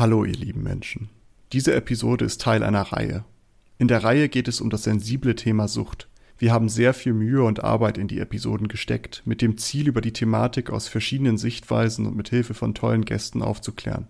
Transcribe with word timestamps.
Hallo 0.00 0.24
ihr 0.24 0.32
lieben 0.32 0.62
Menschen. 0.62 1.10
Diese 1.52 1.74
Episode 1.74 2.24
ist 2.24 2.40
Teil 2.40 2.62
einer 2.62 2.80
Reihe. 2.80 3.22
In 3.76 3.86
der 3.86 4.02
Reihe 4.02 4.30
geht 4.30 4.48
es 4.48 4.62
um 4.62 4.70
das 4.70 4.84
sensible 4.84 5.34
Thema 5.34 5.68
Sucht. 5.68 6.08
Wir 6.38 6.54
haben 6.54 6.70
sehr 6.70 6.94
viel 6.94 7.12
Mühe 7.12 7.42
und 7.42 7.62
Arbeit 7.62 7.98
in 7.98 8.08
die 8.08 8.18
Episoden 8.18 8.68
gesteckt, 8.68 9.20
mit 9.26 9.42
dem 9.42 9.58
Ziel, 9.58 9.88
über 9.88 10.00
die 10.00 10.14
Thematik 10.14 10.70
aus 10.70 10.88
verschiedenen 10.88 11.36
Sichtweisen 11.36 12.06
und 12.06 12.16
mit 12.16 12.30
Hilfe 12.30 12.54
von 12.54 12.72
tollen 12.72 13.04
Gästen 13.04 13.42
aufzuklären. 13.42 14.06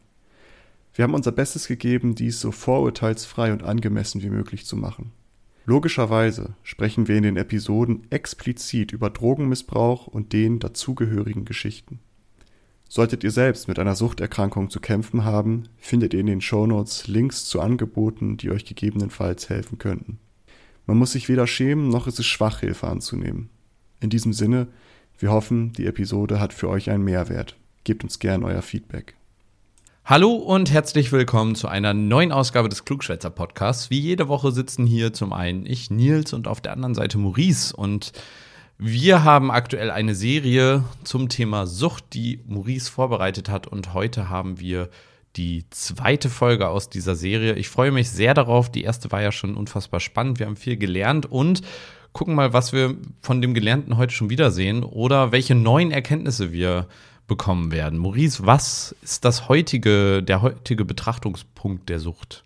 Wir 0.95 1.03
haben 1.03 1.15
unser 1.15 1.33
Bestes 1.33 1.67
gegeben, 1.67 2.15
dies 2.15 2.39
so 2.39 2.53
vorurteilsfrei 2.53 3.53
und 3.53 3.65
angemessen 3.65 4.23
wie 4.23 4.31
möglich 4.31 4.67
zu 4.67 4.77
machen. 4.77 5.11
Logischerweise 5.67 6.55
sprechen 6.63 7.09
wir 7.09 7.17
in 7.17 7.25
den 7.25 7.37
Episoden 7.37 8.07
explizit 8.11 8.93
über 8.93 9.11
Drogenmissbrauch 9.11 10.07
und 10.07 10.33
den 10.33 10.61
dazugehörigen 10.61 11.45
Geschichten. 11.45 11.99
Solltet 12.93 13.23
ihr 13.23 13.31
selbst 13.31 13.69
mit 13.69 13.79
einer 13.79 13.95
Suchterkrankung 13.95 14.69
zu 14.69 14.81
kämpfen 14.81 15.25
haben, 15.25 15.69
findet 15.79 16.13
ihr 16.13 16.19
in 16.19 16.27
den 16.27 16.41
Shownotes 16.41 17.07
Links 17.07 17.45
zu 17.45 17.61
Angeboten, 17.61 18.37
die 18.37 18.51
euch 18.51 18.65
gegebenenfalls 18.65 19.49
helfen 19.49 19.79
könnten. 19.79 20.19
Man 20.87 20.99
muss 20.99 21.13
sich 21.13 21.29
weder 21.29 21.47
schämen, 21.47 21.89
noch 21.89 22.09
ist 22.09 22.19
es 22.19 22.27
schwach, 22.27 22.59
Hilfe 22.59 22.89
anzunehmen. 22.89 23.49
In 24.01 24.11
diesem 24.11 24.33
Sinne, 24.33 24.67
wir 25.21 25.31
hoffen, 25.31 25.73
die 25.75 25.87
Episode 25.87 26.41
hat 26.41 26.53
für 26.53 26.69
euch 26.69 26.91
einen 26.91 27.05
Mehrwert. 27.05 27.57
Gebt 27.85 28.03
uns 28.03 28.19
gern 28.19 28.43
euer 28.43 28.61
Feedback. 28.61 29.15
Hallo 30.05 30.33
und 30.33 30.73
herzlich 30.73 31.13
willkommen 31.13 31.55
zu 31.55 31.69
einer 31.69 31.95
neuen 31.95 32.33
Ausgabe 32.33 32.69
des 32.69 32.85
Klugschwätzer 32.85 33.31
Podcasts. 33.31 33.91
Wie 33.91 34.01
jede 34.01 34.27
Woche 34.27 34.51
sitzen 34.51 34.85
hier 34.85 35.13
zum 35.13 35.33
einen 35.33 35.65
ich, 35.65 35.93
Nils, 35.93 36.33
und 36.33 36.49
auf 36.49 36.61
der 36.61 36.73
anderen 36.73 36.97
Seite 36.97 37.19
Maurice. 37.19 37.73
Und 37.73 38.13
wir 38.83 39.25
haben 39.25 39.51
aktuell 39.51 39.91
eine 39.91 40.15
Serie 40.15 40.85
zum 41.05 41.29
Thema 41.29 41.67
Sucht, 41.67 42.15
die 42.15 42.41
Maurice 42.47 42.91
vorbereitet 42.91 43.51
hat. 43.51 43.67
Und 43.67 43.93
heute 43.93 44.31
haben 44.31 44.59
wir 44.59 44.89
die 45.37 45.69
zweite 45.69 46.31
Folge 46.31 46.67
aus 46.69 46.89
dieser 46.89 47.15
Serie. 47.15 47.57
Ich 47.57 47.69
freue 47.69 47.91
mich 47.91 48.09
sehr 48.09 48.33
darauf. 48.33 48.73
Die 48.73 48.83
erste 48.83 49.13
war 49.13 49.21
ja 49.21 49.33
schon 49.33 49.55
unfassbar 49.55 50.01
spannend. 50.01 50.39
Wir 50.39 50.47
haben 50.47 50.57
viel 50.57 50.79
gelernt 50.79 51.27
und 51.27 51.61
gucken 52.15 52.35
mal, 52.35 52.55
was 52.55 52.73
wir 52.73 52.97
von 53.21 53.43
dem 53.43 53.53
Gelernten 53.53 53.99
heute 53.99 54.15
schon 54.15 54.31
wiedersehen 54.31 54.83
oder 54.83 55.31
welche 55.31 55.55
neuen 55.55 55.91
Erkenntnisse 55.91 56.51
wir 56.51 56.87
bekommen 57.29 57.73
werden. 57.73 57.99
Maurice, 57.99 58.47
was 58.47 58.97
ist 59.03 59.27
das 59.27 59.51
heutige, 59.51 60.23
der 60.23 60.41
heutige 60.41 60.87
Betrachtungspunkt 60.87 61.91
der 61.91 62.01
Sucht? 62.01 62.45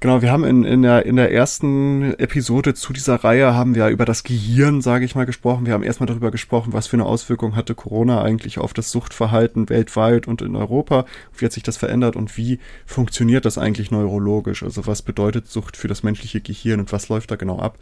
Genau, 0.00 0.20
wir 0.20 0.30
haben 0.30 0.44
in, 0.44 0.64
in, 0.64 0.82
der, 0.82 1.06
in 1.06 1.16
der 1.16 1.32
ersten 1.32 2.14
Episode 2.18 2.74
zu 2.74 2.92
dieser 2.92 3.16
Reihe 3.24 3.54
haben 3.54 3.74
wir 3.74 3.88
über 3.88 4.04
das 4.04 4.24
Gehirn, 4.24 4.82
sage 4.82 5.06
ich 5.06 5.14
mal, 5.14 5.24
gesprochen. 5.24 5.64
Wir 5.64 5.72
haben 5.72 5.82
erstmal 5.82 6.06
darüber 6.06 6.30
gesprochen, 6.30 6.74
was 6.74 6.86
für 6.86 6.96
eine 6.96 7.06
Auswirkung 7.06 7.56
hatte 7.56 7.74
Corona 7.74 8.22
eigentlich 8.22 8.58
auf 8.58 8.74
das 8.74 8.90
Suchtverhalten 8.90 9.70
weltweit 9.70 10.28
und 10.28 10.42
in 10.42 10.54
Europa. 10.54 11.06
Wie 11.36 11.46
hat 11.46 11.52
sich 11.52 11.62
das 11.62 11.78
verändert 11.78 12.14
und 12.14 12.36
wie 12.36 12.58
funktioniert 12.84 13.46
das 13.46 13.56
eigentlich 13.56 13.90
neurologisch? 13.90 14.62
Also 14.62 14.86
was 14.86 15.00
bedeutet 15.00 15.48
Sucht 15.48 15.78
für 15.78 15.88
das 15.88 16.02
menschliche 16.02 16.42
Gehirn 16.42 16.80
und 16.80 16.92
was 16.92 17.08
läuft 17.08 17.30
da 17.30 17.36
genau 17.36 17.58
ab? 17.58 17.78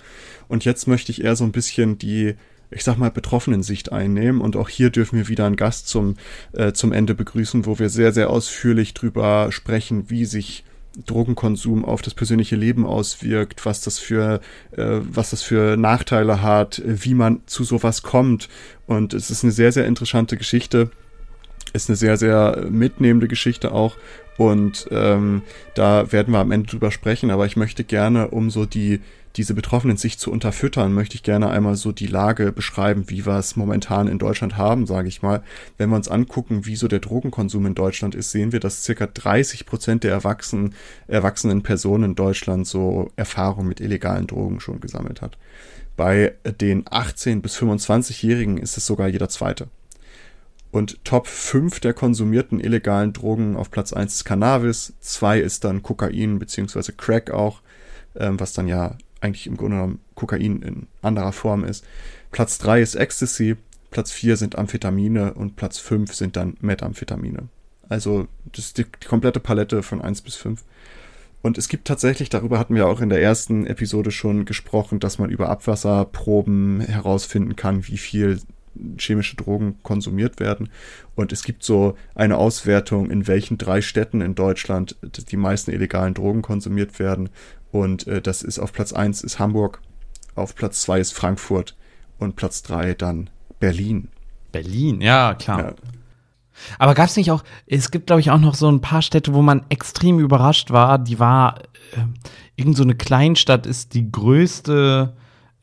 Und 0.47 0.65
jetzt 0.65 0.87
möchte 0.87 1.11
ich 1.11 1.25
eher 1.25 1.35
so 1.35 1.45
ein 1.45 1.53
bisschen 1.53 1.99
die 1.99 2.35
ich 2.71 2.83
sag 2.83 2.97
mal, 2.97 3.11
betroffenen 3.11 3.63
Sicht 3.63 3.93
einnehmen. 3.93 4.41
Und 4.41 4.57
auch 4.57 4.69
hier 4.69 4.91
dürfen 4.91 5.17
wir 5.17 5.29
wieder 5.29 5.47
einen 5.47 5.55
Gast 5.55 5.87
zum, 5.87 6.17
äh, 6.53 6.73
zum 6.73 6.93
Ende 6.93 7.15
begrüßen, 7.15 7.67
wo 7.67 7.79
wir 7.79 7.89
sehr, 7.89 8.11
sehr 8.13 8.31
ausführlich 8.31 8.95
drüber 8.95 9.53
sprechen, 9.53 10.11
wie 10.11 10.25
sich 10.25 10.65
Drogenkonsum 11.07 11.85
auf 11.85 12.03
das 12.03 12.15
persönliche 12.15 12.57
Leben 12.57 12.87
auswirkt, 12.87 13.65
was 13.67 13.81
das 13.81 13.99
für, 13.99 14.41
äh, 14.73 15.01
was 15.01 15.31
das 15.31 15.43
für 15.43 15.77
Nachteile 15.77 16.43
hat, 16.43 16.83
wie 16.85 17.15
man 17.15 17.41
zu 17.47 17.65
sowas 17.65 18.03
kommt. 18.03 18.49
Und 18.87 19.15
es 19.15 19.31
ist 19.31 19.43
eine 19.45 19.53
sehr, 19.53 19.73
sehr 19.73 19.87
interessante 19.87 20.37
Geschichte. 20.37 20.91
Ist 21.73 21.89
eine 21.91 21.97
sehr, 21.97 22.17
sehr 22.17 22.67
mitnehmende 22.71 23.27
Geschichte 23.27 23.73
auch. 23.73 23.97
Und 24.37 24.89
ähm, 24.91 25.43
da 25.75 26.11
werden 26.13 26.33
wir 26.33 26.41
am 26.41 26.51
Ende 26.51 26.69
drüber 26.69 26.91
sprechen, 26.91 27.31
aber 27.31 27.47
ich 27.47 27.57
möchte 27.57 27.85
gerne, 27.85 28.29
um 28.29 28.51
so 28.51 28.67
die, 28.67 29.01
diese 29.37 29.55
Betroffenen 29.55 29.97
sich 29.97 30.19
zu 30.19 30.31
unterfüttern, 30.31 30.93
möchte 30.93 31.17
ich 31.17 31.23
gerne 31.23 31.51
einmal 31.51 31.77
so 31.77 31.93
die 31.93 32.07
Lage 32.07 32.53
beschreiben, 32.53 33.05
wie 33.09 33.27
wir 33.27 33.39
es 33.39 33.57
momentan 33.57 34.09
in 34.09 34.19
Deutschland 34.19 34.57
haben, 34.57 34.87
sage 34.87 35.09
ich 35.09 35.23
mal. 35.23 35.43
Wenn 35.77 35.91
wir 35.91 35.97
uns 35.97 36.09
angucken, 36.09 36.67
wie 36.67 36.77
so 36.77 36.89
der 36.89 37.01
Drogenkonsum 37.01 37.67
in 37.67 37.75
Deutschland 37.75 38.15
ist, 38.15 38.31
sehen 38.31 38.53
wir, 38.53 38.61
dass 38.61 38.85
circa 38.85 39.07
30 39.07 39.67
Prozent 39.67 40.05
der 40.05 40.13
erwachsenen, 40.13 40.75
erwachsenen 41.09 41.63
Personen 41.63 42.05
in 42.05 42.15
Deutschland 42.15 42.67
so 42.67 43.11
Erfahrung 43.17 43.67
mit 43.67 43.81
illegalen 43.81 44.27
Drogen 44.27 44.61
schon 44.61 44.81
gesammelt 44.81 45.21
hat. 45.21 45.37
Bei 45.97 46.35
den 46.61 46.85
18- 46.85 47.41
bis 47.41 47.57
25-Jährigen 47.57 48.59
ist 48.59 48.77
es 48.77 48.87
sogar 48.87 49.09
jeder 49.09 49.29
zweite. 49.29 49.69
Und 50.75 51.05
Top 51.05 51.29
5 51.29 51.79
der 51.79 51.95
konsumierten 51.95 52.59
illegalen 52.59 53.13
Drogen 53.13 53.55
auf 53.55 53.71
Platz 53.71 53.93
1 53.93 54.13
ist 54.13 54.25
Cannabis, 54.25 54.93
2 54.99 55.39
ist 55.39 55.63
dann 55.63 55.85
Kokain 55.85 56.41
bzw. 56.41 56.91
Crack 56.97 57.31
auch, 57.31 57.61
ähm, 58.17 58.41
was 58.41 58.55
dann 58.55 58.67
ja 58.67 58.99
eigentlich 59.21 59.47
im 59.47 59.57
Grunde 59.57 59.77
genommen 59.77 60.01
Kokain 60.17 60.63
in 60.63 60.89
anderer 61.01 61.31
Form 61.31 61.63
ist. 61.63 61.85
Platz 62.33 62.59
3 62.59 62.83
ist 62.83 62.97
Ecstasy, 62.97 63.55
Platz 63.93 64.11
4 64.11 64.37
sind 64.37 64.59
Amphetamine 64.59 65.35
und 65.35 65.55
Platz 65.55 65.79
5 65.79 66.13
sind 66.13 66.35
dann 66.35 66.57
Methamphetamine. 66.61 67.49
Also 67.89 68.27
das 68.47 68.65
ist 68.65 68.79
die, 68.79 68.85
die 68.85 69.07
komplette 69.07 69.39
Palette 69.39 69.85
von 69.85 70.03
1 70.03 70.23
bis 70.23 70.35
5. 70.35 70.65
Und 71.41 71.57
es 71.57 71.69
gibt 71.69 71.87
tatsächlich, 71.87 72.31
darüber 72.31 72.59
hatten 72.59 72.75
wir 72.75 72.89
auch 72.89 73.01
in 73.01 73.11
der 73.11 73.23
ersten 73.23 73.65
Episode 73.65 74.11
schon 74.11 74.45
gesprochen, 74.45 74.99
dass 74.99 75.21
man 75.21 75.31
über 75.31 75.51
Abwasserproben 75.51 76.81
herausfinden 76.81 77.55
kann, 77.55 77.87
wie 77.87 77.99
viel 77.99 78.41
chemische 78.99 79.37
Drogen 79.37 79.77
konsumiert 79.83 80.41
werden. 80.41 80.69
Und 81.15 81.33
es 81.33 81.45
gibt 81.45 81.63
so 81.63 81.97
eine 82.15 82.37
Auswertung, 82.37 83.11
in 83.11 83.27
welchen 83.27 83.59
drei 83.59 83.81
Städten 83.81 84.21
in 84.21 84.35
Deutschland 84.35 84.97
die 85.03 85.37
meisten 85.37 85.71
illegalen 85.71 86.15
Drogen 86.15 86.43
konsumiert 86.43 86.99
werden. 86.99 87.31
Und 87.71 88.07
äh, 88.07 88.21
das 88.21 88.43
ist 88.43 88.59
auf 88.59 88.73
Platz 88.73 88.93
eins 88.93 89.23
ist 89.23 89.39
Hamburg, 89.39 89.81
auf 90.35 90.55
Platz 90.55 90.83
zwei 90.83 91.01
ist 91.01 91.13
Frankfurt 91.13 91.77
und 92.19 92.37
Platz 92.37 92.63
drei 92.63 92.95
dann 92.95 93.31
Berlin. 93.61 94.09
Berlin, 94.53 95.01
ja, 95.01 95.35
klar. 95.35 95.61
Ja. 95.61 95.75
Aber 96.79 96.95
gab 96.95 97.09
es 97.09 97.17
nicht 97.17 97.31
auch, 97.31 97.43
es 97.67 97.91
gibt, 97.91 98.07
glaube 98.07 98.21
ich, 98.21 98.31
auch 98.31 98.39
noch 98.39 98.55
so 98.55 98.71
ein 98.71 98.81
paar 98.81 99.03
Städte, 99.03 99.35
wo 99.35 99.43
man 99.43 99.65
extrem 99.69 100.21
überrascht 100.21 100.71
war. 100.71 100.99
Die 100.99 101.19
war, 101.19 101.59
äh, 101.93 102.01
irgend 102.57 102.77
so 102.77 102.85
eine 102.85 102.95
Kleinstadt 102.95 103.67
ist 103.67 103.95
die 103.95 104.11
größte 104.11 105.15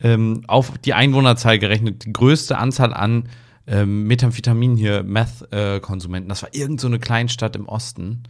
ähm, 0.03 0.43
auf 0.47 0.77
die 0.77 0.93
Einwohnerzahl 0.93 1.59
gerechnet, 1.59 2.05
die 2.05 2.13
größte 2.13 2.57
Anzahl 2.57 2.93
an 2.93 3.29
ähm, 3.67 4.03
Methamphetamin 4.07 4.75
hier, 4.75 5.03
Meth-Konsumenten. 5.03 6.29
das 6.29 6.43
war 6.43 6.49
irgend 6.53 6.81
so 6.81 6.87
eine 6.87 6.99
Kleinstadt 6.99 7.55
im 7.55 7.67
Osten. 7.67 8.23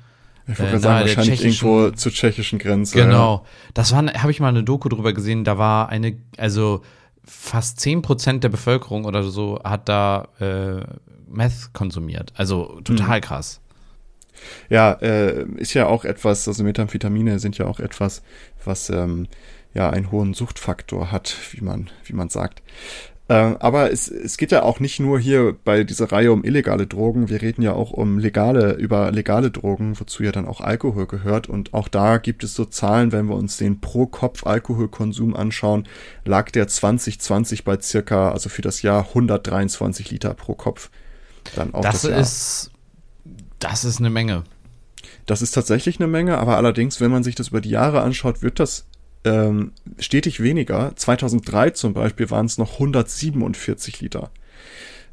Ich 0.47 0.59
wollte 0.59 0.75
äh, 0.75 0.79
sagen, 0.79 1.07
wahrscheinlich 1.07 1.43
irgendwo 1.43 1.91
zur 1.91 2.11
tschechischen 2.11 2.59
Grenze. 2.59 2.95
Genau. 2.95 3.35
Ja. 3.35 3.71
Das 3.73 3.91
war, 3.93 4.05
habe 4.05 4.31
ich 4.31 4.39
mal 4.39 4.49
eine 4.49 4.63
Doku 4.63 4.89
drüber 4.89 5.13
gesehen, 5.13 5.43
da 5.43 5.57
war 5.57 5.89
eine, 5.89 6.17
also 6.37 6.81
fast 7.23 7.79
10% 7.79 8.39
der 8.39 8.49
Bevölkerung 8.49 9.05
oder 9.05 9.23
so 9.23 9.59
hat 9.63 9.87
da 9.87 10.27
äh, 10.39 10.81
Meth 11.29 11.73
konsumiert. 11.73 12.33
Also 12.35 12.81
total 12.83 13.17
mhm. 13.19 13.21
krass. 13.21 13.61
Ja, 14.69 14.93
äh, 14.93 15.45
ist 15.57 15.73
ja 15.73 15.87
auch 15.87 16.03
etwas, 16.03 16.47
also 16.47 16.63
Methamphetamine 16.63 17.39
sind 17.39 17.57
ja 17.57 17.67
auch 17.67 17.79
etwas, 17.79 18.23
was 18.65 18.89
ähm, 18.89 19.27
ja 19.73 19.89
einen 19.89 20.11
hohen 20.11 20.33
Suchtfaktor 20.33 21.11
hat, 21.11 21.35
wie 21.51 21.61
man, 21.61 21.89
wie 22.05 22.13
man 22.13 22.29
sagt. 22.29 22.61
Äh, 23.31 23.55
aber 23.59 23.93
es, 23.93 24.09
es 24.09 24.35
geht 24.35 24.51
ja 24.51 24.63
auch 24.63 24.81
nicht 24.81 24.99
nur 24.99 25.17
hier 25.17 25.55
bei 25.63 25.85
dieser 25.85 26.11
Reihe 26.11 26.33
um 26.33 26.43
illegale 26.43 26.85
Drogen, 26.85 27.29
wir 27.29 27.41
reden 27.41 27.61
ja 27.61 27.71
auch 27.71 27.91
um 27.91 28.19
legale, 28.19 28.73
über 28.73 29.09
legale 29.11 29.51
Drogen, 29.51 29.97
wozu 29.97 30.23
ja 30.23 30.33
dann 30.33 30.45
auch 30.45 30.59
Alkohol 30.59 31.07
gehört. 31.07 31.47
Und 31.47 31.73
auch 31.73 31.87
da 31.87 32.17
gibt 32.17 32.43
es 32.43 32.55
so 32.55 32.65
Zahlen, 32.65 33.13
wenn 33.13 33.27
wir 33.27 33.35
uns 33.35 33.55
den 33.55 33.79
Pro-Kopf-Alkoholkonsum 33.79 35.33
anschauen, 35.33 35.87
lag 36.25 36.51
der 36.51 36.67
2020 36.67 37.63
bei 37.63 37.79
circa, 37.79 38.31
also 38.31 38.49
für 38.49 38.63
das 38.63 38.81
Jahr 38.81 39.07
123 39.07 40.11
Liter 40.11 40.33
pro 40.33 40.53
Kopf. 40.55 40.89
Dann 41.55 41.73
auch 41.73 41.83
das, 41.83 42.01
das 42.01 42.19
ist, 42.19 42.71
das 43.59 43.85
ist 43.85 43.99
eine 43.99 44.09
Menge. 44.09 44.43
Das 45.25 45.41
ist 45.41 45.51
tatsächlich 45.51 46.01
eine 46.01 46.07
Menge, 46.07 46.37
aber 46.37 46.57
allerdings, 46.57 46.99
wenn 46.99 47.11
man 47.11 47.23
sich 47.23 47.35
das 47.35 47.47
über 47.47 47.61
die 47.61 47.69
Jahre 47.69 48.01
anschaut, 48.01 48.41
wird 48.41 48.59
das 48.59 48.87
ähm, 49.23 49.71
stetig 49.99 50.41
weniger. 50.41 50.95
2003 50.95 51.71
zum 51.71 51.93
Beispiel 51.93 52.29
waren 52.29 52.45
es 52.45 52.57
noch 52.57 52.73
147 52.73 54.01
Liter. 54.01 54.31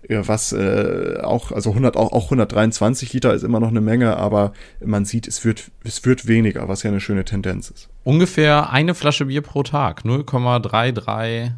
Was 0.09 0.53
äh, 0.53 1.19
auch, 1.23 1.51
also 1.51 1.71
100, 1.71 1.97
auch, 1.97 2.13
auch 2.13 2.25
123 2.27 3.13
Liter 3.13 3.35
ist 3.35 3.43
immer 3.43 3.59
noch 3.59 3.69
eine 3.69 3.81
Menge, 3.81 4.17
aber 4.17 4.53
man 4.83 5.05
sieht, 5.05 5.27
es 5.27 5.45
wird, 5.45 5.71
es 5.83 6.05
wird 6.05 6.29
weniger, 6.29 6.69
was 6.69 6.85
ja 6.85 6.91
eine 6.91 7.01
schöne 7.01 7.25
Tendenz 7.25 7.69
ist. 7.71 7.89
Ungefähr 8.05 8.71
eine 8.71 8.95
Flasche 8.95 9.27
Bier 9.27 9.43
pro 9.43 9.65
Tag, 9.65 10.03
0,33 10.05 11.51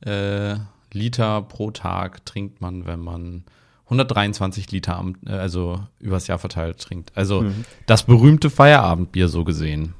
äh, 0.00 0.56
Liter 0.92 1.42
pro 1.42 1.70
Tag 1.72 2.24
trinkt 2.24 2.62
man, 2.62 2.86
wenn 2.86 3.00
man 3.00 3.44
123 3.84 4.70
Liter, 4.72 4.96
am, 4.96 5.16
äh, 5.26 5.32
also 5.32 5.80
übers 6.00 6.26
Jahr 6.26 6.38
verteilt 6.38 6.78
trinkt. 6.78 7.12
Also 7.14 7.42
mhm. 7.42 7.64
das 7.86 8.04
berühmte 8.04 8.48
Feierabendbier 8.48 9.28
so 9.28 9.44
gesehen. 9.44 9.94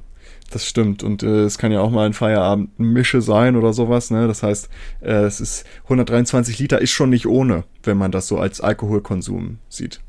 Das 0.51 0.65
stimmt. 0.65 1.03
Und 1.03 1.23
äh, 1.23 1.43
es 1.43 1.57
kann 1.57 1.71
ja 1.71 1.81
auch 1.81 1.89
mal 1.89 2.05
ein 2.05 2.13
Feierabend-Mische 2.13 3.21
sein 3.21 3.55
oder 3.55 3.73
sowas. 3.73 4.11
Ne? 4.11 4.27
Das 4.27 4.43
heißt, 4.43 4.69
äh, 5.01 5.23
es 5.23 5.41
ist 5.41 5.65
123 5.83 6.59
Liter 6.59 6.79
ist 6.79 6.91
schon 6.91 7.09
nicht 7.09 7.25
ohne, 7.25 7.63
wenn 7.83 7.97
man 7.97 8.11
das 8.11 8.27
so 8.27 8.37
als 8.37 8.61
Alkoholkonsum 8.61 9.57
sieht. 9.69 10.01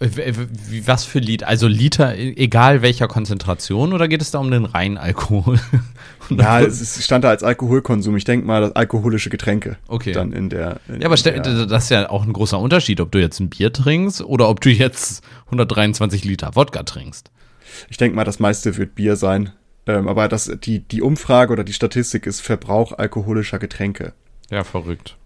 Wie, 0.00 0.86
was 0.86 1.04
für 1.04 1.20
Liter? 1.20 1.46
Also 1.46 1.68
Liter, 1.68 2.16
egal 2.16 2.82
welcher 2.82 3.06
Konzentration, 3.06 3.92
oder 3.92 4.08
geht 4.08 4.20
es 4.20 4.32
da 4.32 4.38
um 4.38 4.50
den 4.50 4.64
reinen 4.64 4.98
Alkohol? 4.98 5.60
ja, 6.30 6.60
es 6.60 7.02
stand 7.04 7.24
da 7.24 7.30
als 7.30 7.42
Alkoholkonsum. 7.44 8.16
Ich 8.16 8.24
denke 8.24 8.46
mal, 8.46 8.60
das 8.60 8.72
alkoholische 8.72 9.30
Getränke. 9.30 9.76
Okay. 9.86 10.12
Dann 10.12 10.32
in 10.32 10.50
der. 10.50 10.80
In 10.88 11.00
ja, 11.00 11.06
aber 11.06 11.16
der, 11.16 11.66
das 11.66 11.84
ist 11.84 11.90
ja 11.90 12.10
auch 12.10 12.24
ein 12.24 12.32
großer 12.32 12.58
Unterschied, 12.58 13.00
ob 13.00 13.12
du 13.12 13.20
jetzt 13.20 13.38
ein 13.40 13.50
Bier 13.50 13.72
trinkst 13.72 14.22
oder 14.22 14.48
ob 14.48 14.60
du 14.60 14.70
jetzt 14.70 15.22
123 15.46 16.24
Liter 16.24 16.54
Wodka 16.54 16.82
trinkst. 16.82 17.30
Ich 17.88 17.96
denke 17.96 18.16
mal, 18.16 18.24
das 18.24 18.40
meiste 18.40 18.76
wird 18.76 18.94
Bier 18.96 19.16
sein. 19.16 19.52
Ähm, 19.86 20.08
aber 20.08 20.28
das, 20.28 20.50
die, 20.62 20.80
die 20.80 21.02
Umfrage 21.02 21.52
oder 21.52 21.64
die 21.64 21.72
Statistik 21.72 22.26
ist 22.26 22.40
Verbrauch 22.40 22.92
alkoholischer 22.92 23.58
Getränke. 23.58 24.14
Ja, 24.50 24.64
verrückt. 24.64 25.16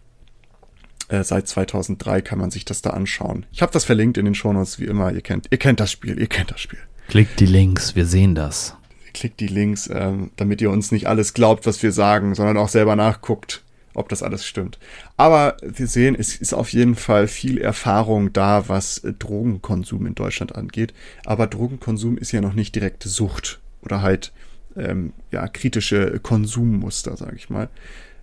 Äh, 1.09 1.25
seit 1.25 1.49
2003 1.49 2.21
kann 2.23 2.39
man 2.39 2.51
sich 2.51 2.65
das 2.65 2.83
da 2.83 2.91
anschauen. 2.91 3.47
Ich 3.53 3.63
habe 3.63 3.73
das 3.73 3.85
verlinkt 3.85 4.19
in 4.19 4.25
den 4.25 4.35
Shownotes, 4.35 4.79
wie 4.79 4.85
immer. 4.85 5.13
Ihr 5.13 5.23
kennt, 5.23 5.47
ihr 5.51 5.59
kennt 5.59 5.81
das 5.81 5.91
Spiel, 5.91 6.19
ihr 6.21 6.27
kennt 6.27 6.51
das 6.51 6.61
Spiel. 6.61 6.79
Klickt 7.09 7.41
die 7.41 7.47
Links, 7.47 7.97
wir 7.97 8.05
sehen 8.05 8.35
das. 8.35 8.77
Klickt 9.15 9.41
die 9.41 9.47
Links, 9.47 9.89
ähm, 9.93 10.31
damit 10.37 10.61
ihr 10.61 10.71
uns 10.71 10.93
nicht 10.93 11.07
alles 11.07 11.33
glaubt, 11.33 11.67
was 11.67 11.83
wir 11.83 11.93
sagen, 11.93 12.35
sondern 12.35 12.59
auch 12.59 12.69
selber 12.69 12.95
nachguckt, 12.95 13.63
ob 13.95 14.11
das 14.11 14.23
alles 14.23 14.45
stimmt. 14.45 14.79
Aber 15.17 15.57
wir 15.63 15.87
sehen, 15.87 16.15
es 16.15 16.37
ist 16.37 16.53
auf 16.53 16.73
jeden 16.73 16.95
Fall 16.95 17.27
viel 17.27 17.59
Erfahrung 17.59 18.35
da, 18.35 18.69
was 18.69 18.99
äh, 18.99 19.15
Drogenkonsum 19.15 20.05
in 20.05 20.15
Deutschland 20.15 20.55
angeht. 20.55 20.93
Aber 21.25 21.47
Drogenkonsum 21.47 22.19
ist 22.19 22.33
ja 22.33 22.43
noch 22.43 22.53
nicht 22.53 22.75
direkte 22.75 23.09
Sucht 23.09 23.61
oder 23.81 24.03
halt 24.03 24.33
ähm, 24.79 25.13
ja 25.31 25.47
kritische 25.49 26.21
Konsummuster, 26.21 27.17
sage 27.17 27.37
ich 27.37 27.51
mal. 27.51 27.69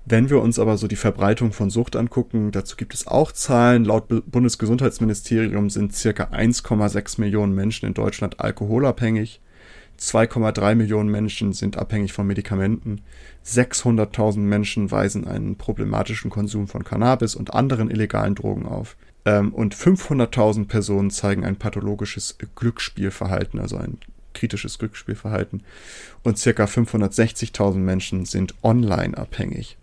Wenn 0.08 0.30
wir 0.30 0.40
uns 0.40 0.60
aber 0.60 0.78
so 0.78 0.88
die 0.88 0.96
Verbreitung 0.96 1.52
von 1.52 1.72
Sucht 1.72 1.96
angucken, 1.96 2.52
dazu 2.52 2.76
gibt 2.76 2.94
es 2.94 3.08
auch 3.08 3.32
Zahlen. 3.32 3.86
Laut 3.86 4.06
Bundesgesundheitsministerium 4.30 5.72
sind 5.72 5.96
circa 5.96 6.26
1,6 6.26 7.20
Millionen 7.20 7.56
Menschen 7.56 7.88
in 7.88 7.96
Deutschland 7.96 8.40
alkoholabhängig. 8.40 9.42
2,3 10.00 10.76
Millionen 10.76 11.10
Menschen 11.10 11.54
sind 11.54 11.78
abhängig 11.78 12.14
von 12.14 12.28
Medikamenten. 12.28 13.02
600.000 13.46 14.40
Menschen 14.40 14.92
weisen 14.92 15.26
einen 15.26 15.56
problematischen 15.56 16.30
Konsum 16.30 16.68
von 16.68 16.84
Cannabis 16.84 17.34
und 17.34 17.54
anderen 17.54 17.90
illegalen 17.90 18.36
Drogen 18.36 18.68
auf. 18.68 18.98
Ähm, 19.26 19.54
und 19.54 19.76
500.000 19.76 20.68
Personen 20.68 21.10
zeigen 21.10 21.44
ein 21.44 21.56
pathologisches 21.56 22.38
Glücksspielverhalten, 22.56 23.60
also 23.60 23.78
ein 23.78 23.98
kritisches 24.36 24.78
Glücksspielverhalten. 24.78 25.64
Und 26.22 26.38
circa 26.38 26.66
560.000 26.66 27.78
Menschen 27.78 28.26
sind 28.26 28.54
online 28.62 29.18
abhängig. 29.18 29.78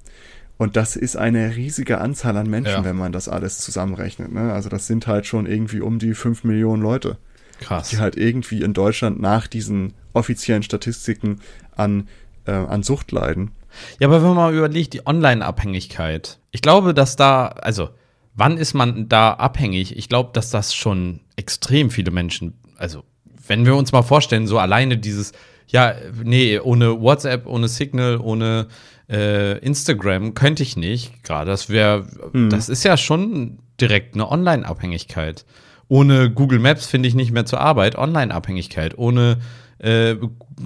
Und 0.59 0.77
das 0.77 0.95
ist 0.95 1.17
eine 1.17 1.57
riesige 1.57 2.01
Anzahl 2.01 2.37
an 2.37 2.49
Menschen, 2.49 2.71
ja. 2.71 2.85
wenn 2.85 2.95
man 2.95 3.11
das 3.11 3.29
alles 3.29 3.59
zusammenrechnet. 3.59 4.31
Ne? 4.33 4.53
Also 4.53 4.69
das 4.69 4.87
sind 4.87 5.09
halt 5.09 5.27
schon 5.27 5.47
irgendwie 5.47 5.81
um 5.81 5.99
die 5.99 6.15
5 6.15 6.45
Millionen 6.45 6.83
Leute. 6.83 7.19
Krass. 7.59 7.91
Die 7.91 7.99
halt 7.99 8.17
irgendwie 8.17 8.63
in 8.63 8.73
Deutschland 8.73 9.21
nach 9.21 9.49
diesen 9.49 9.95
offiziellen 10.13 10.63
Statistiken 10.63 11.41
an, 11.75 12.09
äh, 12.45 12.53
an 12.53 12.85
Sucht 12.85 13.11
leiden. 13.11 13.51
Ja, 13.99 14.09
aber 14.09 14.19
wenn 14.19 14.29
man 14.29 14.37
mal 14.37 14.55
überlegt, 14.55 14.93
die 14.93 15.07
Online-Abhängigkeit. 15.07 16.39
Ich 16.51 16.63
glaube, 16.63 16.95
dass 16.95 17.17
da, 17.17 17.47
also 17.47 17.91
wann 18.35 18.59
ist 18.59 18.75
man 18.75 19.09
da 19.09 19.33
abhängig? 19.33 19.97
Ich 19.97 20.09
glaube, 20.09 20.31
dass 20.33 20.51
das 20.51 20.75
schon 20.75 21.21
extrem 21.37 21.91
viele 21.91 22.11
Menschen, 22.11 22.55
also 22.77 23.05
wenn 23.47 23.67
wir 23.67 23.77
uns 23.77 23.93
mal 23.93 24.03
vorstellen, 24.03 24.47
so 24.47 24.59
alleine 24.59 24.99
dieses, 24.99 25.33
ja, 25.69 25.95
nee, 26.23 26.59
ohne 26.59 27.01
WhatsApp, 27.01 27.47
ohne 27.47 27.69
Signal, 27.69 28.19
ohne 28.19 28.69
äh, 29.09 29.59
Instagram 29.59 30.35
könnte 30.35 30.63
ich 30.63 30.77
nicht. 30.77 31.23
Gerade 31.23 31.51
das 31.51 31.69
wäre, 31.69 32.07
hm. 32.33 32.51
das 32.51 32.69
ist 32.69 32.85
ja 32.85 32.97
schon 32.97 33.59
direkt 33.81 34.15
eine 34.15 34.31
Online-Abhängigkeit. 34.31 35.45
Ohne 35.89 36.31
Google 36.31 36.59
Maps 36.59 36.87
finde 36.87 37.09
ich 37.09 37.15
nicht 37.15 37.33
mehr 37.33 37.45
zur 37.45 37.61
Arbeit. 37.61 37.97
Online-Abhängigkeit. 37.97 38.97
Ohne 38.97 39.39
äh, 39.79 40.17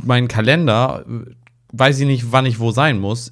meinen 0.04 0.28
Kalender 0.28 1.04
äh, 1.08 1.30
weiß 1.72 1.98
ich 2.00 2.06
nicht, 2.06 2.32
wann 2.32 2.46
ich 2.46 2.60
wo 2.60 2.70
sein 2.70 2.98
muss. 2.98 3.30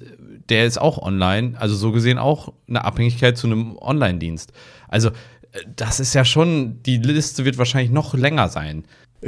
Der 0.49 0.65
ist 0.65 0.79
auch 0.79 0.97
online. 0.97 1.53
Also 1.57 1.75
so 1.75 1.91
gesehen 1.91 2.17
auch 2.17 2.53
eine 2.67 2.83
Abhängigkeit 2.83 3.37
zu 3.37 3.47
einem 3.47 3.77
Online-Dienst. 3.77 4.51
Also 4.89 5.09
äh, 5.09 5.61
das 5.75 5.99
ist 5.99 6.13
ja 6.13 6.25
schon, 6.25 6.81
die 6.83 6.97
Liste 6.97 7.45
wird 7.45 7.57
wahrscheinlich 7.57 7.91
noch 7.91 8.13
länger 8.13 8.49
sein. 8.49 8.83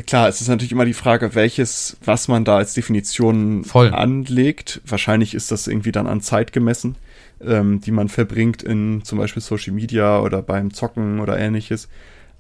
Klar, 0.05 0.27
es 0.27 0.41
ist 0.41 0.47
natürlich 0.47 0.71
immer 0.71 0.85
die 0.85 0.94
Frage, 0.94 1.33
welches, 1.33 1.97
was 2.05 2.27
man 2.27 2.45
da 2.45 2.57
als 2.57 2.73
Definition 2.75 3.63
Voll. 3.63 3.91
anlegt. 3.91 4.81
Wahrscheinlich 4.85 5.33
ist 5.33 5.49
das 5.49 5.67
irgendwie 5.67 5.91
dann 5.91 6.05
an 6.05 6.21
Zeit 6.21 6.53
gemessen, 6.53 6.97
ähm, 7.41 7.81
die 7.81 7.91
man 7.91 8.07
verbringt 8.07 8.61
in 8.61 9.03
zum 9.03 9.17
Beispiel 9.17 9.41
Social 9.41 9.73
Media 9.73 10.19
oder 10.19 10.44
beim 10.44 10.71
Zocken 10.71 11.19
oder 11.19 11.39
ähnliches. 11.39 11.89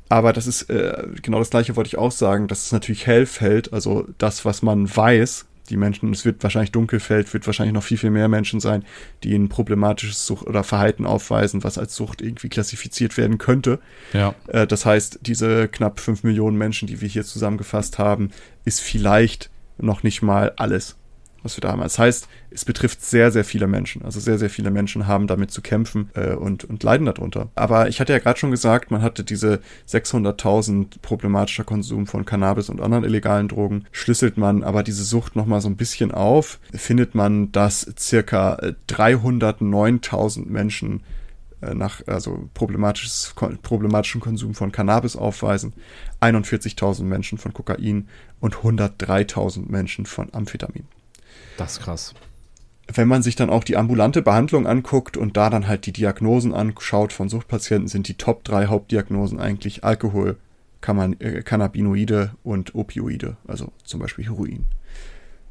Aber 0.07 0.33
das 0.33 0.45
ist 0.45 0.69
äh, 0.69 1.07
genau 1.23 1.39
das 1.39 1.49
gleiche 1.49 1.75
wollte 1.75 1.87
ich 1.87 1.97
auch 1.97 2.11
sagen, 2.11 2.47
dass 2.47 2.65
es 2.65 2.71
natürlich 2.71 3.07
hell 3.07 3.25
fällt, 3.25 3.73
also 3.73 4.07
das, 4.19 4.45
was 4.45 4.61
man 4.61 4.95
weiß, 4.95 5.46
die 5.69 5.77
Menschen, 5.77 6.11
es 6.11 6.25
wird 6.25 6.41
wahrscheinlich 6.43 6.71
Dunkelfeld, 6.71 7.33
wird 7.33 7.45
wahrscheinlich 7.45 7.73
noch 7.73 7.83
viel, 7.83 7.97
viel 7.97 8.09
mehr 8.09 8.27
Menschen 8.27 8.59
sein, 8.59 8.83
die 9.23 9.35
ein 9.35 9.49
problematisches 9.49 10.25
Sucht 10.25 10.47
oder 10.47 10.63
Verhalten 10.63 11.05
aufweisen, 11.05 11.63
was 11.63 11.77
als 11.77 11.95
Sucht 11.95 12.21
irgendwie 12.21 12.49
klassifiziert 12.49 13.17
werden 13.17 13.37
könnte. 13.37 13.79
Ja. 14.13 14.35
Äh, 14.47 14.67
das 14.67 14.85
heißt, 14.85 15.19
diese 15.21 15.67
knapp 15.67 15.99
fünf 15.99 16.23
Millionen 16.23 16.57
Menschen, 16.57 16.87
die 16.87 17.01
wir 17.01 17.07
hier 17.07 17.23
zusammengefasst 17.23 17.99
haben, 17.99 18.31
ist 18.65 18.81
vielleicht 18.81 19.49
noch 19.77 20.03
nicht 20.03 20.21
mal 20.21 20.53
alles 20.57 20.97
was 21.47 21.57
wir 21.57 21.61
da 21.61 21.71
haben. 21.71 21.81
Das 21.81 21.97
heißt, 21.97 22.27
es 22.51 22.65
betrifft 22.65 23.01
sehr, 23.01 23.31
sehr 23.31 23.45
viele 23.45 23.67
Menschen. 23.67 24.03
Also 24.03 24.19
sehr, 24.19 24.37
sehr 24.37 24.49
viele 24.49 24.69
Menschen 24.69 25.07
haben 25.07 25.27
damit 25.27 25.51
zu 25.51 25.61
kämpfen 25.61 26.09
äh, 26.13 26.33
und, 26.33 26.65
und 26.65 26.83
leiden 26.83 27.05
darunter. 27.05 27.49
Aber 27.55 27.87
ich 27.87 27.99
hatte 27.99 28.13
ja 28.13 28.19
gerade 28.19 28.37
schon 28.37 28.51
gesagt, 28.51 28.91
man 28.91 29.01
hatte 29.01 29.23
diese 29.23 29.61
600.000 29.89 30.99
problematischer 31.01 31.63
Konsum 31.63 32.05
von 32.05 32.25
Cannabis 32.25 32.69
und 32.69 32.81
anderen 32.81 33.05
illegalen 33.05 33.47
Drogen. 33.47 33.85
Schlüsselt 33.91 34.37
man 34.37 34.63
aber 34.63 34.83
diese 34.83 35.03
Sucht 35.03 35.35
nochmal 35.35 35.61
so 35.61 35.69
ein 35.69 35.77
bisschen 35.77 36.11
auf, 36.11 36.59
findet 36.73 37.15
man, 37.15 37.51
dass 37.51 37.89
circa 37.97 38.59
309.000 38.89 40.47
Menschen 40.47 41.03
äh, 41.61 41.73
nach 41.73 42.05
also 42.05 42.49
problematisches, 42.53 43.33
problematischen 43.63 44.21
Konsum 44.21 44.53
von 44.53 44.71
Cannabis 44.71 45.15
aufweisen, 45.15 45.73
41.000 46.21 47.03
Menschen 47.03 47.37
von 47.37 47.53
Kokain 47.53 48.07
und 48.39 48.57
103.000 48.57 49.69
Menschen 49.69 50.05
von 50.05 50.33
Amphetamin. 50.33 50.85
Das 51.57 51.73
ist 51.73 51.81
krass. 51.81 52.13
Wenn 52.93 53.07
man 53.07 53.21
sich 53.21 53.35
dann 53.35 53.49
auch 53.49 53.65
die 53.65 53.75
ambulante 53.75 54.21
Behandlung 54.21 54.65
anguckt 54.65 55.17
und 55.17 55.35
da 55.35 55.49
dann 55.49 55.67
halt 55.67 55.85
die 55.85 55.91
Diagnosen 55.91 56.53
anschaut 56.53 57.11
von 57.11 57.27
Suchtpatienten, 57.27 57.89
sind 57.89 58.07
die 58.07 58.13
Top 58.13 58.45
3 58.45 58.67
Hauptdiagnosen 58.67 59.39
eigentlich 59.39 59.83
Alkohol, 59.83 60.37
Cannabinoide 60.79 62.35
und 62.43 62.75
Opioide, 62.75 63.35
also 63.45 63.73
zum 63.83 63.99
Beispiel 63.99 64.25
Heroin. 64.25 64.65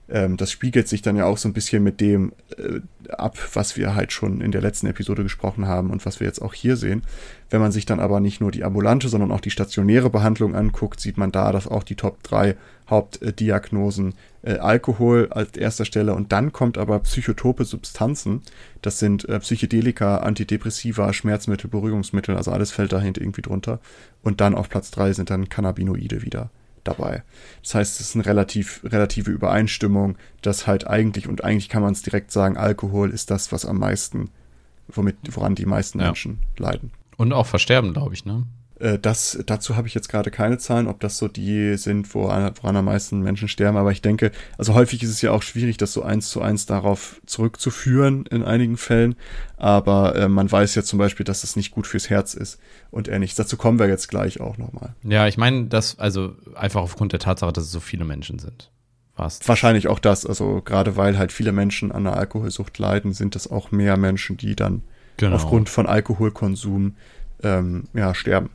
Ähm, 0.08 0.36
das 0.36 0.52
spiegelt 0.52 0.88
sich 0.88 1.02
dann 1.02 1.16
ja 1.16 1.24
auch 1.24 1.38
so 1.38 1.48
ein 1.48 1.52
bisschen 1.52 1.82
mit 1.82 2.00
dem 2.00 2.32
äh, 2.56 2.80
ab, 3.10 3.36
was 3.54 3.76
wir 3.76 3.94
halt 3.94 4.12
schon 4.12 4.40
in 4.40 4.52
der 4.52 4.60
letzten 4.60 4.86
Episode 4.86 5.22
gesprochen 5.22 5.66
haben 5.66 5.90
und 5.90 6.06
was 6.06 6.20
wir 6.20 6.26
jetzt 6.26 6.40
auch 6.40 6.54
hier 6.54 6.76
sehen. 6.76 7.02
Wenn 7.50 7.60
man 7.60 7.72
sich 7.72 7.86
dann 7.86 8.00
aber 8.00 8.20
nicht 8.20 8.40
nur 8.40 8.50
die 8.50 8.64
ambulante, 8.64 9.08
sondern 9.08 9.32
auch 9.32 9.40
die 9.40 9.50
stationäre 9.50 10.10
Behandlung 10.10 10.54
anguckt, 10.54 11.00
sieht 11.00 11.16
man 11.16 11.32
da, 11.32 11.52
dass 11.52 11.66
auch 11.66 11.82
die 11.82 11.96
Top 11.96 12.22
3 12.22 12.56
Hauptdiagnosen 12.88 14.14
äh, 14.42 14.58
Alkohol 14.58 15.28
als 15.30 15.56
erster 15.56 15.84
Stelle 15.84 16.14
und 16.14 16.30
dann 16.30 16.52
kommt 16.52 16.78
aber 16.78 17.00
psychotope 17.00 17.64
Substanzen. 17.64 18.42
Das 18.82 19.00
sind 19.00 19.28
äh, 19.28 19.40
Psychedelika, 19.40 20.18
Antidepressiva, 20.18 21.12
Schmerzmittel, 21.12 21.68
Beruhigungsmittel, 21.68 22.36
also 22.36 22.52
alles 22.52 22.70
fällt 22.70 22.92
dahinter 22.92 23.22
irgendwie 23.22 23.42
drunter. 23.42 23.80
Und 24.22 24.40
dann 24.40 24.54
auf 24.54 24.68
Platz 24.68 24.92
3 24.92 25.14
sind 25.14 25.30
dann 25.30 25.48
Cannabinoide 25.48 26.22
wieder 26.22 26.50
dabei. 26.86 27.22
Das 27.62 27.74
heißt, 27.74 28.00
es 28.00 28.08
ist 28.08 28.14
eine 28.14 28.26
relativ, 28.26 28.80
relative 28.84 29.30
Übereinstimmung, 29.30 30.16
dass 30.42 30.66
halt 30.66 30.86
eigentlich, 30.86 31.28
und 31.28 31.44
eigentlich 31.44 31.68
kann 31.68 31.82
man 31.82 31.92
es 31.92 32.02
direkt 32.02 32.30
sagen, 32.30 32.56
Alkohol 32.56 33.10
ist 33.10 33.30
das, 33.30 33.52
was 33.52 33.66
am 33.66 33.78
meisten, 33.78 34.30
womit, 34.88 35.16
woran 35.30 35.54
die 35.54 35.66
meisten 35.66 35.98
ja. 35.98 36.06
Menschen 36.06 36.40
leiden. 36.56 36.92
Und 37.16 37.32
auch 37.32 37.46
versterben, 37.46 37.92
glaube 37.92 38.14
ich, 38.14 38.24
ne? 38.24 38.44
Äh, 38.78 38.98
das, 38.98 39.38
dazu 39.46 39.76
habe 39.76 39.88
ich 39.88 39.94
jetzt 39.94 40.08
gerade 40.08 40.30
keine 40.30 40.58
Zahlen, 40.58 40.86
ob 40.86 41.00
das 41.00 41.18
so 41.18 41.28
die 41.28 41.76
sind, 41.76 42.14
woran, 42.14 42.52
woran 42.60 42.76
am 42.76 42.84
meisten 42.86 43.20
Menschen 43.20 43.48
sterben. 43.48 43.76
Aber 43.76 43.92
ich 43.92 44.02
denke, 44.02 44.32
also 44.58 44.74
häufig 44.74 45.02
ist 45.02 45.10
es 45.10 45.22
ja 45.22 45.32
auch 45.32 45.42
schwierig, 45.42 45.76
das 45.76 45.92
so 45.92 46.02
eins 46.02 46.28
zu 46.28 46.42
eins 46.42 46.66
darauf 46.66 47.20
zurückzuführen 47.26 48.26
in 48.26 48.42
einigen 48.42 48.76
Fällen. 48.76 49.16
Aber 49.56 50.14
äh, 50.16 50.28
man 50.28 50.50
weiß 50.50 50.74
ja 50.74 50.82
zum 50.82 50.98
Beispiel, 50.98 51.24
dass 51.24 51.40
das 51.40 51.56
nicht 51.56 51.70
gut 51.70 51.86
fürs 51.86 52.10
Herz 52.10 52.34
ist 52.34 52.58
und 52.90 53.08
ähnliches. 53.08 53.36
Dazu 53.36 53.56
kommen 53.56 53.78
wir 53.78 53.88
jetzt 53.88 54.08
gleich 54.08 54.40
auch 54.40 54.58
nochmal. 54.58 54.94
Ja, 55.02 55.26
ich 55.26 55.38
meine, 55.38 55.66
das, 55.66 55.98
also 55.98 56.34
einfach 56.54 56.82
aufgrund 56.82 57.12
der 57.12 57.20
Tatsache, 57.20 57.52
dass 57.52 57.64
es 57.64 57.72
so 57.72 57.80
viele 57.80 58.04
Menschen 58.04 58.38
sind. 58.38 58.70
Fast. 59.14 59.48
Wahrscheinlich 59.48 59.88
auch 59.88 59.98
das. 59.98 60.26
Also 60.26 60.60
gerade 60.62 60.96
weil 60.96 61.16
halt 61.16 61.32
viele 61.32 61.52
Menschen 61.52 61.90
an 61.90 62.06
einer 62.06 62.18
Alkoholsucht 62.18 62.78
leiden, 62.78 63.14
sind 63.14 63.34
es 63.34 63.50
auch 63.50 63.70
mehr 63.70 63.96
Menschen, 63.96 64.36
die 64.36 64.54
dann 64.54 64.82
genau. 65.16 65.36
aufgrund 65.36 65.70
von 65.70 65.86
Alkoholkonsum 65.86 66.96
ähm, 67.42 67.84
ja, 67.94 68.14
sterben. 68.14 68.50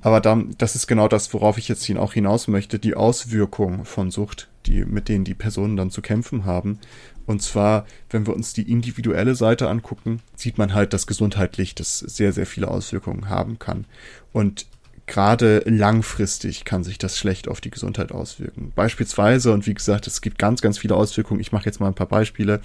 Aber 0.00 0.20
dann, 0.20 0.54
das 0.58 0.76
ist 0.76 0.86
genau 0.86 1.08
das, 1.08 1.32
worauf 1.34 1.58
ich 1.58 1.68
jetzt 1.68 1.90
auch 1.96 2.12
hinaus 2.12 2.46
möchte, 2.46 2.78
die 2.78 2.94
Auswirkung 2.94 3.84
von 3.84 4.10
Sucht, 4.10 4.48
die, 4.66 4.84
mit 4.84 5.08
denen 5.08 5.24
die 5.24 5.34
Personen 5.34 5.76
dann 5.76 5.90
zu 5.90 6.02
kämpfen 6.02 6.44
haben. 6.44 6.78
Und 7.26 7.42
zwar, 7.42 7.84
wenn 8.10 8.26
wir 8.26 8.34
uns 8.34 8.52
die 8.52 8.70
individuelle 8.70 9.34
Seite 9.34 9.68
angucken, 9.68 10.20
sieht 10.36 10.56
man 10.56 10.72
halt, 10.72 10.92
dass 10.92 11.06
gesundheitlich 11.06 11.74
das 11.74 11.98
sehr, 11.98 12.32
sehr 12.32 12.46
viele 12.46 12.68
Auswirkungen 12.68 13.28
haben 13.28 13.58
kann. 13.58 13.86
Und 14.32 14.66
gerade 15.06 15.62
langfristig 15.66 16.64
kann 16.64 16.84
sich 16.84 16.98
das 16.98 17.18
schlecht 17.18 17.48
auf 17.48 17.60
die 17.60 17.70
Gesundheit 17.70 18.12
auswirken. 18.12 18.72
Beispielsweise, 18.74 19.52
und 19.52 19.66
wie 19.66 19.74
gesagt, 19.74 20.06
es 20.06 20.20
gibt 20.20 20.38
ganz, 20.38 20.60
ganz 20.60 20.78
viele 20.78 20.94
Auswirkungen. 20.94 21.40
Ich 21.40 21.50
mache 21.50 21.66
jetzt 21.66 21.80
mal 21.80 21.88
ein 21.88 21.94
paar 21.94 22.06
Beispiele. 22.06 22.60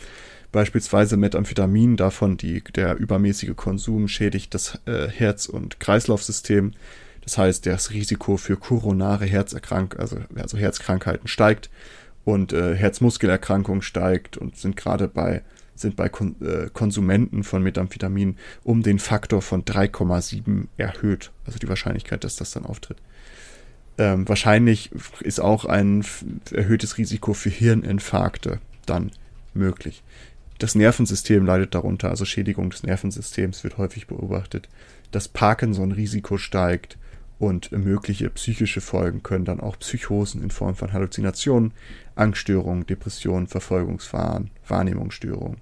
Beispielsweise 0.52 1.18
Methamphetamin, 1.18 1.98
davon 1.98 2.38
die, 2.38 2.63
der 2.75 2.98
übermäßige 2.98 3.56
Konsum 3.56 4.08
schädigt 4.08 4.54
das 4.54 4.80
äh, 4.86 5.08
Herz- 5.08 5.48
und 5.48 5.80
Kreislaufsystem. 5.80 6.74
Das 7.24 7.38
heißt, 7.38 7.65
das 7.65 7.92
Risiko 7.92 8.38
für 8.38 8.58
koronare 8.58 9.25
Herzerkrankungen, 9.25 10.01
also, 10.01 10.18
also 10.36 10.58
Herzkrankheiten 10.58 11.27
steigt 11.27 11.70
und 12.25 12.53
äh, 12.53 12.75
Herzmuskelerkrankungen 12.75 13.82
steigt 13.82 14.38
und 14.38 14.58
sind 14.58 14.75
gerade 14.75 15.08
bei 15.08 15.44
sind 15.75 15.96
bei 15.96 16.08
Kon 16.08 16.36
äh, 16.42 16.70
Konsumenten 16.72 17.44
von 17.44 17.63
Methamphetamin 17.63 18.38
um 18.63 18.84
den 18.84 19.00
Faktor 19.00 19.42
von 19.42 19.63
3,7 19.65 20.68
erhöht. 20.77 21.32
Also 21.48 21.58
die 21.58 21.68
Wahrscheinlichkeit, 21.68 22.24
dass 22.24 22.36
das 22.36 22.51
dann 22.51 22.65
auftritt. 22.65 22.98
Ähm, 23.98 24.27
wahrscheinlich 24.27 24.92
ist 25.22 25.39
auch 25.39 25.65
ein 25.65 26.06
erhöhtes 26.51 26.98
Risiko 26.98 27.34
für 27.34 27.50
Hirninfarkte 27.50 28.60
dann 28.86 29.12
möglich. 29.53 30.03
Das 30.60 30.75
Nervensystem 30.75 31.46
leidet 31.46 31.75
darunter, 31.75 32.10
also 32.10 32.25
Schädigung 32.25 32.70
des 32.70 32.84
Nervensystems 32.84 33.63
wird 33.63 33.77
häufig 33.77 34.08
beobachtet. 34.08 34.70
Das 35.12 35.27
Parkinson-Risiko 35.27 36.38
steigt 36.38 36.98
und 37.40 37.72
mögliche 37.72 38.30
psychische 38.30 38.82
Folgen 38.82 39.24
können 39.24 39.46
dann 39.46 39.60
auch 39.60 39.78
Psychosen 39.80 40.44
in 40.44 40.52
Form 40.52 40.75
von 40.75 40.94
Halluzinationen, 40.94 41.74
Angststörungen, 42.16 42.86
Depressionen, 42.86 43.48
Verfolgungswahn, 43.48 44.52
Wahrnehmungsstörungen 44.68 45.58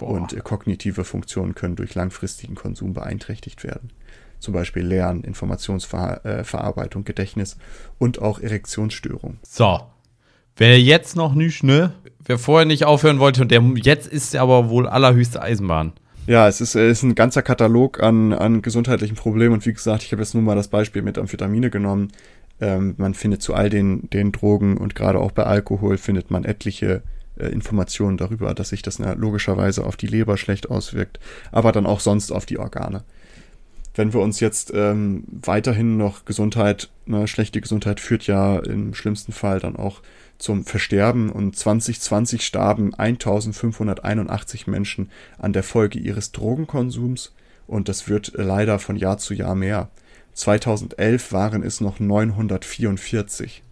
und 0.00 0.32
äh, 0.32 0.40
kognitive 0.40 1.04
Funktionen 1.04 1.54
können 1.54 1.76
durch 1.76 1.94
langfristigen 1.94 2.54
Konsum 2.54 2.94
beeinträchtigt 2.94 3.64
werden. 3.64 3.90
Zum 4.40 4.52
Beispiel 4.52 4.84
Lernen, 4.84 5.24
Informationsverarbeitung, 5.24 7.02
äh, 7.02 7.04
Gedächtnis 7.04 7.56
und 7.98 8.20
auch 8.20 8.40
Erektionsstörungen. 8.40 9.38
So, 9.42 9.80
wer 10.56 10.80
jetzt 10.80 11.16
noch 11.16 11.34
nicht, 11.34 11.62
ne? 11.62 11.94
Wer 12.26 12.38
vorher 12.38 12.66
nicht 12.66 12.84
aufhören 12.84 13.18
wollte 13.18 13.42
und 13.42 13.50
der 13.50 13.62
jetzt 13.76 14.06
ist 14.06 14.34
aber 14.36 14.68
wohl 14.68 14.88
allerhöchste 14.88 15.40
Eisenbahn. 15.40 15.92
Ja, 16.26 16.48
es 16.48 16.62
ist, 16.62 16.74
es 16.74 16.98
ist 16.98 17.02
ein 17.02 17.14
ganzer 17.14 17.42
Katalog 17.42 18.02
an, 18.02 18.32
an 18.32 18.62
gesundheitlichen 18.62 19.16
Problemen 19.16 19.54
und 19.54 19.66
wie 19.66 19.74
gesagt, 19.74 20.02
ich 20.04 20.12
habe 20.12 20.22
jetzt 20.22 20.32
nur 20.32 20.42
mal 20.42 20.56
das 20.56 20.68
Beispiel 20.68 21.02
mit 21.02 21.18
Amphetamine 21.18 21.68
genommen. 21.68 22.12
Ähm, 22.60 22.94
man 22.96 23.12
findet 23.12 23.42
zu 23.42 23.52
all 23.52 23.68
den, 23.68 24.08
den 24.08 24.32
Drogen 24.32 24.78
und 24.78 24.94
gerade 24.94 25.18
auch 25.18 25.32
bei 25.32 25.42
Alkohol 25.44 25.98
findet 25.98 26.30
man 26.30 26.44
etliche 26.44 27.02
äh, 27.36 27.48
Informationen 27.48 28.16
darüber, 28.16 28.54
dass 28.54 28.70
sich 28.70 28.80
das 28.80 28.98
na, 28.98 29.12
logischerweise 29.12 29.84
auf 29.84 29.96
die 29.96 30.06
Leber 30.06 30.38
schlecht 30.38 30.70
auswirkt, 30.70 31.20
aber 31.52 31.72
dann 31.72 31.84
auch 31.84 32.00
sonst 32.00 32.32
auf 32.32 32.46
die 32.46 32.58
Organe. 32.58 33.02
Wenn 33.94 34.12
wir 34.14 34.20
uns 34.20 34.40
jetzt 34.40 34.72
ähm, 34.74 35.24
weiterhin 35.28 35.98
noch 35.98 36.24
Gesundheit, 36.24 36.88
ne, 37.04 37.28
schlechte 37.28 37.60
Gesundheit 37.60 38.00
führt 38.00 38.26
ja 38.26 38.58
im 38.58 38.94
schlimmsten 38.94 39.32
Fall 39.32 39.60
dann 39.60 39.76
auch 39.76 40.00
zum 40.38 40.64
Versterben 40.64 41.30
und 41.30 41.56
2020 41.56 42.44
starben 42.44 42.94
1581 42.94 44.66
Menschen 44.66 45.10
an 45.38 45.52
der 45.52 45.62
Folge 45.62 45.98
ihres 45.98 46.32
Drogenkonsums 46.32 47.32
und 47.66 47.88
das 47.88 48.08
wird 48.08 48.32
leider 48.34 48.78
von 48.78 48.96
Jahr 48.96 49.18
zu 49.18 49.34
Jahr 49.34 49.54
mehr. 49.54 49.88
2011 50.34 51.32
waren 51.32 51.62
es 51.62 51.80
noch 51.80 52.00
944. 52.00 53.62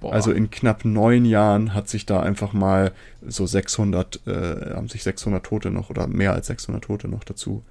Boah. 0.00 0.12
Also 0.12 0.30
in 0.30 0.50
knapp 0.50 0.84
neun 0.84 1.24
Jahren 1.24 1.74
hat 1.74 1.88
sich 1.88 2.06
da 2.06 2.20
einfach 2.20 2.52
mal 2.52 2.92
so 3.26 3.46
600, 3.46 4.26
äh, 4.26 4.74
haben 4.74 4.88
sich 4.88 5.02
600 5.02 5.44
Tote 5.44 5.70
noch 5.70 5.90
oder 5.90 6.06
mehr 6.06 6.32
als 6.32 6.46
600 6.48 6.84
Tote 6.84 7.08
noch 7.08 7.24
dazu 7.24 7.62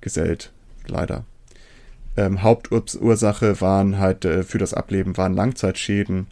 gesellt. 0.00 0.52
Leider. 0.86 1.24
Ähm, 2.16 2.42
Hauptursache 2.42 3.60
waren 3.60 3.98
halt 3.98 4.24
äh, 4.24 4.44
für 4.44 4.58
das 4.58 4.74
Ableben 4.74 5.16
waren 5.16 5.34
Langzeitschäden, 5.34 6.26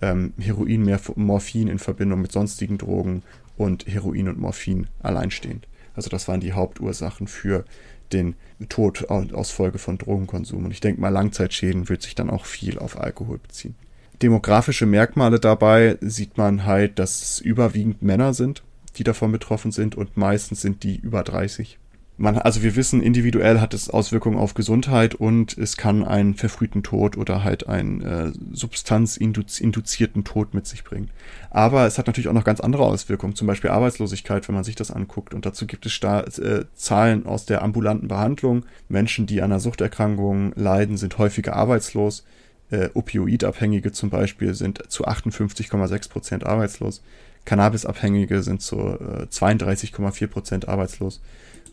ähm, 0.00 0.32
Heroin, 0.38 0.98
Morphin 1.16 1.68
in 1.68 1.78
Verbindung 1.78 2.20
mit 2.20 2.32
sonstigen 2.32 2.78
Drogen 2.78 3.22
und 3.56 3.86
Heroin 3.86 4.28
und 4.28 4.38
Morphin 4.38 4.86
alleinstehend. 5.02 5.66
Also 5.94 6.10
das 6.10 6.28
waren 6.28 6.40
die 6.40 6.52
Hauptursachen 6.52 7.26
für 7.26 7.64
den 8.12 8.34
Tod 8.68 9.10
aus 9.10 9.50
Folge 9.50 9.78
von 9.78 9.98
Drogenkonsum. 9.98 10.64
Und 10.64 10.70
ich 10.70 10.80
denke 10.80 11.00
mal, 11.00 11.08
Langzeitschäden 11.08 11.88
wird 11.88 12.02
sich 12.02 12.14
dann 12.14 12.30
auch 12.30 12.46
viel 12.46 12.78
auf 12.78 12.98
Alkohol 12.98 13.38
beziehen. 13.38 13.74
Demografische 14.22 14.86
Merkmale 14.86 15.38
dabei 15.38 15.98
sieht 16.00 16.38
man 16.38 16.64
halt, 16.64 16.98
dass 16.98 17.22
es 17.22 17.40
überwiegend 17.40 18.02
Männer 18.02 18.34
sind, 18.34 18.62
die 18.96 19.04
davon 19.04 19.30
betroffen 19.30 19.70
sind 19.70 19.94
und 19.94 20.16
meistens 20.16 20.60
sind 20.60 20.82
die 20.82 20.96
über 20.96 21.22
30 21.22 21.78
man, 22.18 22.36
also 22.36 22.62
wir 22.62 22.74
wissen, 22.74 23.00
individuell 23.00 23.60
hat 23.60 23.74
es 23.74 23.88
Auswirkungen 23.88 24.36
auf 24.36 24.54
Gesundheit 24.54 25.14
und 25.14 25.56
es 25.56 25.76
kann 25.76 26.04
einen 26.04 26.34
verfrühten 26.34 26.82
Tod 26.82 27.16
oder 27.16 27.44
halt 27.44 27.68
einen 27.68 28.02
äh, 28.02 28.32
substanzinduzierten 28.52 30.24
Tod 30.24 30.52
mit 30.52 30.66
sich 30.66 30.82
bringen. 30.82 31.10
Aber 31.50 31.86
es 31.86 31.96
hat 31.96 32.08
natürlich 32.08 32.28
auch 32.28 32.34
noch 32.34 32.44
ganz 32.44 32.60
andere 32.60 32.84
Auswirkungen, 32.84 33.36
zum 33.36 33.46
Beispiel 33.46 33.70
Arbeitslosigkeit, 33.70 34.48
wenn 34.48 34.56
man 34.56 34.64
sich 34.64 34.74
das 34.74 34.90
anguckt. 34.90 35.32
Und 35.32 35.46
dazu 35.46 35.66
gibt 35.66 35.86
es 35.86 35.96
äh, 36.02 36.64
Zahlen 36.74 37.24
aus 37.24 37.46
der 37.46 37.62
ambulanten 37.62 38.08
Behandlung. 38.08 38.64
Menschen, 38.88 39.26
die 39.26 39.40
an 39.40 39.52
einer 39.52 39.60
Suchterkrankung 39.60 40.52
leiden, 40.56 40.96
sind 40.96 41.18
häufiger 41.18 41.54
arbeitslos. 41.54 42.24
Äh, 42.70 42.88
Opioidabhängige 42.94 43.92
zum 43.92 44.10
Beispiel 44.10 44.54
sind 44.54 44.90
zu 44.90 45.06
58,6 45.06 46.10
Prozent 46.10 46.44
arbeitslos. 46.44 47.00
Cannabisabhängige 47.44 48.42
sind 48.42 48.60
zu 48.60 48.76
äh, 48.76 49.26
32,4 49.30 50.26
Prozent 50.26 50.68
arbeitslos. 50.68 51.20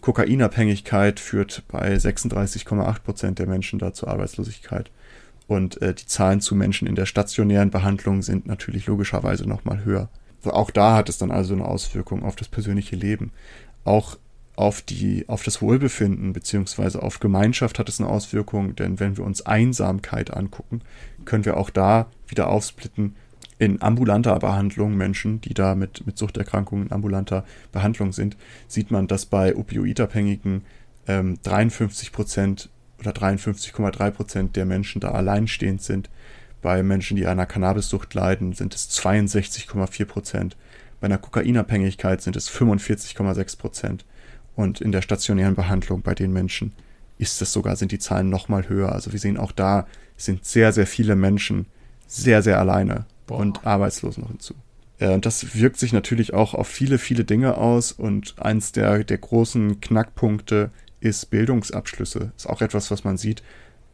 Kokainabhängigkeit 0.05 1.19
führt 1.19 1.63
bei 1.67 1.95
36,8 1.95 2.99
Prozent 2.99 3.39
der 3.39 3.47
Menschen 3.47 3.79
da 3.79 3.91
zur 3.91 4.09
Arbeitslosigkeit. 4.09 4.91
Und 5.47 5.81
äh, 5.81 5.95
die 5.95 6.05
Zahlen 6.05 6.41
zu 6.41 6.53
Menschen 6.53 6.87
in 6.87 6.93
der 6.93 7.07
stationären 7.07 7.71
Behandlung 7.71 8.21
sind 8.21 8.45
natürlich 8.45 8.85
logischerweise 8.85 9.49
nochmal 9.49 9.83
höher. 9.83 10.09
Auch 10.43 10.69
da 10.69 10.95
hat 10.95 11.09
es 11.09 11.17
dann 11.17 11.31
also 11.31 11.55
eine 11.55 11.65
Auswirkung 11.65 12.21
auf 12.21 12.35
das 12.35 12.49
persönliche 12.49 12.95
Leben. 12.95 13.31
Auch 13.83 14.19
auf 14.55 14.83
die, 14.83 15.27
auf 15.27 15.41
das 15.41 15.63
Wohlbefinden 15.63 16.33
beziehungsweise 16.33 17.01
auf 17.01 17.19
Gemeinschaft 17.19 17.79
hat 17.79 17.89
es 17.89 17.99
eine 17.99 18.07
Auswirkung, 18.07 18.75
denn 18.75 18.99
wenn 18.99 19.17
wir 19.17 19.23
uns 19.23 19.43
Einsamkeit 19.47 20.31
angucken, 20.31 20.81
können 21.25 21.45
wir 21.45 21.57
auch 21.57 21.71
da 21.71 22.11
wieder 22.27 22.49
aufsplitten 22.49 23.15
in 23.57 23.81
ambulanter 23.81 24.37
Behandlung 24.39 24.95
Menschen, 24.95 25.39
die 25.41 25.53
da 25.53 25.75
mit, 25.75 26.05
mit 26.05 26.17
Suchterkrankungen 26.17 26.87
in 26.87 26.91
ambulanter 26.91 27.45
Behandlung 27.71 28.11
sind, 28.11 28.35
sieht 28.67 28.91
man, 28.91 29.07
dass 29.07 29.25
bei 29.25 29.55
Opioidabhängigen 29.55 30.65
ähm, 31.07 31.37
53 31.43 32.11
Prozent 32.11 32.69
oder 32.99 33.11
53,3 33.11 34.11
Prozent 34.11 34.55
der 34.55 34.65
Menschen 34.65 34.99
da 34.99 35.11
alleinstehend 35.11 35.81
sind. 35.81 36.09
Bei 36.61 36.83
Menschen, 36.83 37.15
die 37.15 37.27
einer 37.27 37.45
Cannabissucht 37.45 38.13
leiden, 38.13 38.53
sind 38.53 38.73
es 38.73 38.89
62,4 38.89 40.05
Prozent. 40.05 40.57
Bei 40.99 41.05
einer 41.05 41.17
Kokainabhängigkeit 41.17 42.21
sind 42.21 42.35
es 42.35 42.49
45,6 42.49 43.57
Prozent. 43.57 44.05
Und 44.55 44.81
in 44.81 44.91
der 44.91 45.01
stationären 45.01 45.55
Behandlung 45.55 46.01
bei 46.01 46.15
den 46.15 46.33
Menschen 46.33 46.73
ist 47.17 47.41
es 47.41 47.53
sogar, 47.53 47.75
sind 47.75 47.91
die 47.91 47.99
Zahlen 47.99 48.29
nochmal 48.29 48.67
höher. 48.67 48.91
Also 48.91 49.11
wir 49.11 49.19
sehen 49.19 49.37
auch 49.37 49.51
da 49.51 49.87
sind 50.17 50.45
sehr, 50.45 50.71
sehr 50.71 50.87
viele 50.87 51.15
Menschen 51.15 51.67
sehr, 52.07 52.41
sehr 52.41 52.59
alleine 52.59 53.05
Boah. 53.27 53.39
und 53.39 53.65
arbeitslos 53.65 54.17
noch 54.17 54.29
hinzu. 54.29 54.53
Äh, 54.99 55.19
das 55.19 55.55
wirkt 55.55 55.77
sich 55.77 55.93
natürlich 55.93 56.33
auch 56.33 56.53
auf 56.53 56.67
viele, 56.67 56.97
viele 56.97 57.23
Dinge 57.23 57.57
aus 57.57 57.91
und 57.91 58.35
eins 58.39 58.71
der, 58.71 59.03
der 59.03 59.17
großen 59.17 59.81
Knackpunkte 59.81 60.71
ist 60.99 61.29
Bildungsabschlüsse. 61.29 62.31
Ist 62.35 62.49
auch 62.49 62.61
etwas, 62.61 62.91
was 62.91 63.03
man 63.03 63.17
sieht, 63.17 63.43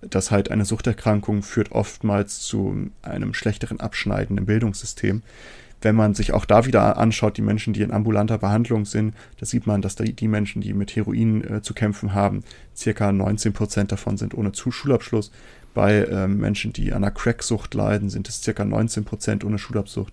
dass 0.02 0.32
halt 0.32 0.50
eine 0.50 0.66
Suchterkrankung 0.66 1.44
führt 1.44 1.72
oftmals 1.72 2.40
zu 2.40 2.90
einem 3.02 3.34
schlechteren 3.34 3.80
Abschneiden 3.80 4.38
im 4.38 4.46
Bildungssystem. 4.46 5.22
Wenn 5.84 5.96
man 5.96 6.14
sich 6.14 6.32
auch 6.34 6.46
da 6.46 6.66
wieder 6.66 6.98
anschaut, 6.98 7.38
die 7.38 7.42
Menschen, 7.42 7.74
die 7.74 7.82
in 7.82 7.92
ambulanter 7.92 8.38
Behandlung 8.38 8.86
sind, 8.86 9.16
da 9.40 9.48
sieht 9.48 9.66
man, 9.66 9.82
dass 9.82 9.96
die, 9.96 10.28
Menschen, 10.28 10.62
die 10.62 10.74
mit 10.74 10.96
Heroin 10.96 11.44
äh, 11.44 11.62
zu 11.64 11.74
kämpfen 11.74 12.14
haben, 12.14 12.44
circa 12.76 13.12
19 13.12 13.54
Prozent 13.54 13.92
davon 13.92 14.18
sind 14.18 14.36
ohne 14.36 14.52
Schulabschluss. 14.54 15.32
Bei 15.74 16.06
ähm, 16.06 16.38
Menschen, 16.38 16.74
die 16.74 16.92
an 16.92 17.04
einer 17.04 17.12
Cracksucht 17.12 17.74
leiden, 17.74 18.10
sind 18.10 18.28
es 18.28 18.42
circa 18.42 18.66
19 18.66 19.06
Prozent 19.06 19.44
ohne 19.44 19.58
Schulabschluss. 19.58 20.08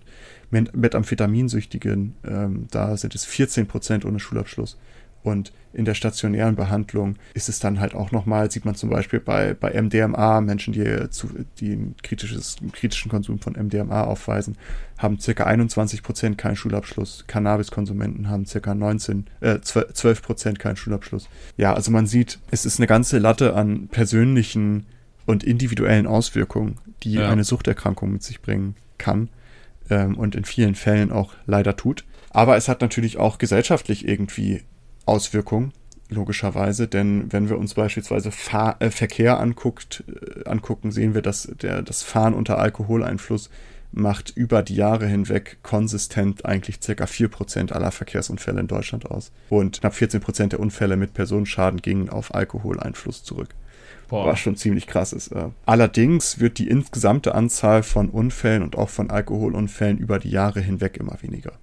Methamphetaminsüchtigen, 0.51 2.15
ähm, 2.25 2.67
da 2.71 2.97
sind 2.97 3.13
es 3.13 3.25
14 3.25 3.67
Prozent 3.67 4.05
ohne 4.05 4.19
Schulabschluss. 4.19 4.77
Und 5.21 5.51
in 5.73 5.85
der 5.85 5.93
stationären 5.93 6.55
Behandlung 6.55 7.17
ist 7.33 7.49
es 7.49 7.59
dann 7.59 7.79
halt 7.79 7.93
auch 7.93 8.11
nochmal, 8.11 8.49
sieht 8.49 8.65
man 8.65 8.75
zum 8.75 8.89
Beispiel 8.89 9.19
bei, 9.19 9.53
bei 9.53 9.79
MDMA, 9.79 10.41
Menschen, 10.41 10.73
die, 10.73 11.09
zu, 11.09 11.29
die 11.59 11.73
ein 11.73 11.95
kritisches, 12.01 12.57
einen 12.61 12.71
kritischen 12.71 13.11
Konsum 13.11 13.39
von 13.39 13.53
MDMA 13.53 14.05
aufweisen, 14.05 14.57
haben 14.97 15.19
circa 15.19 15.43
21 15.43 16.03
Prozent 16.03 16.37
keinen 16.37 16.55
Schulabschluss. 16.55 17.25
Cannabiskonsumenten 17.27 18.29
haben 18.29 18.45
circa 18.45 18.73
19, 18.73 19.27
äh, 19.41 19.59
12 19.59 20.21
Prozent 20.21 20.59
keinen 20.59 20.77
Schulabschluss. 20.77 21.27
Ja, 21.57 21.73
also 21.73 21.91
man 21.91 22.07
sieht, 22.07 22.39
es 22.49 22.65
ist 22.65 22.79
eine 22.79 22.87
ganze 22.87 23.19
Latte 23.19 23.55
an 23.55 23.89
persönlichen 23.89 24.85
und 25.29 25.43
individuellen 25.43 26.07
Auswirkungen, 26.07 26.79
die 27.03 27.13
ja. 27.13 27.29
eine 27.29 27.43
Suchterkrankung 27.43 28.11
mit 28.13 28.23
sich 28.23 28.41
bringen 28.41 28.75
kann 28.97 29.29
ähm, 29.91 30.17
und 30.17 30.33
in 30.33 30.43
vielen 30.43 30.73
Fällen 30.73 31.11
auch 31.11 31.35
leider 31.45 31.77
tut. 31.77 32.03
Aber 32.31 32.57
es 32.57 32.67
hat 32.67 32.81
natürlich 32.81 33.17
auch 33.17 33.37
gesellschaftlich 33.37 34.07
irgendwie 34.07 34.63
Auswirkungen. 35.05 35.71
logischerweise, 36.11 36.87
denn 36.87 37.31
wenn 37.31 37.49
wir 37.49 37.59
uns 37.59 37.75
beispielsweise 37.75 38.31
Fahr 38.31 38.77
äh, 38.79 38.89
Verkehr 38.89 39.39
anguckt, 39.39 40.03
äh, 40.07 40.49
angucken, 40.49 40.91
sehen 40.91 41.13
wir, 41.13 41.21
dass 41.21 41.43
der, 41.61 41.83
das 41.83 42.01
Fahren 42.01 42.33
unter 42.33 42.57
Alkoholeinfluss 42.57 43.51
macht 43.91 44.33
über 44.35 44.63
die 44.63 44.75
Jahre 44.75 45.05
hinweg 45.05 45.59
konsistent 45.61 46.43
eigentlich 46.45 46.79
ca. 46.79 47.03
4% 47.03 47.71
aller 47.71 47.91
Verkehrsunfälle 47.91 48.61
in 48.61 48.67
Deutschland 48.67 49.05
aus. 49.05 49.31
Und 49.49 49.81
knapp 49.81 49.93
14% 49.93 50.47
der 50.47 50.59
Unfälle 50.59 50.97
mit 50.97 51.13
Personenschaden 51.13 51.83
gingen 51.83 52.09
auf 52.09 52.33
Alkoholeinfluss 52.33 53.23
zurück. 53.23 53.49
Boah. 54.09 54.25
Was 54.25 54.39
schon 54.39 54.55
ziemlich 54.55 54.87
krass 54.87 55.13
ist. 55.13 55.31
Allerdings 55.65 56.39
wird 56.39 56.57
die 56.57 56.67
insgesamte 56.67 57.35
Anzahl 57.35 57.83
von 57.83 58.09
Unfällen 58.09 58.63
und 58.63 58.77
auch 58.77 58.89
von 58.89 59.09
Alkoholunfällen 59.09 59.97
über 59.97 60.19
die 60.19 60.31
Jahre 60.31 60.61
hinweg 60.61 60.97
immer 60.97 61.17
weniger. 61.21 61.53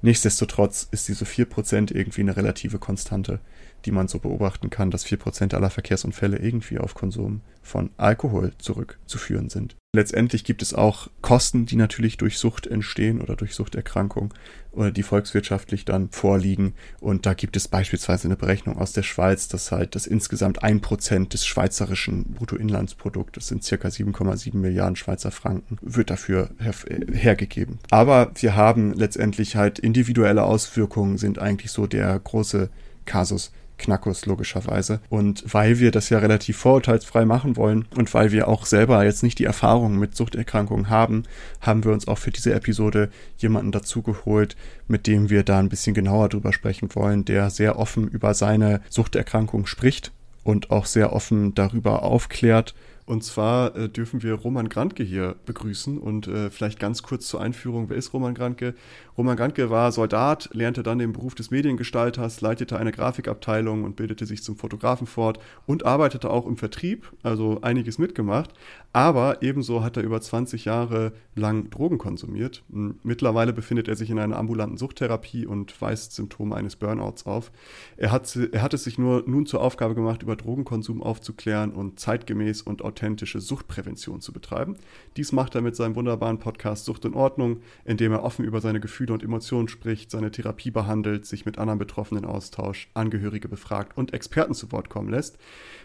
Nichtsdestotrotz 0.00 0.88
ist 0.90 1.06
diese 1.08 1.24
4% 1.24 1.94
irgendwie 1.94 2.22
eine 2.22 2.36
relative 2.36 2.78
Konstante 2.78 3.40
die 3.84 3.92
man 3.92 4.08
so 4.08 4.18
beobachten 4.18 4.70
kann, 4.70 4.90
dass 4.90 5.06
4% 5.06 5.54
aller 5.54 5.70
Verkehrsunfälle 5.70 6.38
irgendwie 6.38 6.78
auf 6.78 6.94
Konsum 6.94 7.40
von 7.62 7.90
Alkohol 7.96 8.52
zurückzuführen 8.58 9.48
sind. 9.48 9.76
Letztendlich 9.94 10.44
gibt 10.44 10.62
es 10.62 10.72
auch 10.72 11.08
Kosten, 11.20 11.66
die 11.66 11.76
natürlich 11.76 12.16
durch 12.16 12.38
Sucht 12.38 12.66
entstehen 12.66 13.20
oder 13.20 13.36
durch 13.36 13.54
Suchterkrankung 13.54 14.32
oder 14.70 14.90
die 14.90 15.02
volkswirtschaftlich 15.02 15.84
dann 15.84 16.08
vorliegen. 16.08 16.72
Und 17.00 17.26
da 17.26 17.34
gibt 17.34 17.56
es 17.56 17.68
beispielsweise 17.68 18.26
eine 18.26 18.36
Berechnung 18.36 18.78
aus 18.78 18.94
der 18.94 19.02
Schweiz, 19.02 19.48
dass 19.48 19.70
halt 19.70 19.94
das 19.94 20.06
insgesamt 20.06 20.62
ein 20.62 20.80
Prozent 20.80 21.34
des 21.34 21.44
schweizerischen 21.44 22.32
Bruttoinlandsproduktes 22.32 23.48
sind 23.48 23.64
circa 23.64 23.88
7,7 23.88 24.56
Milliarden 24.56 24.96
Schweizer 24.96 25.30
Franken, 25.30 25.76
wird 25.82 26.08
dafür 26.08 26.48
her 26.58 26.72
hergegeben. 27.12 27.78
Aber 27.90 28.30
wir 28.36 28.56
haben 28.56 28.94
letztendlich 28.94 29.56
halt 29.56 29.78
individuelle 29.78 30.44
Auswirkungen 30.44 31.18
sind 31.18 31.38
eigentlich 31.38 31.70
so 31.70 31.86
der 31.86 32.18
große 32.18 32.70
Kasus 33.04 33.52
Knackus 33.78 34.26
logischerweise. 34.26 35.00
Und 35.08 35.44
weil 35.52 35.78
wir 35.78 35.90
das 35.90 36.08
ja 36.08 36.18
relativ 36.18 36.56
vorurteilsfrei 36.58 37.24
machen 37.24 37.56
wollen 37.56 37.86
und 37.96 38.12
weil 38.14 38.32
wir 38.32 38.48
auch 38.48 38.66
selber 38.66 39.04
jetzt 39.04 39.22
nicht 39.22 39.38
die 39.38 39.44
Erfahrung 39.44 39.98
mit 39.98 40.16
Suchterkrankungen 40.16 40.88
haben, 40.88 41.24
haben 41.60 41.84
wir 41.84 41.92
uns 41.92 42.08
auch 42.08 42.18
für 42.18 42.30
diese 42.30 42.54
Episode 42.54 43.10
jemanden 43.38 43.72
dazugeholt, 43.72 44.56
mit 44.88 45.06
dem 45.06 45.30
wir 45.30 45.42
da 45.42 45.58
ein 45.58 45.68
bisschen 45.68 45.94
genauer 45.94 46.28
drüber 46.28 46.52
sprechen 46.52 46.94
wollen, 46.94 47.24
der 47.24 47.50
sehr 47.50 47.78
offen 47.78 48.08
über 48.08 48.34
seine 48.34 48.80
Suchterkrankung 48.88 49.66
spricht 49.66 50.12
und 50.44 50.70
auch 50.70 50.86
sehr 50.86 51.12
offen 51.12 51.54
darüber 51.54 52.02
aufklärt 52.02 52.74
und 53.04 53.24
zwar 53.24 53.74
äh, 53.76 53.88
dürfen 53.88 54.22
wir 54.22 54.34
Roman 54.34 54.68
Grantke 54.68 55.02
hier 55.02 55.36
begrüßen 55.44 55.98
und 55.98 56.28
äh, 56.28 56.50
vielleicht 56.50 56.78
ganz 56.78 57.02
kurz 57.02 57.26
zur 57.26 57.40
Einführung. 57.40 57.88
Wer 57.88 57.96
ist 57.96 58.12
Roman 58.12 58.34
Grantke? 58.34 58.74
Roman 59.18 59.36
Grantke 59.36 59.70
war 59.70 59.92
Soldat, 59.92 60.48
lernte 60.52 60.82
dann 60.82 60.98
den 60.98 61.12
Beruf 61.12 61.34
des 61.34 61.50
Mediengestalters, 61.50 62.40
leitete 62.40 62.78
eine 62.78 62.92
Grafikabteilung 62.92 63.84
und 63.84 63.96
bildete 63.96 64.24
sich 64.24 64.42
zum 64.42 64.56
Fotografen 64.56 65.06
fort 65.06 65.38
und 65.66 65.84
arbeitete 65.84 66.30
auch 66.30 66.46
im 66.46 66.56
Vertrieb, 66.56 67.12
also 67.22 67.60
einiges 67.62 67.98
mitgemacht. 67.98 68.50
Aber 68.94 69.40
ebenso 69.40 69.82
hat 69.82 69.96
er 69.96 70.02
über 70.02 70.20
20 70.20 70.66
Jahre 70.66 71.12
lang 71.34 71.70
Drogen 71.70 71.96
konsumiert. 71.96 72.62
Mittlerweile 72.68 73.54
befindet 73.54 73.88
er 73.88 73.96
sich 73.96 74.10
in 74.10 74.18
einer 74.18 74.36
ambulanten 74.36 74.76
Suchttherapie 74.76 75.46
und 75.46 75.80
weist 75.80 76.12
Symptome 76.12 76.54
eines 76.54 76.76
Burnouts 76.76 77.24
auf. 77.24 77.52
Er 77.96 78.12
hat, 78.12 78.36
er 78.36 78.60
hat 78.60 78.74
es 78.74 78.84
sich 78.84 78.98
nur 78.98 79.24
nun 79.26 79.46
zur 79.46 79.62
Aufgabe 79.62 79.94
gemacht, 79.94 80.22
über 80.22 80.36
Drogenkonsum 80.36 81.02
aufzuklären 81.02 81.72
und 81.72 82.00
zeitgemäß 82.00 82.60
und 82.60 82.82
authentische 82.82 83.40
Suchtprävention 83.40 84.20
zu 84.20 84.30
betreiben. 84.32 84.76
Dies 85.16 85.32
macht 85.32 85.54
er 85.54 85.62
mit 85.62 85.74
seinem 85.74 85.96
wunderbaren 85.96 86.38
Podcast 86.38 86.84
Sucht 86.84 87.06
in 87.06 87.14
Ordnung, 87.14 87.60
in 87.86 87.96
dem 87.96 88.12
er 88.12 88.22
offen 88.22 88.44
über 88.44 88.60
seine 88.60 88.80
Gefühle 88.80 89.14
und 89.14 89.22
Emotionen 89.22 89.68
spricht, 89.68 90.10
seine 90.10 90.30
Therapie 90.30 90.70
behandelt, 90.70 91.24
sich 91.24 91.46
mit 91.46 91.56
anderen 91.56 91.78
Betroffenen 91.78 92.26
austauscht, 92.26 92.90
Angehörige 92.92 93.48
befragt 93.48 93.96
und 93.96 94.12
Experten 94.12 94.52
zu 94.52 94.70
Wort 94.70 94.90
kommen 94.90 95.08
lässt. 95.08 95.38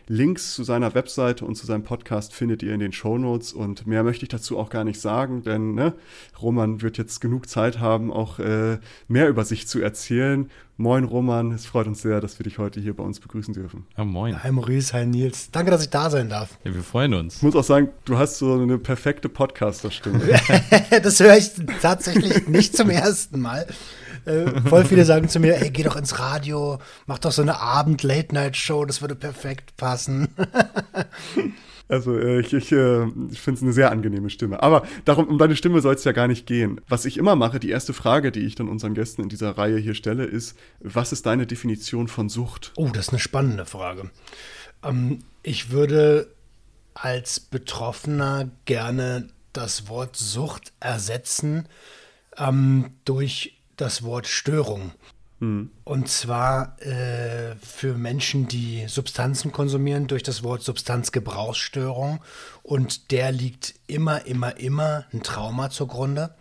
Links 0.10 0.54
zu 0.54 0.64
seiner 0.64 0.94
Webseite 0.94 1.44
und 1.44 1.56
zu 1.56 1.66
seinem 1.66 1.84
Podcast 1.84 2.34
findet 2.34 2.64
ihr 2.64 2.74
in 2.74 2.80
den 2.80 2.94
Show 2.94 3.18
Notes 3.18 3.52
und 3.52 3.86
mehr 3.88 4.04
möchte 4.04 4.24
ich 4.24 4.30
dazu 4.30 4.58
auch 4.58 4.70
gar 4.70 4.86
nicht 4.86 5.02
sagen, 5.02 5.44
denn 5.44 5.76
ne, 5.76 5.94
Roman 6.42 6.82
wird 6.82 6.98
jetzt 6.98 7.20
genug 7.20 7.50
Zeit 7.50 7.80
haben, 7.80 8.12
auch 8.12 8.40
äh, 8.40 8.80
mehr 9.08 9.28
über 9.28 9.44
sich 9.44 9.68
zu 9.68 9.82
erzählen. 9.82 10.50
Moin 10.78 11.04
Roman, 11.04 11.52
es 11.52 11.66
freut 11.66 11.88
uns 11.88 12.02
sehr, 12.02 12.22
dass 12.22 12.40
wir 12.40 12.44
dich 12.44 12.58
heute 12.58 12.80
hier 12.80 12.96
bei 12.96 13.04
uns 13.04 13.20
begrüßen 13.20 13.54
dürfen. 13.54 13.86
Ja, 13.98 14.06
moin. 14.06 14.44
Hi 14.44 14.52
Maurice, 14.52 14.94
hi 14.94 15.06
Nils. 15.06 15.50
Danke, 15.52 15.72
dass 15.72 15.82
ich 15.82 15.90
da 15.90 16.10
sein 16.10 16.30
darf. 16.30 16.58
Ja, 16.64 16.74
wir 16.74 16.84
freuen 16.84 17.14
uns. 17.14 17.38
Ich 17.38 17.44
muss 17.44 17.56
auch 17.56 17.64
sagen, 17.64 17.90
du 18.06 18.18
hast 18.18 18.38
so 18.38 18.54
eine 18.54 18.78
perfekte 18.78 19.28
Podcaster-Stimme. 19.28 20.22
das 21.04 21.20
höre 21.20 21.36
ich 21.36 21.52
tatsächlich 21.82 22.48
nicht 22.48 22.78
zum 22.78 22.90
ersten 22.90 23.42
Mal. 23.42 23.66
Äh, 24.26 24.62
voll 24.62 24.86
viele 24.86 25.06
sagen 25.06 25.30
zu 25.30 25.40
mir, 25.40 25.62
ey, 25.62 25.70
geh 25.70 25.84
doch 25.84 25.96
ins 25.96 26.20
Radio, 26.20 26.80
mach 27.06 27.20
doch 27.20 27.32
so 27.32 27.42
eine 27.42 27.60
Abend-Late-Night-Show, 27.60 28.86
das 28.86 29.02
würde 29.02 29.16
perfekt 29.16 29.76
passen. 29.78 30.30
Also 31.90 32.18
äh, 32.18 32.42
ich, 32.42 32.54
ich, 32.54 32.72
äh, 32.72 33.06
ich 33.32 33.40
finde 33.40 33.58
es 33.58 33.64
eine 33.64 33.74
sehr 33.74 33.92
angenehme 33.92 34.30
Stimme. 34.30 34.62
Aber 34.62 34.86
darum, 35.06 35.28
um 35.28 35.38
deine 35.38 35.56
Stimme 35.56 35.82
soll 35.82 35.96
es 35.96 36.04
ja 36.04 36.12
gar 36.12 36.28
nicht 36.28 36.46
gehen. 36.46 36.82
Was 36.88 37.06
ich 37.06 37.18
immer 37.18 37.36
mache, 37.36 37.60
die 37.60 37.70
erste 37.70 37.94
Frage, 37.94 38.32
die 38.32 38.46
ich 38.46 38.56
dann 38.56 38.68
unseren 38.68 38.94
Gästen 38.94 39.22
in 39.22 39.30
dieser 39.30 39.58
Reihe 39.58 39.78
hier 39.78 39.96
stelle, 39.96 40.26
ist, 40.26 40.58
was 40.80 41.14
ist 41.14 41.26
deine 41.26 41.48
Definition 41.48 42.08
von 42.08 42.30
Sucht? 42.30 42.74
Oh, 42.76 42.90
das 42.92 43.08
ist 43.08 43.14
eine 43.14 43.20
spannende 43.20 43.66
Frage. 43.66 44.12
Ähm, 44.84 45.20
ich 45.44 45.72
würde 45.72 46.28
als 46.94 47.40
Betroffener 47.40 48.50
gerne 48.66 49.30
das 49.54 49.88
Wort 49.88 50.16
Sucht 50.16 50.74
ersetzen 50.80 51.68
ähm, 52.38 52.92
durch 53.06 53.57
das 53.78 54.04
Wort 54.04 54.28
Störung. 54.28 54.92
Mhm. 55.40 55.72
Und 55.84 56.10
zwar 56.10 56.76
äh, 56.82 57.56
für 57.56 57.94
Menschen, 57.94 58.48
die 58.48 58.86
Substanzen 58.88 59.52
konsumieren, 59.52 60.08
durch 60.08 60.24
das 60.24 60.44
Wort 60.44 60.64
Substanzgebrauchsstörung. 60.64 62.20
Und 62.64 63.12
der 63.12 63.32
liegt 63.32 63.76
immer, 63.88 64.26
immer, 64.26 64.58
immer 64.58 65.06
ein 65.14 65.24
Trauma 65.24 65.70
zugrunde. 65.70 66.36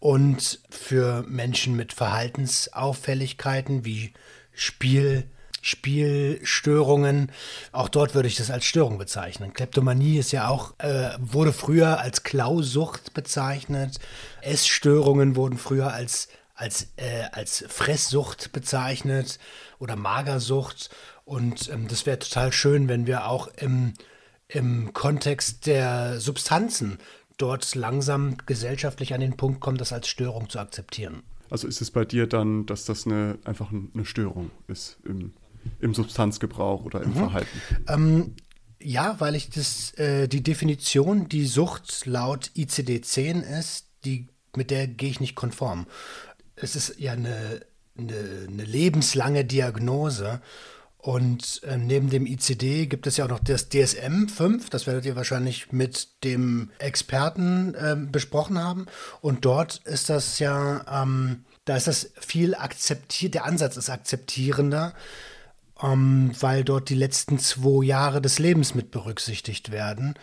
Und 0.00 0.60
für 0.68 1.24
Menschen 1.28 1.76
mit 1.76 1.92
Verhaltensauffälligkeiten 1.92 3.84
wie 3.84 4.12
Spiel, 4.52 5.24
Spielstörungen. 5.60 7.30
Auch 7.70 7.88
dort 7.88 8.16
würde 8.16 8.26
ich 8.26 8.34
das 8.34 8.50
als 8.50 8.64
Störung 8.64 8.98
bezeichnen. 8.98 9.52
Kleptomanie 9.52 10.18
ist 10.18 10.32
ja 10.32 10.48
auch, 10.48 10.74
äh, 10.78 11.10
wurde 11.20 11.52
früher 11.52 12.00
als 12.00 12.24
Klausucht 12.24 13.14
bezeichnet. 13.14 14.00
Essstörungen 14.40 15.36
wurden 15.36 15.56
früher 15.56 15.92
als 15.92 16.28
als, 16.62 16.92
äh, 16.96 17.24
als 17.32 17.64
Fresssucht 17.68 18.52
bezeichnet 18.52 19.40
oder 19.80 19.96
Magersucht. 19.96 20.90
Und 21.24 21.68
ähm, 21.70 21.88
das 21.88 22.06
wäre 22.06 22.20
total 22.20 22.52
schön, 22.52 22.88
wenn 22.88 23.06
wir 23.06 23.26
auch 23.26 23.48
im, 23.56 23.94
im 24.46 24.92
Kontext 24.92 25.66
der 25.66 26.20
Substanzen 26.20 26.98
dort 27.36 27.74
langsam 27.74 28.36
gesellschaftlich 28.46 29.12
an 29.12 29.20
den 29.20 29.36
Punkt 29.36 29.60
kommen, 29.60 29.76
das 29.76 29.92
als 29.92 30.06
Störung 30.06 30.48
zu 30.48 30.60
akzeptieren. 30.60 31.24
Also 31.50 31.66
ist 31.66 31.80
es 31.80 31.90
bei 31.90 32.04
dir 32.04 32.28
dann, 32.28 32.64
dass 32.64 32.84
das 32.84 33.06
eine, 33.06 33.38
einfach 33.44 33.72
eine 33.72 34.04
Störung 34.04 34.52
ist 34.68 34.98
im, 35.04 35.32
im 35.80 35.94
Substanzgebrauch 35.94 36.84
oder 36.84 37.02
im 37.02 37.10
mhm. 37.10 37.14
Verhalten? 37.14 37.58
Ähm, 37.88 38.36
ja, 38.80 39.16
weil 39.18 39.34
ich 39.34 39.50
das, 39.50 39.94
äh, 39.94 40.28
die 40.28 40.44
Definition, 40.44 41.28
die 41.28 41.46
Sucht 41.46 42.06
laut 42.06 42.52
ICD-10 42.56 43.42
ist, 43.58 43.88
die, 44.04 44.28
mit 44.56 44.70
der 44.70 44.86
gehe 44.86 45.10
ich 45.10 45.18
nicht 45.18 45.34
konform 45.34 45.86
es 46.62 46.76
ist 46.76 46.98
ja 46.98 47.12
eine, 47.12 47.60
eine, 47.96 48.46
eine 48.48 48.64
lebenslange 48.64 49.44
Diagnose. 49.44 50.40
Und 51.02 51.62
äh, 51.64 51.76
neben 51.76 52.10
dem 52.10 52.26
ICD 52.26 52.86
gibt 52.86 53.08
es 53.08 53.16
ja 53.16 53.24
auch 53.24 53.30
noch 53.30 53.40
das 53.40 53.68
DSM 53.68 54.28
5, 54.28 54.70
das 54.70 54.86
werdet 54.86 55.04
ihr 55.04 55.16
wahrscheinlich 55.16 55.72
mit 55.72 56.22
dem 56.22 56.70
Experten 56.78 57.74
äh, 57.74 57.96
besprochen 57.96 58.56
haben. 58.62 58.86
Und 59.20 59.44
dort 59.44 59.78
ist 59.84 60.10
das 60.10 60.38
ja, 60.38 61.02
ähm, 61.02 61.44
da 61.64 61.76
ist 61.76 61.88
das 61.88 62.12
viel 62.20 62.54
akzeptiert, 62.54 63.34
der 63.34 63.46
Ansatz 63.46 63.76
ist 63.76 63.90
akzeptierender, 63.90 64.94
ähm, 65.82 66.30
weil 66.38 66.62
dort 66.62 66.88
die 66.88 66.94
letzten 66.94 67.40
zwei 67.40 67.84
Jahre 67.84 68.22
des 68.22 68.38
Lebens 68.38 68.76
mit 68.76 68.92
berücksichtigt 68.92 69.72
werden. 69.72 70.14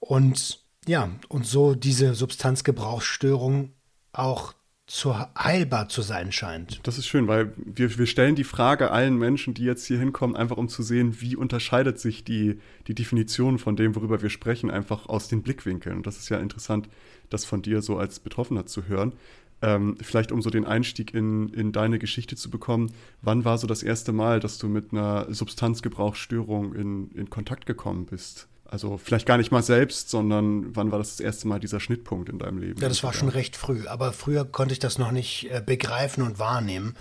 Und 0.00 0.60
ja, 0.86 1.10
und 1.28 1.46
so 1.46 1.74
diese 1.74 2.14
Substanzgebrauchsstörung 2.14 3.74
auch 4.12 4.54
zu 4.92 5.16
heilbar 5.16 5.88
zu 5.88 6.02
sein 6.02 6.32
scheint. 6.32 6.80
Das 6.82 6.98
ist 6.98 7.06
schön, 7.06 7.26
weil 7.26 7.54
wir, 7.56 7.96
wir 7.96 8.04
stellen 8.04 8.34
die 8.34 8.44
Frage 8.44 8.90
allen 8.90 9.16
Menschen, 9.16 9.54
die 9.54 9.64
jetzt 9.64 9.86
hier 9.86 9.98
hinkommen, 9.98 10.36
einfach 10.36 10.58
um 10.58 10.68
zu 10.68 10.82
sehen, 10.82 11.18
wie 11.22 11.34
unterscheidet 11.34 11.98
sich 11.98 12.24
die, 12.24 12.60
die 12.88 12.94
Definition 12.94 13.58
von 13.58 13.74
dem, 13.74 13.96
worüber 13.96 14.20
wir 14.20 14.28
sprechen, 14.28 14.70
einfach 14.70 15.08
aus 15.08 15.28
den 15.28 15.40
Blickwinkeln. 15.40 15.96
Und 15.96 16.06
das 16.06 16.18
ist 16.18 16.28
ja 16.28 16.38
interessant, 16.38 16.90
das 17.30 17.46
von 17.46 17.62
dir 17.62 17.80
so 17.80 17.96
als 17.96 18.20
Betroffener 18.20 18.66
zu 18.66 18.86
hören. 18.86 19.14
Ähm, 19.62 19.96
vielleicht 20.02 20.30
um 20.30 20.42
so 20.42 20.50
den 20.50 20.66
Einstieg 20.66 21.14
in, 21.14 21.48
in 21.54 21.72
deine 21.72 21.98
Geschichte 21.98 22.36
zu 22.36 22.50
bekommen, 22.50 22.92
wann 23.22 23.46
war 23.46 23.56
so 23.56 23.66
das 23.66 23.82
erste 23.82 24.12
Mal, 24.12 24.40
dass 24.40 24.58
du 24.58 24.68
mit 24.68 24.92
einer 24.92 25.26
Substanzgebrauchsstörung 25.32 26.74
in, 26.74 27.10
in 27.12 27.30
Kontakt 27.30 27.64
gekommen 27.64 28.04
bist? 28.04 28.46
Also 28.72 28.96
vielleicht 28.96 29.26
gar 29.26 29.36
nicht 29.36 29.52
mal 29.52 29.62
selbst, 29.62 30.08
sondern 30.08 30.74
wann 30.74 30.90
war 30.90 30.98
das 30.98 31.10
das 31.10 31.20
erste 31.20 31.46
Mal 31.46 31.60
dieser 31.60 31.78
Schnittpunkt 31.78 32.30
in 32.30 32.38
deinem 32.38 32.56
Leben? 32.56 32.80
Ja, 32.80 32.88
das 32.88 33.02
war 33.04 33.12
schon 33.12 33.28
recht 33.28 33.54
früh. 33.54 33.86
Aber 33.86 34.14
früher 34.14 34.46
konnte 34.46 34.72
ich 34.72 34.78
das 34.78 34.96
noch 34.96 35.12
nicht 35.12 35.50
äh, 35.50 35.60
begreifen 35.60 36.22
und 36.22 36.38
wahrnehmen. 36.38 36.96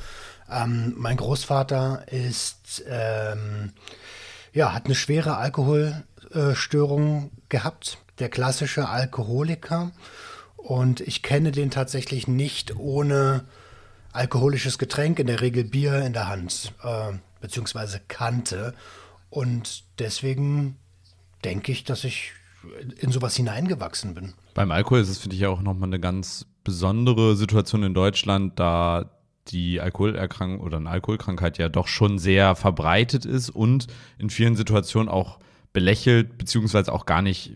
Ähm, 0.50 0.94
mein 0.98 1.16
Großvater 1.16 2.04
ist, 2.12 2.84
ähm, 2.90 3.72
ja, 4.52 4.74
hat 4.74 4.88
eine 4.88 4.96
schwere 4.96 5.38
Alkoholstörung 5.38 7.32
gehabt. 7.48 8.00
Der 8.20 8.28
klassische 8.28 8.90
Alkoholiker. 8.90 9.92
Und 10.58 11.00
ich 11.00 11.24
kenne 11.24 11.54
den 11.54 11.72
tatsächlich 11.72 12.28
nicht 12.28 12.76
ohne 12.76 13.46
alkoholisches 14.12 14.78
Getränk, 14.78 15.20
in 15.20 15.28
der 15.28 15.40
Regel 15.40 15.64
Bier 15.64 16.02
in 16.02 16.12
der 16.12 16.28
Hand, 16.28 16.74
äh, 16.84 17.14
beziehungsweise 17.40 18.02
kannte. 18.10 18.74
Und 19.30 19.86
deswegen 20.00 20.78
denke 21.44 21.72
ich, 21.72 21.84
dass 21.84 22.04
ich 22.04 22.32
in 23.00 23.12
sowas 23.12 23.36
hineingewachsen 23.36 24.14
bin. 24.14 24.34
Beim 24.54 24.72
Alkohol 24.72 25.02
ist 25.02 25.10
es, 25.10 25.18
finde 25.18 25.36
ich, 25.36 25.46
auch 25.46 25.62
nochmal 25.62 25.90
eine 25.90 26.00
ganz 26.00 26.46
besondere 26.64 27.36
Situation 27.36 27.84
in 27.84 27.94
Deutschland, 27.94 28.60
da 28.60 29.10
die 29.48 29.82
Alkoholerkrankung 29.82 30.60
oder 30.60 30.78
eine 30.78 30.90
Alkoholkrankheit 30.90 31.58
ja 31.58 31.70
doch 31.70 31.88
schon 31.88 32.20
sehr 32.20 32.56
verbreitet 32.56 33.26
ist 33.26 33.50
und 33.50 33.88
in 34.20 34.30
vielen 34.30 34.56
Situationen 34.56 35.10
auch 35.10 35.40
belächelt, 35.74 36.38
beziehungsweise 36.38 36.94
auch 36.94 37.06
gar 37.06 37.22
nicht 37.22 37.54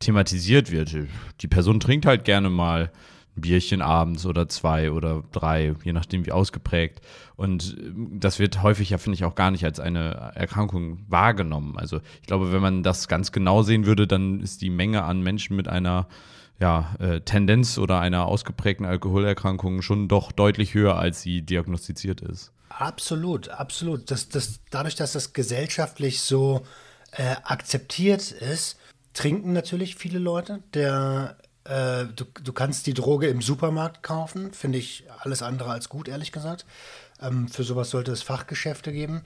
thematisiert 0.00 0.72
wird. 0.72 0.96
Die 1.40 1.48
Person 1.48 1.78
trinkt 1.78 2.06
halt 2.06 2.24
gerne 2.24 2.50
mal 2.50 2.90
ein 3.36 3.40
Bierchen 3.40 3.82
abends 3.82 4.26
oder 4.26 4.48
zwei 4.48 4.90
oder 4.90 5.22
drei, 5.32 5.74
je 5.84 5.92
nachdem 5.92 6.26
wie 6.26 6.32
ausgeprägt. 6.32 7.00
Und 7.36 7.76
ähm, 7.78 8.18
das 8.20 8.38
wird 8.38 8.62
häufig 8.62 8.90
ja, 8.90 8.98
finde 8.98 9.14
ich, 9.14 9.24
auch 9.24 9.34
gar 9.34 9.50
nicht 9.50 9.64
als 9.64 9.80
eine 9.80 10.32
Erkrankung 10.34 10.98
wahrgenommen. 11.08 11.76
Also 11.76 12.00
ich 12.20 12.26
glaube, 12.26 12.52
wenn 12.52 12.62
man 12.62 12.82
das 12.82 13.08
ganz 13.08 13.32
genau 13.32 13.62
sehen 13.62 13.86
würde, 13.86 14.06
dann 14.06 14.40
ist 14.40 14.62
die 14.62 14.70
Menge 14.70 15.04
an 15.04 15.22
Menschen 15.22 15.56
mit 15.56 15.68
einer 15.68 16.06
ja, 16.60 16.94
äh, 17.00 17.20
Tendenz 17.20 17.78
oder 17.78 18.00
einer 18.00 18.26
ausgeprägten 18.26 18.86
Alkoholerkrankung 18.86 19.82
schon 19.82 20.08
doch 20.08 20.32
deutlich 20.32 20.74
höher, 20.74 20.96
als 20.96 21.22
sie 21.22 21.42
diagnostiziert 21.42 22.20
ist. 22.20 22.52
Absolut, 22.68 23.48
absolut. 23.48 24.10
Das, 24.10 24.28
das, 24.28 24.60
dadurch, 24.70 24.94
dass 24.94 25.12
das 25.12 25.32
gesellschaftlich 25.32 26.20
so 26.20 26.62
äh, 27.12 27.36
akzeptiert 27.44 28.30
ist, 28.32 28.78
trinken 29.12 29.52
natürlich 29.52 29.96
viele 29.96 30.18
Leute. 30.18 30.62
Der 30.74 31.36
äh, 31.64 32.06
du, 32.14 32.24
du 32.42 32.52
kannst 32.52 32.86
die 32.86 32.94
Droge 32.94 33.28
im 33.28 33.42
Supermarkt 33.42 34.02
kaufen, 34.02 34.52
finde 34.52 34.78
ich 34.78 35.04
alles 35.20 35.42
andere 35.42 35.70
als 35.70 35.88
gut, 35.88 36.08
ehrlich 36.08 36.32
gesagt. 36.32 36.66
Ähm, 37.20 37.48
für 37.48 37.64
sowas 37.64 37.90
sollte 37.90 38.12
es 38.12 38.22
Fachgeschäfte 38.22 38.92
geben. 38.92 39.22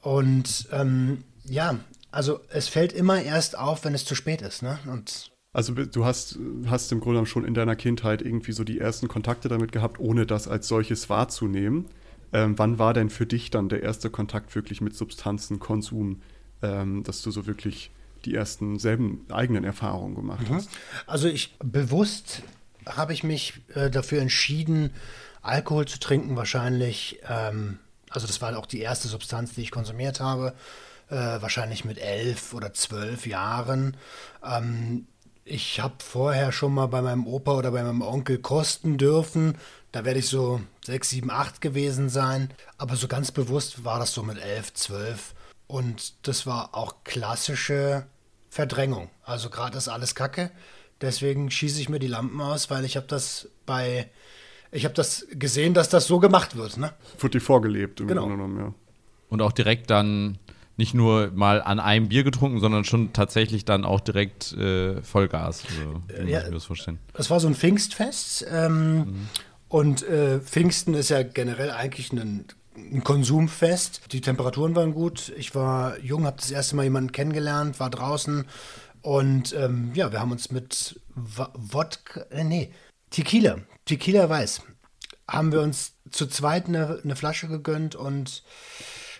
Und 0.00 0.68
ähm, 0.72 1.24
ja, 1.44 1.76
also 2.10 2.40
es 2.50 2.68
fällt 2.68 2.92
immer 2.92 3.20
erst 3.22 3.58
auf, 3.58 3.84
wenn 3.84 3.94
es 3.94 4.04
zu 4.04 4.14
spät 4.14 4.42
ist. 4.42 4.62
Ne? 4.62 4.78
Und 4.86 5.30
also 5.52 5.74
du 5.74 6.04
hast, 6.04 6.38
hast 6.66 6.92
im 6.92 7.00
Grunde 7.00 7.26
schon 7.26 7.44
in 7.44 7.54
deiner 7.54 7.74
Kindheit 7.74 8.22
irgendwie 8.22 8.52
so 8.52 8.62
die 8.62 8.78
ersten 8.78 9.08
Kontakte 9.08 9.48
damit 9.48 9.72
gehabt, 9.72 9.98
ohne 9.98 10.26
das 10.26 10.46
als 10.46 10.68
solches 10.68 11.10
wahrzunehmen. 11.10 11.86
Ähm, 12.32 12.56
wann 12.56 12.78
war 12.78 12.94
denn 12.94 13.10
für 13.10 13.26
dich 13.26 13.50
dann 13.50 13.68
der 13.68 13.82
erste 13.82 14.10
Kontakt 14.10 14.54
wirklich 14.54 14.80
mit 14.80 14.94
Substanzen, 14.94 15.58
Konsum, 15.58 16.22
ähm, 16.62 17.02
dass 17.02 17.22
du 17.22 17.32
so 17.32 17.46
wirklich 17.46 17.90
die 18.24 18.34
ersten 18.34 18.78
selben 18.78 19.26
eigenen 19.30 19.64
Erfahrungen 19.64 20.14
gemacht 20.14 20.48
mhm. 20.48 20.54
hast? 20.54 20.70
Also 21.06 21.28
ich 21.28 21.54
bewusst 21.58 22.42
habe 22.86 23.12
ich 23.12 23.22
mich 23.22 23.60
äh, 23.74 23.90
dafür 23.90 24.20
entschieden, 24.20 24.90
Alkohol 25.42 25.86
zu 25.86 25.98
trinken, 25.98 26.36
wahrscheinlich, 26.36 27.20
ähm, 27.28 27.78
also 28.10 28.26
das 28.26 28.40
war 28.42 28.56
auch 28.58 28.66
die 28.66 28.80
erste 28.80 29.08
Substanz, 29.08 29.54
die 29.54 29.62
ich 29.62 29.70
konsumiert 29.70 30.20
habe, 30.20 30.54
äh, 31.08 31.14
wahrscheinlich 31.14 31.84
mit 31.84 31.98
elf 31.98 32.52
oder 32.54 32.72
zwölf 32.72 33.26
Jahren. 33.26 33.96
Ähm, 34.44 35.06
ich 35.44 35.80
habe 35.80 35.94
vorher 35.98 36.52
schon 36.52 36.74
mal 36.74 36.86
bei 36.86 37.02
meinem 37.02 37.26
Opa 37.26 37.54
oder 37.54 37.70
bei 37.70 37.82
meinem 37.82 38.02
Onkel 38.02 38.38
kosten 38.38 38.98
dürfen. 38.98 39.56
Da 39.92 40.04
werde 40.04 40.20
ich 40.20 40.28
so 40.28 40.60
sechs, 40.84 41.10
sieben, 41.10 41.30
acht 41.30 41.60
gewesen 41.60 42.08
sein. 42.08 42.50
Aber 42.78 42.94
so 42.94 43.08
ganz 43.08 43.32
bewusst 43.32 43.84
war 43.84 43.98
das 43.98 44.12
so 44.12 44.22
mit 44.22 44.38
elf, 44.38 44.72
zwölf. 44.74 45.34
Und 45.70 46.26
das 46.26 46.46
war 46.46 46.74
auch 46.74 47.04
klassische 47.04 48.04
Verdrängung. 48.48 49.08
Also 49.22 49.50
gerade 49.50 49.78
ist 49.78 49.86
alles 49.86 50.16
Kacke. 50.16 50.50
Deswegen 51.00 51.48
schieße 51.48 51.80
ich 51.80 51.88
mir 51.88 52.00
die 52.00 52.08
Lampen 52.08 52.40
aus, 52.40 52.70
weil 52.70 52.84
ich 52.84 52.96
habe 52.96 53.06
das 53.06 53.48
bei, 53.66 54.10
ich 54.72 54.84
habe 54.84 54.94
das 54.94 55.28
gesehen, 55.30 55.72
dass 55.72 55.88
das 55.88 56.08
so 56.08 56.18
gemacht 56.18 56.56
wird. 56.56 56.76
Ne? 56.76 56.92
Wird 57.20 57.34
dir 57.34 57.40
vorgelebt 57.40 58.00
im 58.00 58.08
genau. 58.08 58.22
Grunde 58.22 58.36
genommen, 58.36 58.58
ja. 58.58 58.74
Und 59.28 59.42
auch 59.42 59.52
direkt 59.52 59.90
dann 59.90 60.38
nicht 60.76 60.92
nur 60.92 61.30
mal 61.36 61.62
an 61.62 61.78
einem 61.78 62.08
Bier 62.08 62.24
getrunken, 62.24 62.58
sondern 62.58 62.82
schon 62.82 63.12
tatsächlich 63.12 63.64
dann 63.64 63.84
auch 63.84 64.00
direkt 64.00 64.52
äh, 64.54 65.00
Vollgas. 65.02 65.62
Also, 65.68 66.02
wie 66.26 66.30
ja, 66.32 66.38
muss 66.38 66.42
ich 66.42 66.48
mir 66.48 66.54
das 66.56 66.64
vorstellen? 66.64 66.98
Das 67.12 67.30
war 67.30 67.38
so 67.38 67.46
ein 67.46 67.54
Pfingstfest. 67.54 68.44
Ähm, 68.50 68.96
mhm. 68.96 69.28
Und 69.68 70.02
äh, 70.02 70.40
Pfingsten 70.40 70.94
ist 70.94 71.10
ja 71.10 71.22
generell 71.22 71.70
eigentlich 71.70 72.12
ein 72.12 72.46
ein 72.76 73.04
Konsumfest. 73.04 74.12
Die 74.12 74.20
Temperaturen 74.20 74.74
waren 74.76 74.92
gut. 74.92 75.32
Ich 75.36 75.54
war 75.54 75.98
jung, 76.00 76.24
habe 76.24 76.36
das 76.38 76.50
erste 76.50 76.76
Mal 76.76 76.84
jemanden 76.84 77.12
kennengelernt, 77.12 77.80
war 77.80 77.90
draußen 77.90 78.46
und 79.02 79.54
ähm, 79.54 79.92
ja, 79.94 80.12
wir 80.12 80.20
haben 80.20 80.32
uns 80.32 80.50
mit 80.50 81.00
Wodka, 81.14 82.22
äh, 82.30 82.44
nee, 82.44 82.70
Tequila, 83.10 83.58
Tequila 83.86 84.28
Weiß, 84.28 84.62
haben 85.26 85.52
wir 85.52 85.62
uns 85.62 85.94
zu 86.10 86.26
zweit 86.26 86.66
eine, 86.66 87.00
eine 87.02 87.16
Flasche 87.16 87.48
gegönnt 87.48 87.94
und 87.94 88.42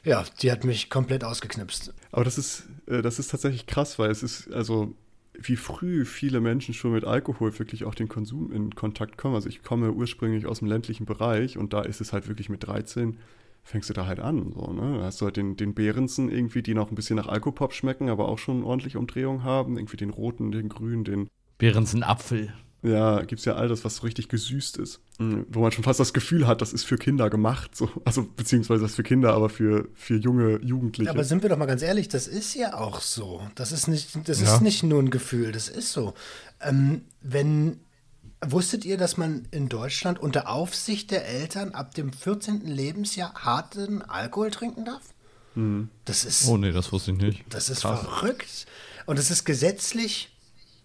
ja, 0.04 0.24
die 0.42 0.52
hat 0.52 0.64
mich 0.64 0.90
komplett 0.90 1.24
ausgeknipst. 1.24 1.94
Aber 2.12 2.24
das 2.24 2.38
ist, 2.38 2.64
äh, 2.86 3.02
das 3.02 3.18
ist 3.18 3.30
tatsächlich 3.30 3.66
krass, 3.66 3.98
weil 3.98 4.10
es 4.10 4.22
ist, 4.22 4.52
also 4.52 4.94
wie 5.34 5.56
früh 5.56 6.04
viele 6.04 6.40
Menschen 6.40 6.74
schon 6.74 6.92
mit 6.92 7.04
Alkohol 7.04 7.58
wirklich 7.58 7.84
auch 7.84 7.94
den 7.94 8.08
Konsum 8.08 8.52
in 8.52 8.74
Kontakt 8.74 9.16
kommen. 9.16 9.34
Also 9.34 9.48
ich 9.48 9.62
komme 9.62 9.92
ursprünglich 9.92 10.44
aus 10.44 10.58
dem 10.58 10.68
ländlichen 10.68 11.06
Bereich 11.06 11.56
und 11.56 11.72
da 11.72 11.80
ist 11.80 12.02
es 12.02 12.12
halt 12.12 12.28
wirklich 12.28 12.50
mit 12.50 12.66
13 12.66 13.16
fängst 13.62 13.88
du 13.90 13.94
da 13.94 14.06
halt 14.06 14.20
an. 14.20 14.52
So, 14.52 14.72
ne? 14.72 14.98
Da 14.98 15.04
hast 15.04 15.20
du 15.20 15.26
halt 15.26 15.36
den, 15.36 15.56
den 15.56 15.74
Behrensen 15.74 16.30
irgendwie, 16.30 16.62
die 16.62 16.74
noch 16.74 16.90
ein 16.90 16.94
bisschen 16.94 17.16
nach 17.16 17.28
Alkopop 17.28 17.72
schmecken, 17.72 18.08
aber 18.08 18.28
auch 18.28 18.38
schon 18.38 18.64
ordentlich 18.64 18.96
Umdrehung 18.96 19.44
haben. 19.44 19.76
Irgendwie 19.76 19.96
den 19.96 20.10
roten, 20.10 20.52
den 20.52 20.68
grünen, 20.68 21.04
den. 21.04 21.28
Behrensen 21.58 22.02
Apfel. 22.02 22.52
Ja, 22.82 23.20
gibt 23.20 23.40
es 23.40 23.44
ja 23.44 23.56
all 23.56 23.68
das, 23.68 23.84
was 23.84 23.96
so 23.96 24.02
richtig 24.02 24.28
gesüßt 24.28 24.78
ist. 24.78 25.00
Mhm. 25.18 25.44
Wo 25.50 25.60
man 25.60 25.70
schon 25.70 25.84
fast 25.84 26.00
das 26.00 26.14
Gefühl 26.14 26.46
hat, 26.46 26.62
das 26.62 26.72
ist 26.72 26.84
für 26.84 26.96
Kinder 26.96 27.28
gemacht. 27.28 27.76
So. 27.76 27.90
Also, 28.04 28.26
beziehungsweise 28.34 28.82
das 28.82 28.94
für 28.94 29.02
Kinder, 29.02 29.34
aber 29.34 29.50
für, 29.50 29.88
für 29.94 30.16
junge 30.16 30.58
Jugendliche. 30.62 31.10
aber 31.10 31.24
sind 31.24 31.42
wir 31.42 31.50
doch 31.50 31.58
mal 31.58 31.66
ganz 31.66 31.82
ehrlich, 31.82 32.08
das 32.08 32.26
ist 32.26 32.54
ja 32.54 32.74
auch 32.74 33.00
so. 33.00 33.42
Das 33.54 33.72
ist 33.72 33.86
nicht, 33.86 34.28
das 34.28 34.40
ja. 34.40 34.54
ist 34.54 34.62
nicht 34.62 34.82
nur 34.82 35.00
ein 35.00 35.10
Gefühl, 35.10 35.52
das 35.52 35.68
ist 35.68 35.92
so. 35.92 36.14
Ähm, 36.60 37.02
wenn 37.20 37.80
Wusstet 38.42 38.86
ihr, 38.86 38.96
dass 38.96 39.18
man 39.18 39.46
in 39.50 39.68
Deutschland 39.68 40.18
unter 40.18 40.48
Aufsicht 40.48 41.10
der 41.10 41.26
Eltern 41.26 41.74
ab 41.74 41.94
dem 41.94 42.10
14. 42.12 42.66
Lebensjahr 42.66 43.34
harten 43.34 44.00
Alkohol 44.02 44.50
trinken 44.50 44.86
darf? 44.86 45.02
Mhm. 45.54 45.90
Das 46.06 46.24
ist. 46.24 46.48
Oh 46.48 46.56
nee, 46.56 46.72
das 46.72 46.90
wusste 46.90 47.12
ich 47.12 47.18
nicht. 47.18 47.44
Das 47.50 47.68
ist 47.68 47.82
Krass. 47.82 48.00
verrückt. 48.00 48.66
Und 49.04 49.18
es 49.18 49.30
ist 49.30 49.44
gesetzlich 49.44 50.34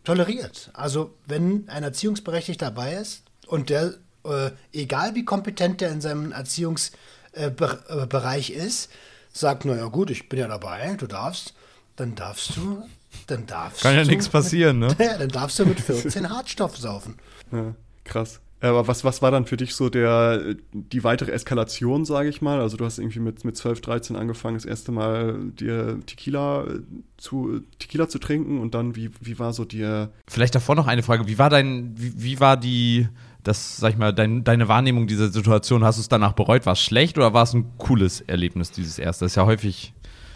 toleriert. 0.04 0.70
Also, 0.74 1.14
wenn 1.28 1.70
ein 1.70 1.84
Erziehungsberechtigter 1.84 2.66
dabei 2.66 2.96
ist 2.96 3.24
und 3.48 3.70
der, 3.70 3.94
äh, 4.26 4.52
egal 4.74 5.16
wie 5.16 5.24
kompetent 5.24 5.82
der 5.82 5.92
in 5.92 6.02
seinem 6.02 6.32
Erziehungsbereich 6.32 8.50
äh, 8.50 8.54
ist, 8.54 8.90
sagt, 9.32 9.66
naja 9.66 9.86
gut, 9.86 10.10
ich 10.10 10.30
bin 10.30 10.40
ja 10.40 10.48
dabei, 10.48 10.96
du 10.98 11.08
darfst, 11.08 11.54
dann 11.96 12.16
darfst 12.16 12.58
du 12.58 12.84
dann 13.28 13.46
darfst 13.46 13.82
Kann 13.82 13.96
ja 13.96 14.04
nichts 14.04 14.30
passieren, 14.30 14.80
ne? 14.80 14.96
Ja, 15.00 15.18
dann 15.18 15.30
darfst 15.30 15.60
du 15.60 15.66
mit 15.66 15.80
14 15.80 16.30
Hartstoff 16.30 16.78
saufen. 16.78 17.16
Ja, 17.52 17.76
krass. 18.04 18.42
Aber 18.62 18.88
was, 18.88 19.04
was 19.04 19.22
war 19.22 19.32
dann 19.32 19.46
für 19.46 19.58
dich 19.58 19.76
so 19.76 19.90
der, 19.90 20.56
die 20.72 21.04
weitere 21.04 21.32
Eskalation, 21.32 22.06
sage 22.06 22.30
ich 22.30 22.42
mal? 22.42 22.62
Also 22.62 22.78
du 22.78 22.86
hast 22.86 22.98
irgendwie 23.00 23.20
mit, 23.20 23.44
mit 23.44 23.56
12, 23.58 23.82
13 23.82 24.16
angefangen, 24.16 24.56
das 24.56 24.66
erste 24.66 24.92
Mal 24.92 25.52
dir 25.52 26.00
Tequila 26.06 26.64
äh, 26.64 26.80
zu, 27.18 27.62
Tequila 27.80 28.08
zu 28.08 28.18
trinken 28.18 28.60
und 28.60 28.74
dann, 28.74 28.96
wie, 28.96 29.12
wie 29.20 29.38
war 29.40 29.54
so 29.54 29.66
dir... 29.66 30.10
Vielleicht 30.28 30.56
davor 30.56 30.76
noch 30.76 30.88
eine 30.88 31.04
Frage. 31.04 31.28
Wie 31.28 31.38
war 31.38 31.50
dein, 31.50 31.94
wie, 31.98 32.24
wie 32.24 32.40
war 32.40 32.58
die, 32.58 33.08
das, 33.44 33.78
sag 33.78 33.92
ich 33.92 33.98
mal, 33.98 34.14
dein, 34.14 34.44
deine 34.44 34.68
Wahrnehmung 34.68 35.06
dieser 35.06 35.28
Situation? 35.28 35.84
Hast 35.84 35.98
du 35.98 36.02
es 36.02 36.10
danach 36.10 36.34
bereut? 36.34 36.66
War 36.66 36.74
es 36.74 36.82
schlecht 36.82 37.18
oder 37.18 37.34
war 37.34 37.44
es 37.44 37.54
ein 37.54 37.78
cooles 37.78 38.22
Erlebnis, 38.22 38.72
dieses 38.72 38.98
erste? 38.98 39.26
Das 39.26 39.34
ist 39.34 39.36
ja 39.36 39.46
häufig 39.46 39.94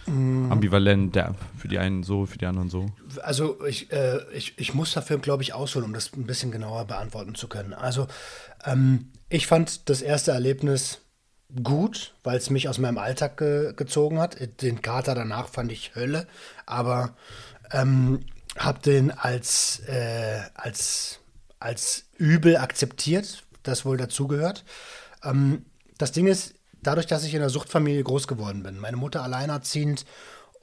mm. 0.10 0.52
ambivalent, 0.52 1.16
der, 1.16 1.36
für 1.58 1.68
die 1.68 1.80
einen 1.80 2.04
so, 2.04 2.26
für 2.26 2.38
die 2.38 2.46
anderen 2.46 2.70
so? 2.70 2.92
Also 3.22 3.66
ich, 3.66 3.92
äh, 3.92 4.20
ich, 4.34 4.54
ich 4.58 4.74
muss 4.74 4.94
dafür, 4.94 5.20
glaube 5.20 5.44
ich, 5.44 5.54
ausholen, 5.54 5.86
um 5.86 5.94
das 5.94 6.12
ein 6.14 6.26
bisschen 6.26 6.52
genauer 6.52 6.86
beantworten 6.86 7.36
zu 7.36 7.48
können. 7.48 7.74
Also 7.74 8.08
ähm, 8.66 9.12
ich 9.30 9.48
fand 9.48 9.90
das 9.90 10.02
erste 10.02 10.32
Erlebnis 10.32 11.02
gut, 11.64 12.14
weil 12.24 12.38
es 12.38 12.50
mich 12.50 12.70
aus 12.70 12.78
meinem 12.78 12.98
Alltag 12.98 13.38
ge 13.38 13.74
gezogen 13.76 14.20
hat. 14.20 14.38
Den 14.62 14.82
Kater 14.82 15.16
danach 15.16 15.50
fand 15.50 15.72
ich 15.72 15.96
Hölle, 15.96 16.28
aber 16.66 17.16
ähm, 17.72 18.20
habe 18.58 18.80
den 18.80 19.12
als, 19.12 19.80
äh, 19.88 20.42
als, 20.54 21.20
als 21.60 22.06
übel 22.18 22.58
akzeptiert, 22.58 23.44
das 23.64 23.86
wohl 23.86 23.98
dazugehört. 23.98 24.66
Ähm, 25.24 25.66
das 25.98 26.12
Ding 26.12 26.28
ist, 26.28 26.56
dadurch, 26.82 27.08
dass 27.08 27.24
ich 27.24 27.34
in 27.34 27.42
einer 27.42 27.50
Suchtfamilie 27.50 28.04
groß 28.04 28.28
geworden 28.28 28.64
bin, 28.64 28.80
meine 28.80 28.98
Mutter 28.98 29.24
alleinerziehend 29.24 30.06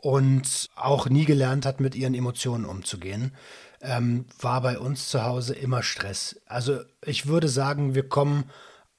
und 0.01 0.69
auch 0.77 1.09
nie 1.09 1.25
gelernt 1.25 1.67
hat, 1.67 1.81
mit 1.81 1.95
ihren 1.95 2.15
Emotionen 2.15 2.65
umzugehen, 2.65 3.35
ähm, 3.81 4.27
war 4.41 4.61
bei 4.61 4.79
uns 4.79 5.09
zu 5.09 5.25
Hause 5.25 5.55
immer 5.55 5.83
Stress. 5.83 6.41
Also 6.47 6.81
ich 7.05 7.27
würde 7.27 7.49
sagen, 7.49 7.95
wir 7.95 8.09
kommen 8.09 8.51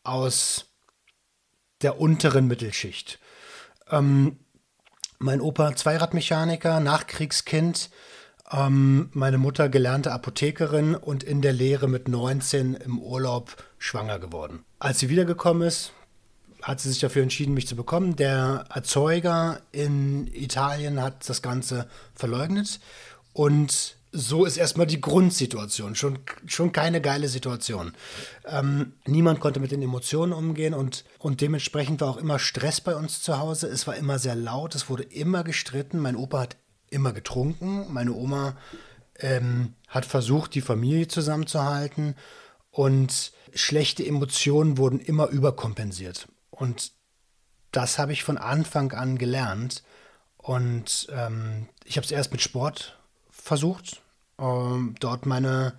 aus 0.03 0.65
der 1.81 1.99
unteren 1.99 2.47
Mittelschicht. 2.47 3.19
Ähm, 3.89 4.39
mein 5.19 5.41
Opa 5.41 5.75
Zweiradmechaniker, 5.75 6.79
Nachkriegskind, 6.79 7.89
ähm, 8.51 9.09
meine 9.13 9.37
Mutter 9.37 9.69
gelernte 9.69 10.11
Apothekerin 10.11 10.95
und 10.95 11.23
in 11.23 11.41
der 11.41 11.53
Lehre 11.53 11.87
mit 11.87 12.07
19 12.07 12.75
im 12.75 12.99
Urlaub 12.99 13.55
schwanger 13.77 14.19
geworden. 14.19 14.63
Als 14.79 14.99
sie 14.99 15.09
wiedergekommen 15.09 15.67
ist, 15.67 15.91
hat 16.61 16.79
sie 16.79 16.89
sich 16.89 16.99
dafür 16.99 17.23
entschieden, 17.23 17.53
mich 17.53 17.67
zu 17.67 17.75
bekommen. 17.75 18.15
Der 18.15 18.65
Erzeuger 18.73 19.61
in 19.71 20.27
Italien 20.33 21.01
hat 21.01 21.27
das 21.29 21.41
Ganze 21.41 21.87
verleugnet 22.15 22.79
und 23.33 23.97
so 24.11 24.45
ist 24.45 24.57
erstmal 24.57 24.87
die 24.87 25.01
Grundsituation. 25.01 25.95
Schon, 25.95 26.19
schon 26.47 26.71
keine 26.71 27.01
geile 27.01 27.27
Situation. 27.27 27.93
Ähm, 28.45 28.93
niemand 29.05 29.39
konnte 29.39 29.59
mit 29.59 29.71
den 29.71 29.81
Emotionen 29.81 30.33
umgehen 30.33 30.73
und, 30.73 31.03
und 31.19 31.41
dementsprechend 31.41 32.01
war 32.01 32.09
auch 32.09 32.17
immer 32.17 32.39
Stress 32.39 32.81
bei 32.81 32.95
uns 32.95 33.21
zu 33.21 33.37
Hause. 33.37 33.67
Es 33.67 33.85
war 33.85 33.95
immer 33.95 34.17
sehr 34.17 34.35
laut, 34.35 34.75
es 34.75 34.89
wurde 34.89 35.03
immer 35.03 35.43
gestritten. 35.43 35.99
Mein 35.99 36.15
Opa 36.15 36.39
hat 36.39 36.57
immer 36.89 37.13
getrunken. 37.13 37.85
Meine 37.93 38.13
Oma 38.13 38.55
ähm, 39.19 39.73
hat 39.87 40.05
versucht, 40.05 40.55
die 40.55 40.61
Familie 40.61 41.07
zusammenzuhalten. 41.07 42.15
Und 42.71 43.33
schlechte 43.53 44.05
Emotionen 44.05 44.77
wurden 44.77 44.99
immer 44.99 45.27
überkompensiert. 45.27 46.27
Und 46.57 46.91
das 47.71 47.99
habe 47.99 48.13
ich 48.13 48.23
von 48.23 48.37
Anfang 48.37 48.91
an 48.91 49.17
gelernt. 49.17 49.83
Und 50.37 51.07
ähm, 51.11 51.67
ich 51.85 51.97
habe 51.97 52.05
es 52.05 52.11
erst 52.11 52.31
mit 52.31 52.41
Sport 52.41 52.97
versucht, 53.29 54.01
ähm, 54.39 54.95
dort 54.99 55.25
meine, 55.25 55.73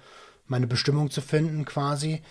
meine 0.46 0.66
Bestimmung 0.66 1.10
zu 1.10 1.20
finden 1.20 1.64
quasi. 1.64 2.22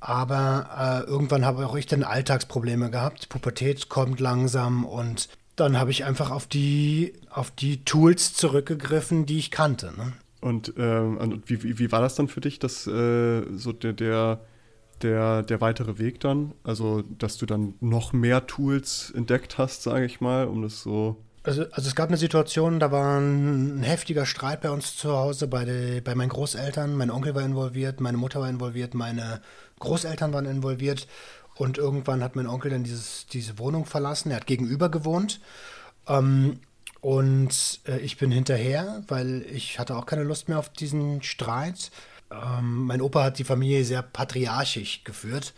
Aber 0.00 1.04
äh, 1.06 1.08
irgendwann 1.08 1.44
habe 1.44 1.66
auch 1.66 1.76
ich 1.76 1.86
dann 1.86 2.02
Alltagsprobleme 2.02 2.90
gehabt. 2.90 3.28
Pubertät 3.28 3.88
kommt 3.88 4.18
langsam 4.18 4.84
und 4.84 5.28
dann 5.54 5.78
habe 5.78 5.90
ich 5.90 6.04
einfach 6.04 6.30
auf 6.30 6.46
die, 6.46 7.12
auf 7.30 7.50
die 7.50 7.84
Tools 7.84 8.34
zurückgegriffen, 8.34 9.26
die 9.26 9.38
ich 9.38 9.50
kannte. 9.50 9.92
Ne? 9.96 10.12
Und, 10.40 10.74
ähm, 10.76 11.42
wie, 11.46 11.78
wie, 11.78 11.92
war 11.92 12.00
das 12.00 12.16
dann 12.16 12.26
für 12.26 12.40
dich, 12.40 12.58
dass 12.58 12.86
äh, 12.86 13.42
so 13.52 13.72
der, 13.72 13.92
der, 13.92 14.40
der, 15.02 15.42
der 15.42 15.60
weitere 15.60 15.98
Weg 15.98 16.20
dann? 16.20 16.52
Also, 16.64 17.02
dass 17.02 17.36
du 17.36 17.46
dann 17.46 17.74
noch 17.80 18.12
mehr 18.12 18.46
Tools 18.46 19.12
entdeckt 19.14 19.58
hast, 19.58 19.82
sage 19.82 20.04
ich 20.04 20.20
mal, 20.20 20.46
um 20.46 20.62
das 20.62 20.82
so. 20.82 21.16
Also, 21.44 21.64
also 21.72 21.88
es 21.88 21.94
gab 21.94 22.08
eine 22.08 22.16
Situation, 22.16 22.78
da 22.78 22.92
war 22.92 23.18
ein 23.18 23.82
heftiger 23.82 24.26
Streit 24.26 24.60
bei 24.60 24.70
uns 24.70 24.96
zu 24.96 25.12
Hause, 25.12 25.48
bei, 25.48 25.64
de, 25.64 26.00
bei 26.00 26.14
meinen 26.14 26.28
Großeltern. 26.28 26.94
Mein 26.94 27.10
Onkel 27.10 27.34
war 27.34 27.42
involviert, 27.42 28.00
meine 28.00 28.16
Mutter 28.16 28.40
war 28.40 28.48
involviert, 28.48 28.94
meine 28.94 29.40
Großeltern 29.80 30.32
waren 30.32 30.46
involviert. 30.46 31.08
Und 31.56 31.78
irgendwann 31.78 32.22
hat 32.22 32.36
mein 32.36 32.46
Onkel 32.46 32.70
dann 32.70 32.84
dieses, 32.84 33.26
diese 33.26 33.58
Wohnung 33.58 33.84
verlassen. 33.86 34.30
Er 34.30 34.36
hat 34.36 34.46
gegenüber 34.46 34.88
gewohnt. 34.88 35.40
Ähm, 36.08 36.60
und 37.00 37.80
äh, 37.88 37.98
ich 37.98 38.16
bin 38.16 38.30
hinterher, 38.30 39.02
weil 39.08 39.44
ich 39.52 39.80
hatte 39.80 39.96
auch 39.96 40.06
keine 40.06 40.22
Lust 40.22 40.48
mehr 40.48 40.58
auf 40.60 40.68
diesen 40.68 41.22
Streit. 41.22 41.90
Ähm, 42.32 42.84
mein 42.84 43.00
Opa 43.00 43.24
hat 43.24 43.38
die 43.38 43.44
Familie 43.44 43.84
sehr 43.84 44.02
patriarchisch 44.02 45.04
geführt. 45.04 45.54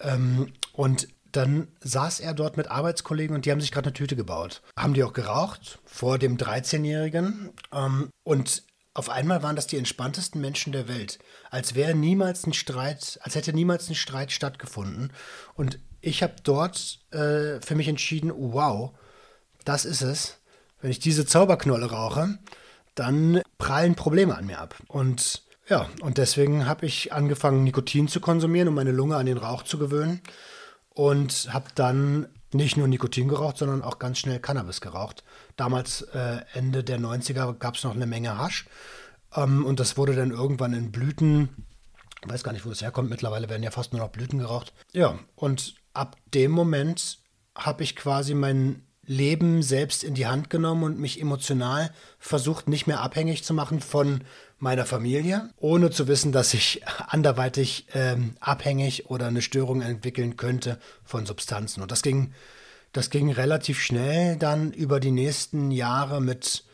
Ähm, 0.00 0.52
und 0.72 1.08
dann 1.32 1.68
saß 1.80 2.20
er 2.20 2.34
dort 2.34 2.56
mit 2.56 2.68
Arbeitskollegen 2.68 3.34
und 3.34 3.46
die 3.46 3.50
haben 3.50 3.60
sich 3.60 3.72
gerade 3.72 3.86
eine 3.86 3.94
Tüte 3.94 4.16
gebaut. 4.16 4.62
Haben 4.76 4.94
die 4.94 5.02
auch 5.02 5.14
geraucht 5.14 5.78
vor 5.84 6.18
dem 6.18 6.36
13-Jährigen. 6.36 7.50
Ähm, 7.72 8.10
und 8.22 8.64
auf 8.94 9.08
einmal 9.08 9.42
waren 9.42 9.56
das 9.56 9.66
die 9.66 9.78
entspanntesten 9.78 10.40
Menschen 10.40 10.72
der 10.72 10.86
Welt. 10.86 11.18
Als 11.50 11.74
wäre 11.74 11.94
niemals 11.94 12.46
ein 12.46 12.52
Streit, 12.52 13.18
als 13.22 13.34
hätte 13.34 13.54
niemals 13.54 13.88
ein 13.88 13.94
Streit 13.94 14.32
stattgefunden. 14.32 15.12
Und 15.54 15.78
ich 16.02 16.22
habe 16.22 16.34
dort 16.42 17.00
äh, 17.10 17.60
für 17.60 17.74
mich 17.74 17.88
entschieden, 17.88 18.32
wow, 18.34 18.92
das 19.64 19.86
ist 19.86 20.02
es. 20.02 20.38
Wenn 20.82 20.90
ich 20.90 20.98
diese 20.98 21.24
Zauberknolle 21.24 21.86
rauche, 21.86 22.38
dann 22.94 23.40
prallen 23.56 23.94
Probleme 23.94 24.36
an 24.36 24.44
mir 24.44 24.58
ab. 24.58 24.74
Und 24.88 25.42
ja, 25.68 25.88
und 26.00 26.18
deswegen 26.18 26.66
habe 26.66 26.86
ich 26.86 27.12
angefangen, 27.12 27.64
Nikotin 27.64 28.08
zu 28.08 28.20
konsumieren, 28.20 28.68
um 28.68 28.74
meine 28.74 28.92
Lunge 28.92 29.16
an 29.16 29.26
den 29.26 29.38
Rauch 29.38 29.62
zu 29.62 29.78
gewöhnen. 29.78 30.20
Und 30.90 31.48
habe 31.52 31.66
dann 31.74 32.28
nicht 32.52 32.76
nur 32.76 32.86
Nikotin 32.86 33.28
geraucht, 33.28 33.56
sondern 33.58 33.82
auch 33.82 33.98
ganz 33.98 34.18
schnell 34.18 34.40
Cannabis 34.40 34.80
geraucht. 34.80 35.24
Damals, 35.56 36.02
äh, 36.02 36.40
Ende 36.52 36.84
der 36.84 36.98
90er, 36.98 37.54
gab 37.54 37.76
es 37.76 37.84
noch 37.84 37.94
eine 37.94 38.06
Menge 38.06 38.36
Hasch. 38.36 38.66
Ähm, 39.34 39.64
und 39.64 39.80
das 39.80 39.96
wurde 39.96 40.14
dann 40.14 40.30
irgendwann 40.30 40.74
in 40.74 40.92
Blüten, 40.92 41.48
ich 42.22 42.30
weiß 42.30 42.44
gar 42.44 42.52
nicht, 42.52 42.66
wo 42.66 42.70
es 42.70 42.82
herkommt, 42.82 43.10
mittlerweile 43.10 43.48
werden 43.48 43.62
ja 43.62 43.70
fast 43.70 43.92
nur 43.92 44.02
noch 44.02 44.10
Blüten 44.10 44.38
geraucht. 44.38 44.72
Ja, 44.92 45.18
und 45.34 45.74
ab 45.94 46.16
dem 46.34 46.50
Moment 46.50 47.18
habe 47.54 47.82
ich 47.82 47.96
quasi 47.96 48.34
mein 48.34 48.82
Leben 49.04 49.62
selbst 49.62 50.04
in 50.04 50.14
die 50.14 50.26
Hand 50.26 50.48
genommen 50.48 50.84
und 50.84 50.98
mich 50.98 51.20
emotional 51.20 51.92
versucht, 52.18 52.68
nicht 52.68 52.86
mehr 52.86 53.00
abhängig 53.00 53.42
zu 53.42 53.52
machen 53.52 53.80
von 53.80 54.22
meiner 54.62 54.86
Familie, 54.86 55.50
ohne 55.56 55.90
zu 55.90 56.06
wissen, 56.06 56.30
dass 56.30 56.54
ich 56.54 56.82
anderweitig 57.08 57.86
ähm, 57.94 58.36
abhängig 58.38 59.10
oder 59.10 59.26
eine 59.26 59.42
Störung 59.42 59.82
entwickeln 59.82 60.36
könnte 60.36 60.78
von 61.04 61.26
Substanzen. 61.26 61.82
Und 61.82 61.90
das 61.90 62.02
ging, 62.02 62.32
das 62.92 63.10
ging 63.10 63.32
relativ 63.32 63.80
schnell 63.80 64.36
dann 64.36 64.72
über 64.72 65.00
die 65.00 65.10
nächsten 65.10 65.72
Jahre 65.72 66.20
mit 66.20 66.64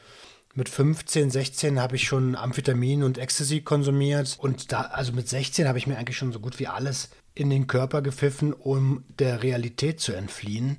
mit 0.55 0.68
15, 0.68 1.31
16 1.31 1.81
habe 1.81 1.94
ich 1.94 2.09
schon 2.09 2.35
Amphetamin 2.35 3.05
und 3.05 3.16
Ecstasy 3.16 3.61
konsumiert 3.61 4.37
und 4.40 4.72
da, 4.72 4.81
also 4.81 5.12
mit 5.12 5.29
16 5.29 5.68
habe 5.68 5.79
ich 5.79 5.87
mir 5.87 5.96
eigentlich 5.96 6.16
schon 6.16 6.33
so 6.33 6.40
gut 6.40 6.59
wie 6.59 6.66
alles 6.66 7.11
in 7.35 7.48
den 7.48 7.68
Körper 7.68 8.03
gepfiffen, 8.03 8.53
um 8.53 9.05
der 9.20 9.44
Realität 9.44 10.01
zu 10.01 10.12
entfliehen. 10.12 10.79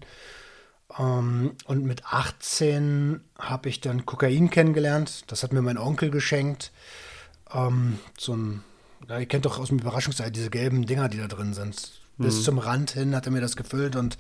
Ähm, 1.00 1.56
und 1.66 1.86
mit 1.86 2.06
18 2.06 3.22
habe 3.40 3.70
ich 3.70 3.80
dann 3.80 4.06
Kokain 4.06 4.50
kennengelernt. 4.50 5.24
Das 5.28 5.44
hat 5.44 5.54
mir 5.54 5.62
mein 5.62 5.78
Onkel 5.78 6.12
geschenkt. 6.12 6.72
Ähm, 7.54 8.00
so 8.18 8.36
ein, 8.36 8.64
ja, 9.08 9.18
ihr 9.20 9.26
kennt 9.26 9.46
doch 9.46 9.60
aus 9.60 9.70
dem 9.70 9.80
Überraschungsei 9.80 10.30
diese 10.30 10.50
gelben 10.50 10.86
Dinger, 10.86 11.08
die 11.08 11.18
da 11.18 11.28
drin 11.28 11.54
sind. 11.54 11.92
Mhm. 12.18 12.26
Bis 12.26 12.44
zum 12.44 12.60
Rand 12.60 12.92
hin 12.92 13.16
hat 13.16 13.26
er 13.26 13.32
mir 13.32 13.42
das 13.42 13.56
gefüllt 13.56 13.96
und 13.96 14.18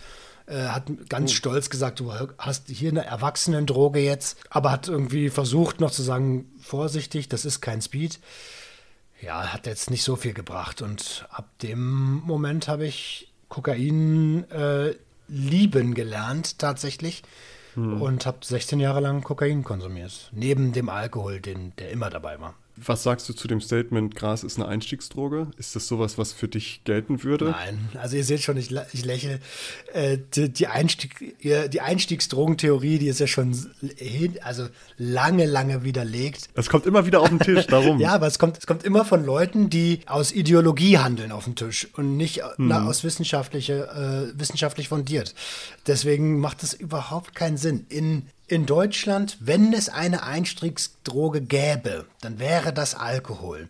äh, 0.48 0.68
hat 0.70 0.90
ganz 1.10 1.32
oh. 1.32 1.36
stolz 1.36 1.70
gesagt, 1.70 2.00
du 2.00 2.14
hast 2.38 2.70
hier 2.70 2.92
eine 2.92 3.06
Erwachsenendroge 3.06 4.00
jetzt, 4.00 4.38
aber 4.50 4.72
hat 4.72 4.88
irgendwie 4.88 5.30
versucht 5.30 5.82
noch 5.82 5.92
zu 5.92 6.02
sagen, 6.02 6.50
vorsichtig, 6.62 7.28
das 7.28 7.46
ist 7.46 7.62
kein 7.62 7.82
Speed. 7.82 8.20
Ja, 9.22 9.52
hat 9.52 9.68
jetzt 9.68 9.90
nicht 9.90 10.04
so 10.04 10.16
viel 10.16 10.34
gebracht 10.34 10.82
und 10.82 11.28
ab 11.30 11.50
dem 11.62 12.22
Moment 12.22 12.70
habe 12.70 12.86
ich 12.86 13.34
Kokain 13.50 14.50
äh, 14.50 14.96
lieben 15.30 15.94
gelernt 15.94 16.60
tatsächlich 16.60 17.24
hm. 17.76 18.02
und 18.02 18.26
habe 18.26 18.40
16 18.42 18.80
Jahre 18.80 19.00
lang 19.00 19.24
Kokain 19.24 19.64
konsumiert, 19.64 20.30
neben 20.34 20.74
dem 20.74 20.90
Alkohol, 20.90 21.40
den, 21.40 21.74
der 21.78 21.92
immer 21.92 22.10
dabei 22.10 22.40
war. 22.40 22.56
Was 22.86 23.04
sagst 23.04 23.28
du 23.30 23.34
zu 23.34 23.48
dem 23.48 23.62
Statement, 23.62 24.16
Gras 24.16 24.44
ist 24.44 24.58
eine 24.58 24.68
Einstiegsdroge? 24.68 25.48
Ist 25.58 25.76
das 25.76 25.88
sowas, 25.88 26.18
was 26.18 26.34
für 26.34 26.48
dich 26.48 26.82
gelten 26.84 27.24
würde? 27.24 27.52
Nein, 27.52 27.90
also 28.00 28.16
ihr 28.16 28.24
seht 28.24 28.42
schon, 28.42 28.58
ich, 28.58 28.74
ich 28.94 29.06
lächle. 29.06 29.40
Äh, 29.94 30.18
die, 30.34 30.50
die, 30.50 30.68
Einstieg, 30.68 31.36
die 31.42 31.82
Einstiegsdrogentheorie, 31.82 33.00
die 33.00 33.08
ist 33.08 33.20
ja 33.20 33.28
schon 33.28 33.56
also 34.42 34.68
lange, 34.98 35.46
lange 35.46 35.84
widerlegt. 35.84 36.50
Es 36.54 36.70
kommt 36.70 36.86
immer 36.86 37.06
wieder 37.06 37.22
auf 37.22 37.30
den 37.30 37.40
Tisch, 37.40 37.68
darum. 37.68 38.00
ja, 38.00 38.14
aber 38.14 38.28
es 38.28 38.40
kommt, 38.40 38.58
es 38.58 38.68
kommt 38.68 38.84
immer 38.84 39.06
von 39.06 39.26
Leuten, 39.26 39.70
die 39.70 40.02
aus 40.06 40.32
Ideologie 40.32 40.98
handeln 40.98 41.32
auf 41.32 41.46
den 41.46 41.56
Tisch 41.56 41.88
und 41.96 42.18
nicht 42.18 42.44
hm. 42.44 42.68
na, 42.68 42.86
aus 42.86 43.04
wissenschaftliche, 43.04 44.32
äh, 44.34 44.40
wissenschaftlich 44.40 44.90
fundiert. 44.90 45.34
Deswegen 45.88 46.40
macht 46.40 46.64
es 46.64 46.74
überhaupt 46.74 47.36
keinen 47.36 47.58
Sinn. 47.58 47.86
In 47.90 48.24
in 48.50 48.66
Deutschland, 48.66 49.38
wenn 49.40 49.74
es 49.74 49.90
eine 49.90 50.24
Einstiegsdroge 50.24 51.42
gäbe, 51.42 52.06
dann 52.22 52.40
wäre 52.40 52.74
das 52.74 52.96
Alkohol. 52.96 53.70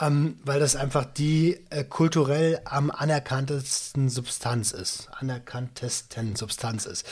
Ähm, 0.00 0.38
weil 0.44 0.58
das 0.58 0.76
einfach 0.76 1.04
die 1.04 1.60
äh, 1.70 1.84
kulturell 1.84 2.60
am 2.64 2.90
anerkanntesten 2.90 4.08
Substanz 4.08 4.72
ist. 4.72 5.08
Anerkanntesten 5.12 6.36
Substanz 6.36 6.86
ist. 6.86 7.06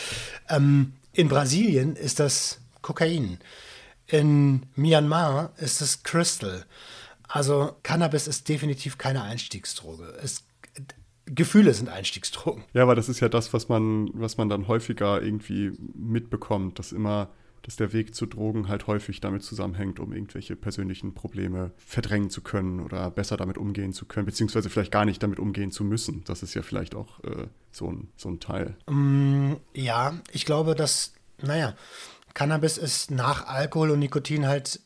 Ähm, 0.48 0.94
in 1.12 1.28
Brasilien 1.28 1.96
ist 1.96 2.18
das 2.18 2.58
Kokain. 2.80 3.38
In 4.06 4.66
Myanmar 4.74 5.52
ist 5.58 5.82
es 5.82 6.02
Crystal. 6.02 6.64
Also 7.28 7.76
Cannabis 7.82 8.26
ist 8.26 8.48
definitiv 8.48 8.96
keine 8.96 9.22
Einstiegsdroge. 9.22 10.18
Es 10.22 10.44
Gefühle 11.34 11.74
sind 11.74 11.88
Einstiegsdrogen. 11.88 12.64
Ja, 12.72 12.82
aber 12.82 12.94
das 12.94 13.08
ist 13.08 13.20
ja 13.20 13.28
das, 13.28 13.52
was 13.52 13.68
man, 13.68 14.10
was 14.14 14.36
man 14.36 14.48
dann 14.48 14.68
häufiger 14.68 15.22
irgendwie 15.22 15.72
mitbekommt, 15.94 16.78
dass 16.78 16.92
immer, 16.92 17.30
dass 17.62 17.76
der 17.76 17.92
Weg 17.92 18.14
zu 18.14 18.26
Drogen 18.26 18.68
halt 18.68 18.86
häufig 18.86 19.20
damit 19.20 19.42
zusammenhängt, 19.42 20.00
um 20.00 20.12
irgendwelche 20.12 20.56
persönlichen 20.56 21.14
Probleme 21.14 21.72
verdrängen 21.76 22.30
zu 22.30 22.40
können 22.40 22.80
oder 22.80 23.10
besser 23.10 23.36
damit 23.36 23.58
umgehen 23.58 23.92
zu 23.92 24.06
können, 24.06 24.26
beziehungsweise 24.26 24.70
vielleicht 24.70 24.92
gar 24.92 25.04
nicht 25.04 25.22
damit 25.22 25.38
umgehen 25.38 25.70
zu 25.70 25.84
müssen. 25.84 26.24
Das 26.24 26.42
ist 26.42 26.54
ja 26.54 26.62
vielleicht 26.62 26.94
auch 26.94 27.22
äh, 27.24 27.46
so, 27.70 27.90
ein, 27.90 28.08
so 28.16 28.28
ein 28.28 28.40
Teil. 28.40 28.76
Mm, 28.88 29.54
ja, 29.74 30.14
ich 30.32 30.44
glaube, 30.44 30.74
dass, 30.74 31.12
naja, 31.42 31.74
Cannabis 32.34 32.78
ist 32.78 33.10
nach 33.10 33.46
Alkohol 33.46 33.90
und 33.90 33.98
Nikotin 33.98 34.46
halt 34.46 34.80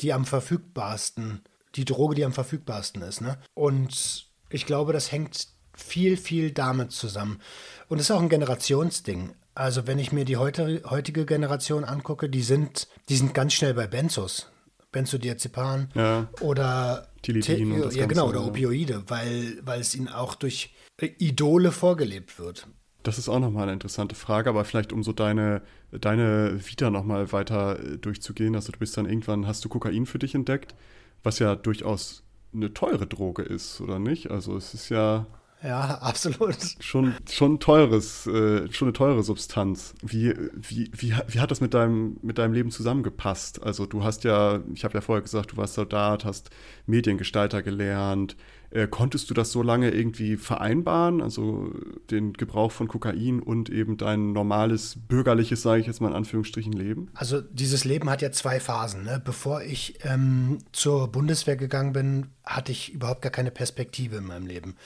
die 0.00 0.12
am 0.12 0.24
verfügbarsten, 0.24 1.42
die 1.74 1.84
Droge, 1.84 2.14
die 2.14 2.24
am 2.24 2.32
verfügbarsten 2.32 3.02
ist. 3.02 3.20
Ne? 3.20 3.38
Und 3.54 4.28
ich 4.50 4.66
glaube, 4.66 4.92
das 4.92 5.12
hängt 5.12 5.48
viel, 5.78 6.16
viel 6.16 6.50
damit 6.50 6.92
zusammen. 6.92 7.40
Und 7.88 7.98
es 7.98 8.04
ist 8.06 8.10
auch 8.10 8.20
ein 8.20 8.28
Generationsding. 8.28 9.30
Also 9.54 9.86
wenn 9.86 9.98
ich 9.98 10.12
mir 10.12 10.24
die 10.24 10.36
heute, 10.36 10.82
heutige 10.88 11.26
Generation 11.26 11.84
angucke, 11.84 12.28
die 12.28 12.42
sind, 12.42 12.88
die 13.08 13.16
sind 13.16 13.34
ganz 13.34 13.54
schnell 13.54 13.74
bei 13.74 13.86
Benzos. 13.86 14.46
Benzodiazepam 14.92 15.88
Ja. 15.94 16.28
oder 16.40 17.08
Tilidin 17.22 17.72
und 17.72 17.80
das 17.84 17.94
ja 17.94 18.06
genau 18.06 18.28
oder. 18.28 18.46
Opioide, 18.46 19.02
weil, 19.08 19.58
weil 19.62 19.80
es 19.80 19.94
ihnen 19.94 20.08
auch 20.08 20.34
durch 20.34 20.74
Idole 21.18 21.72
vorgelebt 21.72 22.38
wird. 22.38 22.66
Das 23.02 23.18
ist 23.18 23.28
auch 23.28 23.38
nochmal 23.38 23.64
eine 23.64 23.72
interessante 23.74 24.14
Frage, 24.14 24.50
aber 24.50 24.64
vielleicht 24.64 24.92
um 24.92 25.02
so 25.02 25.12
deine, 25.12 25.62
deine 25.92 26.58
Vita 26.66 26.90
nochmal 26.90 27.32
weiter 27.32 27.78
äh, 27.78 27.98
durchzugehen. 27.98 28.54
Also 28.54 28.72
du 28.72 28.78
bist 28.78 28.96
dann 28.96 29.06
irgendwann, 29.06 29.46
hast 29.46 29.64
du 29.64 29.68
Kokain 29.68 30.06
für 30.06 30.18
dich 30.18 30.34
entdeckt, 30.34 30.74
was 31.22 31.38
ja 31.38 31.54
durchaus 31.54 32.22
eine 32.52 32.72
teure 32.74 33.06
Droge 33.06 33.42
ist, 33.42 33.80
oder 33.80 33.98
nicht? 33.98 34.30
Also 34.30 34.56
es 34.56 34.74
ist 34.74 34.88
ja 34.88 35.26
Ja, 35.62 35.98
absolut. 36.00 36.56
schon, 36.80 37.14
schon 37.30 37.58
teures, 37.60 38.26
äh, 38.26 38.70
schon 38.72 38.88
eine 38.88 38.92
teure 38.92 39.22
Substanz. 39.22 39.94
Wie, 40.02 40.34
wie, 40.54 40.90
wie, 40.96 41.14
wie 41.26 41.40
hat 41.40 41.50
das 41.50 41.60
mit 41.60 41.74
deinem, 41.74 42.18
mit 42.22 42.38
deinem 42.38 42.52
Leben 42.52 42.70
zusammengepasst? 42.70 43.62
Also 43.62 43.86
du 43.86 44.04
hast 44.04 44.24
ja, 44.24 44.60
ich 44.74 44.84
habe 44.84 44.94
ja 44.94 45.00
vorher 45.00 45.22
gesagt, 45.22 45.52
du 45.52 45.56
warst 45.56 45.74
Soldat, 45.74 46.24
hast 46.24 46.50
Mediengestalter 46.86 47.62
gelernt. 47.62 48.36
Äh, 48.70 48.86
konntest 48.86 49.30
du 49.30 49.34
das 49.34 49.50
so 49.50 49.62
lange 49.62 49.90
irgendwie 49.90 50.36
vereinbaren? 50.36 51.22
Also 51.22 51.72
den 52.10 52.34
Gebrauch 52.34 52.70
von 52.70 52.86
Kokain 52.86 53.40
und 53.40 53.70
eben 53.70 53.96
dein 53.96 54.32
normales, 54.32 54.98
bürgerliches, 55.08 55.62
sage 55.62 55.80
ich 55.80 55.86
jetzt 55.86 56.00
mal 56.00 56.08
in 56.08 56.14
Anführungsstrichen, 56.14 56.72
Leben? 56.72 57.10
Also 57.14 57.40
dieses 57.40 57.84
Leben 57.84 58.10
hat 58.10 58.20
ja 58.20 58.30
zwei 58.30 58.60
Phasen. 58.60 59.04
Ne? 59.04 59.22
Bevor 59.24 59.62
ich 59.62 59.98
ähm, 60.04 60.58
zur 60.72 61.08
Bundeswehr 61.08 61.56
gegangen 61.56 61.94
bin, 61.94 62.26
hatte 62.44 62.72
ich 62.72 62.92
überhaupt 62.92 63.22
gar 63.22 63.32
keine 63.32 63.50
Perspektive 63.50 64.16
in 64.16 64.24
meinem 64.24 64.46
Leben. 64.46 64.76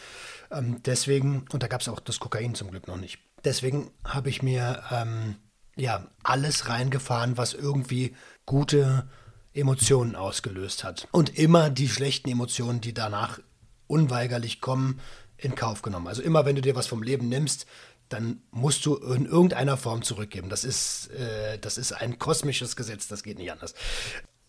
Ähm, 0.52 0.82
deswegen, 0.84 1.44
und 1.52 1.62
da 1.62 1.66
gab 1.66 1.80
es 1.80 1.88
auch 1.88 2.00
das 2.00 2.20
Kokain 2.20 2.54
zum 2.54 2.70
Glück 2.70 2.86
noch 2.88 2.96
nicht. 2.96 3.18
Deswegen 3.44 3.90
habe 4.04 4.28
ich 4.30 4.42
mir 4.42 4.82
ähm, 4.90 5.36
ja 5.76 6.06
alles 6.22 6.68
reingefahren, 6.68 7.36
was 7.36 7.54
irgendwie 7.54 8.14
gute 8.46 9.08
Emotionen 9.54 10.16
ausgelöst 10.16 10.84
hat. 10.84 11.08
Und 11.10 11.36
immer 11.38 11.70
die 11.70 11.88
schlechten 11.88 12.30
Emotionen, 12.30 12.80
die 12.80 12.94
danach 12.94 13.38
unweigerlich 13.86 14.60
kommen, 14.60 15.00
in 15.36 15.54
Kauf 15.54 15.82
genommen. 15.82 16.06
Also 16.06 16.22
immer, 16.22 16.44
wenn 16.44 16.56
du 16.56 16.62
dir 16.62 16.76
was 16.76 16.86
vom 16.86 17.02
Leben 17.02 17.28
nimmst, 17.28 17.66
dann 18.08 18.42
musst 18.50 18.86
du 18.86 18.96
in 18.96 19.26
irgendeiner 19.26 19.76
Form 19.76 20.02
zurückgeben. 20.02 20.48
Das 20.48 20.64
ist, 20.64 21.10
äh, 21.10 21.58
das 21.58 21.78
ist 21.78 21.92
ein 21.92 22.18
kosmisches 22.18 22.76
Gesetz, 22.76 23.08
das 23.08 23.22
geht 23.22 23.38
nicht 23.38 23.50
anders. 23.50 23.74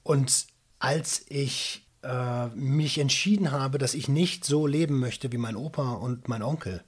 Und 0.04 0.48
als 0.80 1.26
ich 1.30 1.83
äh, 2.04 2.48
mich 2.56 2.98
entschieden 2.98 3.52
habe, 3.52 3.78
dass 3.78 3.94
ich 3.94 4.08
nicht 4.08 4.46
so 4.46 4.68
leben 4.68 5.00
möchte 5.00 5.32
wie 5.32 5.38
mein 5.38 5.56
Opa 5.56 5.94
und 5.94 6.28
mein 6.28 6.44
Onkel 6.44 6.84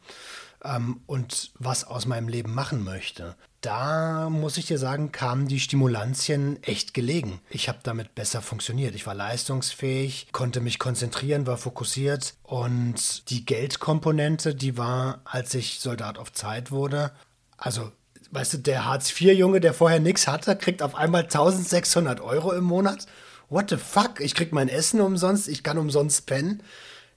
ähm, 0.63 1.01
und 1.05 1.51
was 1.59 1.83
aus 1.83 2.05
meinem 2.05 2.27
Leben 2.27 2.53
machen 2.53 2.83
möchte, 2.83 3.35
da 3.61 4.29
muss 4.29 4.57
ich 4.57 4.67
dir 4.67 4.77
sagen, 4.77 5.11
kamen 5.11 5.47
die 5.47 5.59
Stimulantien 5.59 6.61
echt 6.61 6.93
gelegen. 6.93 7.41
Ich 7.49 7.67
habe 7.67 7.79
damit 7.81 8.13
besser 8.13 8.41
funktioniert. 8.41 8.93
Ich 8.93 9.07
war 9.07 9.15
leistungsfähig, 9.15 10.27
konnte 10.31 10.61
mich 10.61 10.77
konzentrieren, 10.77 11.47
war 11.47 11.57
fokussiert 11.57 12.35
und 12.43 13.29
die 13.29 13.45
Geldkomponente, 13.45 14.53
die 14.53 14.77
war, 14.77 15.21
als 15.25 15.53
ich 15.55 15.79
Soldat 15.79 16.19
auf 16.19 16.31
Zeit 16.31 16.71
wurde, 16.71 17.11
also 17.57 17.91
weißt 18.31 18.55
du, 18.55 18.57
der 18.59 18.85
Hartz-IV-Junge, 18.85 19.61
der 19.61 19.73
vorher 19.73 19.99
nichts 19.99 20.27
hatte, 20.27 20.55
kriegt 20.55 20.81
auf 20.81 20.95
einmal 20.95 21.23
1600 21.23 22.19
Euro 22.21 22.51
im 22.51 22.63
Monat. 22.65 23.07
What 23.55 23.69
the 23.69 23.77
fuck? 23.77 24.19
Ich 24.19 24.35
krieg 24.35 24.51
mein 24.51 24.67
Essen 24.67 24.99
umsonst, 24.99 25.47
ich 25.47 25.63
kann 25.63 25.77
umsonst 25.77 26.25
pennen. 26.25 26.61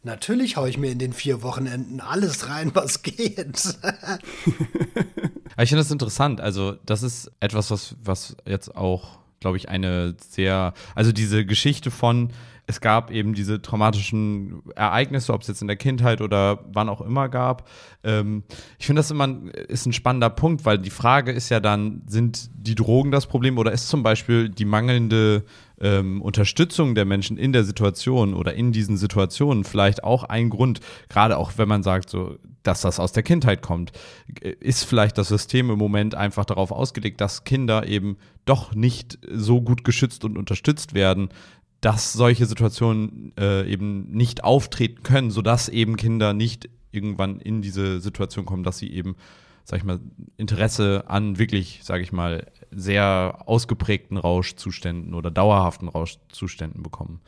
Natürlich 0.04 0.56
hau 0.56 0.66
ich 0.66 0.78
mir 0.78 0.92
in 0.92 1.00
den 1.00 1.12
vier 1.12 1.42
Wochenenden 1.42 2.00
alles 2.00 2.48
rein, 2.48 2.70
was 2.74 3.02
geht. 3.02 3.36
Ich 5.60 5.70
finde 5.70 5.82
das 5.82 5.90
interessant. 5.90 6.40
Also, 6.40 6.76
das 6.86 7.02
ist 7.02 7.32
etwas, 7.40 7.72
was, 7.72 7.96
was 8.04 8.36
jetzt 8.46 8.76
auch, 8.76 9.18
glaube 9.40 9.56
ich, 9.56 9.68
eine 9.68 10.14
sehr, 10.30 10.72
also 10.94 11.10
diese 11.10 11.44
Geschichte 11.44 11.90
von, 11.90 12.30
es 12.68 12.82
gab 12.82 13.10
eben 13.10 13.32
diese 13.32 13.62
traumatischen 13.62 14.62
Ereignisse, 14.76 15.32
ob 15.32 15.40
es 15.40 15.48
jetzt 15.48 15.62
in 15.62 15.68
der 15.68 15.76
Kindheit 15.76 16.20
oder 16.20 16.60
wann 16.70 16.90
auch 16.90 17.00
immer 17.00 17.30
gab. 17.30 17.66
Ähm, 18.04 18.44
ich 18.78 18.84
finde 18.84 19.00
das 19.00 19.10
immer 19.10 19.26
ein, 19.26 19.48
ist 19.48 19.86
ein 19.86 19.94
spannender 19.94 20.28
Punkt, 20.28 20.66
weil 20.66 20.78
die 20.78 20.90
Frage 20.90 21.32
ist 21.32 21.48
ja 21.48 21.60
dann, 21.60 22.02
sind 22.06 22.50
die 22.54 22.74
Drogen 22.74 23.10
das 23.10 23.26
Problem 23.26 23.56
oder 23.56 23.72
ist 23.72 23.88
zum 23.88 24.02
Beispiel 24.02 24.50
die 24.50 24.66
mangelnde 24.66 25.44
ähm, 25.80 26.20
Unterstützung 26.20 26.94
der 26.94 27.06
Menschen 27.06 27.38
in 27.38 27.54
der 27.54 27.64
Situation 27.64 28.34
oder 28.34 28.52
in 28.52 28.70
diesen 28.72 28.98
Situationen 28.98 29.64
vielleicht 29.64 30.04
auch 30.04 30.24
ein 30.24 30.50
Grund, 30.50 30.80
gerade 31.08 31.38
auch 31.38 31.52
wenn 31.56 31.68
man 31.68 31.82
sagt, 31.82 32.10
so, 32.10 32.36
dass 32.62 32.82
das 32.82 33.00
aus 33.00 33.12
der 33.12 33.22
Kindheit 33.22 33.62
kommt, 33.62 33.92
ist 34.60 34.84
vielleicht 34.84 35.16
das 35.16 35.28
System 35.28 35.70
im 35.70 35.78
Moment 35.78 36.14
einfach 36.14 36.44
darauf 36.44 36.70
ausgelegt, 36.70 37.20
dass 37.20 37.44
Kinder 37.44 37.86
eben 37.86 38.18
doch 38.44 38.74
nicht 38.74 39.18
so 39.30 39.60
gut 39.60 39.84
geschützt 39.84 40.24
und 40.24 40.36
unterstützt 40.36 40.94
werden, 40.94 41.28
dass 41.80 42.12
solche 42.12 42.46
Situationen 42.46 43.32
äh, 43.38 43.70
eben 43.70 44.10
nicht 44.10 44.42
auftreten 44.44 45.02
können, 45.02 45.30
sodass 45.30 45.68
eben 45.68 45.96
Kinder 45.96 46.32
nicht 46.32 46.68
irgendwann 46.90 47.40
in 47.40 47.62
diese 47.62 48.00
Situation 48.00 48.46
kommen, 48.46 48.64
dass 48.64 48.78
sie 48.78 48.92
eben, 48.92 49.16
sag 49.64 49.78
ich 49.78 49.84
mal, 49.84 50.00
Interesse 50.36 51.04
an 51.06 51.38
wirklich, 51.38 51.80
sag 51.84 52.00
ich 52.00 52.12
mal, 52.12 52.50
sehr 52.70 53.42
ausgeprägten 53.46 54.16
Rauschzuständen 54.16 55.14
oder 55.14 55.30
dauerhaften 55.30 55.88
Rauschzuständen 55.88 56.82
bekommen. 56.82 57.20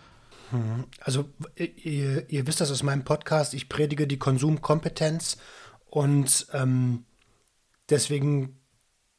Also, 1.00 1.28
ihr, 1.56 2.28
ihr 2.28 2.46
wisst 2.46 2.60
das 2.60 2.72
aus 2.72 2.82
meinem 2.82 3.04
Podcast, 3.04 3.54
ich 3.54 3.68
predige 3.68 4.08
die 4.08 4.18
Konsumkompetenz 4.18 5.36
und 5.86 6.48
ähm, 6.52 7.04
deswegen 7.88 8.59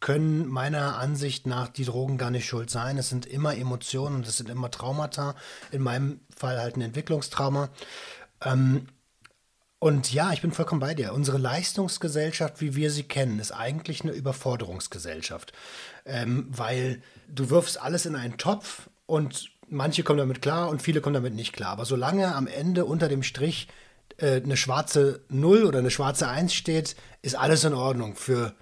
können 0.02 0.48
meiner 0.48 0.98
Ansicht 0.98 1.48
nach 1.48 1.70
die 1.70 1.86
Drogen 1.86 2.18
gar 2.18 2.32
nicht 2.32 2.46
schuld 2.46 2.70
sein. 2.70 2.98
Es 2.98 3.10
sind 3.10 3.26
immer 3.26 3.56
Emotionen 3.56 4.18
und 4.18 4.28
es 4.28 4.38
sind 4.38 4.50
immer 4.50 4.70
Traumata. 4.70 5.36
In 5.72 5.82
meinem 5.82 6.20
Fall 6.36 6.60
halt 6.60 6.76
ein 6.76 6.82
Entwicklungstrauma. 6.82 7.70
Ähm, 8.44 8.88
und 9.80 10.12
ja, 10.14 10.34
ich 10.34 10.42
bin 10.42 10.52
vollkommen 10.52 10.82
bei 10.82 10.94
dir. 10.94 11.14
Unsere 11.14 11.38
Leistungsgesellschaft, 11.38 12.62
wie 12.62 12.76
wir 12.76 12.92
sie 12.92 13.04
kennen, 13.04 13.40
ist 13.40 13.52
eigentlich 13.52 14.02
eine 14.02 14.12
Überforderungsgesellschaft. 14.12 15.54
Ähm, 16.06 16.48
weil 16.50 17.02
du 17.28 17.50
wirfst 17.50 17.82
alles 17.82 18.06
in 18.06 18.16
einen 18.16 18.38
Topf 18.38 18.90
und 19.06 19.50
manche 19.70 20.04
kommen 20.04 20.20
damit 20.20 20.42
klar 20.42 20.70
und 20.70 20.82
viele 20.82 21.02
kommen 21.02 21.16
damit 21.16 21.34
nicht 21.34 21.54
klar. 21.54 21.72
Aber 21.72 21.86
solange 21.86 22.36
am 22.36 22.48
Ende 22.48 22.86
unter 22.86 23.08
dem 23.08 23.24
Strich 23.24 23.68
äh, 24.18 24.42
eine 24.42 24.58
schwarze 24.58 25.22
Null 25.30 25.64
oder 25.64 25.80
eine 25.80 25.92
schwarze 25.92 26.28
Eins 26.28 26.54
steht, 26.54 26.96
ist 27.22 27.36
alles 27.36 27.64
in 27.64 27.74
Ordnung 27.74 28.16
für, 28.16 28.54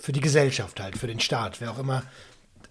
für 0.00 0.12
die 0.12 0.20
Gesellschaft 0.20 0.80
halt, 0.80 0.96
für 0.96 1.06
den 1.06 1.20
Staat, 1.20 1.60
wer 1.60 1.72
auch 1.72 1.78
immer 1.78 2.02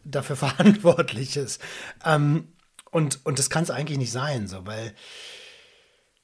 dafür 0.04 0.36
verantwortlich 0.48 1.38
ist. 1.38 1.62
Ähm, 2.06 2.48
und, 2.92 3.26
und 3.26 3.40
das 3.40 3.50
kann 3.50 3.63
es 3.63 3.72
eigentlich 3.72 3.98
nicht 3.98 4.12
sein, 4.12 4.48
so, 4.48 4.66
weil 4.66 4.94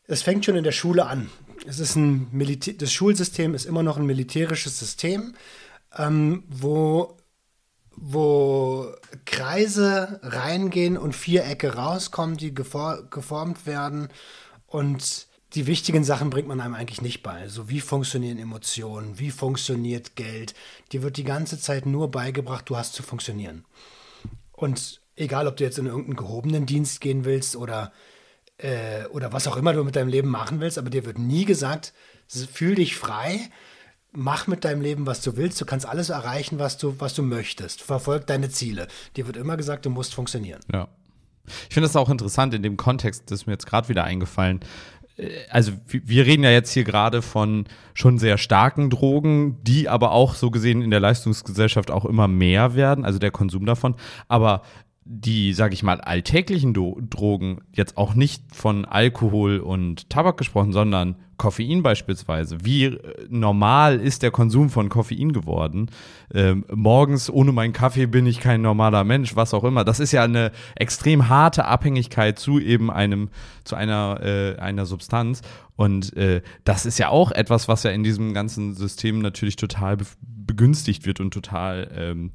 es 0.07 0.21
fängt 0.21 0.45
schon 0.45 0.55
in 0.55 0.63
der 0.63 0.71
Schule 0.71 1.05
an. 1.05 1.29
Es 1.65 1.79
ist 1.79 1.95
ein 1.95 2.27
Militä 2.31 2.73
das 2.73 2.91
Schulsystem 2.91 3.53
ist 3.53 3.65
immer 3.65 3.83
noch 3.83 3.97
ein 3.97 4.05
militärisches 4.05 4.79
System, 4.79 5.33
ähm, 5.97 6.43
wo, 6.47 7.17
wo 7.95 8.93
Kreise 9.25 10.19
reingehen 10.23 10.97
und 10.97 11.15
Vierecke 11.15 11.75
rauskommen, 11.75 12.37
die 12.37 12.53
gefor 12.53 13.09
geformt 13.09 13.65
werden. 13.65 14.09
Und 14.67 15.27
die 15.55 15.67
wichtigen 15.67 16.03
Sachen 16.03 16.29
bringt 16.29 16.47
man 16.47 16.59
einem 16.59 16.73
eigentlich 16.73 17.01
nicht 17.01 17.21
bei. 17.21 17.47
So 17.47 17.69
wie 17.69 17.79
funktionieren 17.79 18.39
Emotionen, 18.39 19.19
wie 19.19 19.31
funktioniert 19.31 20.15
Geld. 20.15 20.55
Die 20.91 21.03
wird 21.03 21.17
die 21.17 21.23
ganze 21.23 21.59
Zeit 21.59 21.85
nur 21.85 22.09
beigebracht, 22.09 22.69
du 22.69 22.77
hast 22.77 22.93
zu 22.93 23.03
funktionieren. 23.03 23.65
Und 24.51 25.01
egal, 25.15 25.47
ob 25.47 25.57
du 25.57 25.63
jetzt 25.63 25.77
in 25.77 25.85
irgendeinen 25.85 26.15
gehobenen 26.15 26.65
Dienst 26.65 27.01
gehen 27.01 27.25
willst 27.25 27.55
oder 27.55 27.91
äh, 28.57 29.05
oder 29.07 29.33
was 29.33 29.47
auch 29.47 29.57
immer 29.57 29.73
du 29.73 29.83
mit 29.83 29.95
deinem 29.95 30.07
Leben 30.07 30.29
machen 30.29 30.59
willst, 30.59 30.77
aber 30.77 30.89
dir 30.89 31.05
wird 31.05 31.17
nie 31.17 31.45
gesagt, 31.45 31.93
fühl 32.27 32.75
dich 32.75 32.95
frei, 32.95 33.39
mach 34.11 34.47
mit 34.47 34.63
deinem 34.63 34.81
Leben, 34.81 35.05
was 35.05 35.21
du 35.21 35.35
willst, 35.37 35.59
du 35.59 35.65
kannst 35.65 35.85
alles 35.85 36.09
erreichen, 36.09 36.59
was 36.59 36.77
du, 36.77 36.95
was 36.99 37.13
du 37.13 37.23
möchtest, 37.23 37.81
verfolg 37.81 38.27
deine 38.27 38.49
Ziele. 38.49 38.87
Dir 39.17 39.27
wird 39.27 39.37
immer 39.37 39.57
gesagt, 39.57 39.85
du 39.85 39.89
musst 39.89 40.13
funktionieren. 40.13 40.61
Ja. 40.71 40.87
Ich 41.67 41.73
finde 41.73 41.87
das 41.87 41.95
auch 41.97 42.09
interessant 42.09 42.53
in 42.53 42.63
dem 42.63 42.77
Kontext, 42.77 43.23
das 43.25 43.41
ist 43.41 43.47
mir 43.47 43.53
jetzt 43.53 43.65
gerade 43.65 43.89
wieder 43.89 44.05
eingefallen. 44.05 44.61
Äh, 45.17 45.29
Also 45.49 45.73
wir 45.87 46.25
reden 46.25 46.43
ja 46.43 46.51
jetzt 46.51 46.71
hier 46.71 46.83
gerade 46.83 47.21
von 47.21 47.65
schon 47.93 48.17
sehr 48.17 48.37
starken 48.37 48.89
Drogen, 48.89 49.63
die 49.63 49.89
aber 49.89 50.11
auch 50.11 50.35
so 50.35 50.51
gesehen 50.51 50.81
in 50.81 50.91
der 50.91 50.99
Leistungsgesellschaft 50.99 51.91
auch 51.91 52.05
immer 52.05 52.27
mehr 52.27 52.75
werden, 52.75 53.05
also 53.05 53.19
der 53.19 53.31
Konsum 53.31 53.65
davon. 53.65 53.95
Aber 54.27 54.63
die, 55.05 55.53
sag 55.53 55.73
ich 55.73 55.83
mal, 55.83 55.99
alltäglichen 55.99 56.73
Do 56.73 56.99
Drogen, 57.09 57.61
jetzt 57.73 57.97
auch 57.97 58.13
nicht 58.15 58.43
von 58.53 58.85
Alkohol 58.85 59.59
und 59.59 60.09
Tabak 60.09 60.37
gesprochen, 60.37 60.71
sondern 60.71 61.15
Koffein 61.37 61.83
beispielsweise. 61.83 62.63
Wie 62.63 62.85
äh, 62.85 62.99
normal 63.29 63.99
ist 63.99 64.23
der 64.23 64.31
Konsum 64.31 64.69
von 64.69 64.89
Koffein 64.89 65.33
geworden? 65.33 65.89
Ähm, 66.33 66.63
morgens 66.73 67.29
ohne 67.29 67.51
meinen 67.51 67.73
Kaffee 67.73 68.05
bin 68.05 68.25
ich 68.25 68.39
kein 68.39 68.61
normaler 68.61 69.03
Mensch, 69.03 69.35
was 69.35 69.53
auch 69.53 69.63
immer. 69.63 69.83
Das 69.83 69.99
ist 69.99 70.13
ja 70.13 70.23
eine 70.23 70.51
extrem 70.75 71.27
harte 71.27 71.65
Abhängigkeit 71.65 72.39
zu 72.39 72.59
eben 72.59 72.89
einem, 72.89 73.29
zu 73.65 73.75
einer, 73.75 74.21
äh, 74.21 74.57
einer 74.57 74.85
Substanz. 74.85 75.41
Und 75.75 76.15
äh, 76.15 76.41
das 76.63 76.85
ist 76.85 76.99
ja 76.99 77.09
auch 77.09 77.31
etwas, 77.31 77.67
was 77.67 77.83
ja 77.83 77.91
in 77.91 78.03
diesem 78.03 78.33
ganzen 78.33 78.73
System 78.73 79.19
natürlich 79.19 79.55
total 79.55 79.97
be 79.97 80.05
begünstigt 80.45 81.05
wird 81.05 81.21
und 81.21 81.33
total 81.33 81.89
ähm, 81.95 82.31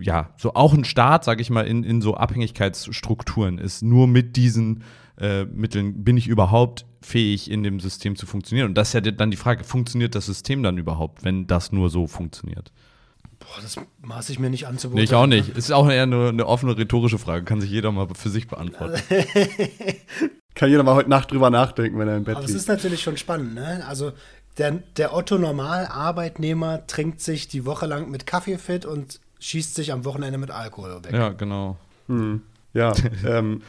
ja, 0.00 0.30
so 0.36 0.54
auch 0.54 0.72
ein 0.72 0.84
Staat, 0.84 1.24
sage 1.24 1.42
ich 1.42 1.50
mal, 1.50 1.66
in, 1.66 1.84
in 1.84 2.00
so 2.00 2.14
Abhängigkeitsstrukturen 2.14 3.58
ist. 3.58 3.82
Nur 3.82 4.06
mit 4.06 4.36
diesen 4.36 4.82
äh, 5.18 5.44
Mitteln 5.44 6.04
bin 6.04 6.16
ich 6.16 6.28
überhaupt 6.28 6.86
fähig, 7.02 7.50
in 7.50 7.62
dem 7.62 7.80
System 7.80 8.16
zu 8.16 8.26
funktionieren. 8.26 8.68
Und 8.68 8.74
das 8.74 8.88
ist 8.88 8.94
ja 8.94 9.00
dann 9.00 9.30
die 9.30 9.36
Frage, 9.36 9.64
funktioniert 9.64 10.14
das 10.14 10.26
System 10.26 10.62
dann 10.62 10.78
überhaupt, 10.78 11.24
wenn 11.24 11.46
das 11.46 11.72
nur 11.72 11.90
so 11.90 12.06
funktioniert? 12.06 12.72
Boah, 13.38 13.62
das 13.62 13.76
maße 14.02 14.32
ich 14.32 14.38
mir 14.38 14.50
nicht 14.50 14.66
an 14.66 14.78
zu 14.78 14.90
Nee, 14.90 15.02
ich 15.02 15.14
auch 15.14 15.26
nicht. 15.26 15.48
Es 15.50 15.64
ist 15.64 15.72
auch 15.72 15.90
eher 15.90 16.02
eine, 16.02 16.28
eine 16.28 16.46
offene 16.46 16.76
rhetorische 16.76 17.18
Frage. 17.18 17.44
Kann 17.44 17.60
sich 17.60 17.70
jeder 17.70 17.90
mal 17.90 18.06
für 18.14 18.28
sich 18.28 18.48
beantworten. 18.48 19.00
Kann 20.54 20.68
jeder 20.68 20.82
mal 20.82 20.94
heute 20.94 21.08
Nacht 21.08 21.30
drüber 21.30 21.48
nachdenken, 21.48 21.98
wenn 21.98 22.08
er 22.08 22.16
im 22.16 22.24
Bett 22.24 22.36
Aber 22.36 22.44
liegt. 22.44 22.54
es 22.54 22.62
ist 22.62 22.68
natürlich 22.68 23.02
schon 23.02 23.16
spannend, 23.16 23.54
ne? 23.54 23.82
Also 23.88 24.12
der, 24.58 24.72
der 24.96 25.14
Otto-Normal-Arbeitnehmer 25.14 26.86
trinkt 26.86 27.20
sich 27.20 27.48
die 27.48 27.64
Woche 27.64 27.86
lang 27.86 28.10
mit 28.10 28.26
Kaffee 28.26 28.58
fit 28.58 28.84
und 28.84 29.20
schießt 29.40 29.74
sich 29.74 29.92
am 29.92 30.04
Wochenende 30.04 30.38
mit 30.38 30.50
Alkohol 30.50 31.02
weg. 31.04 31.12
Ja, 31.12 31.30
genau. 31.30 31.76
Hm. 32.06 32.42
Ja, 32.72 32.92
ähm, 33.26 33.62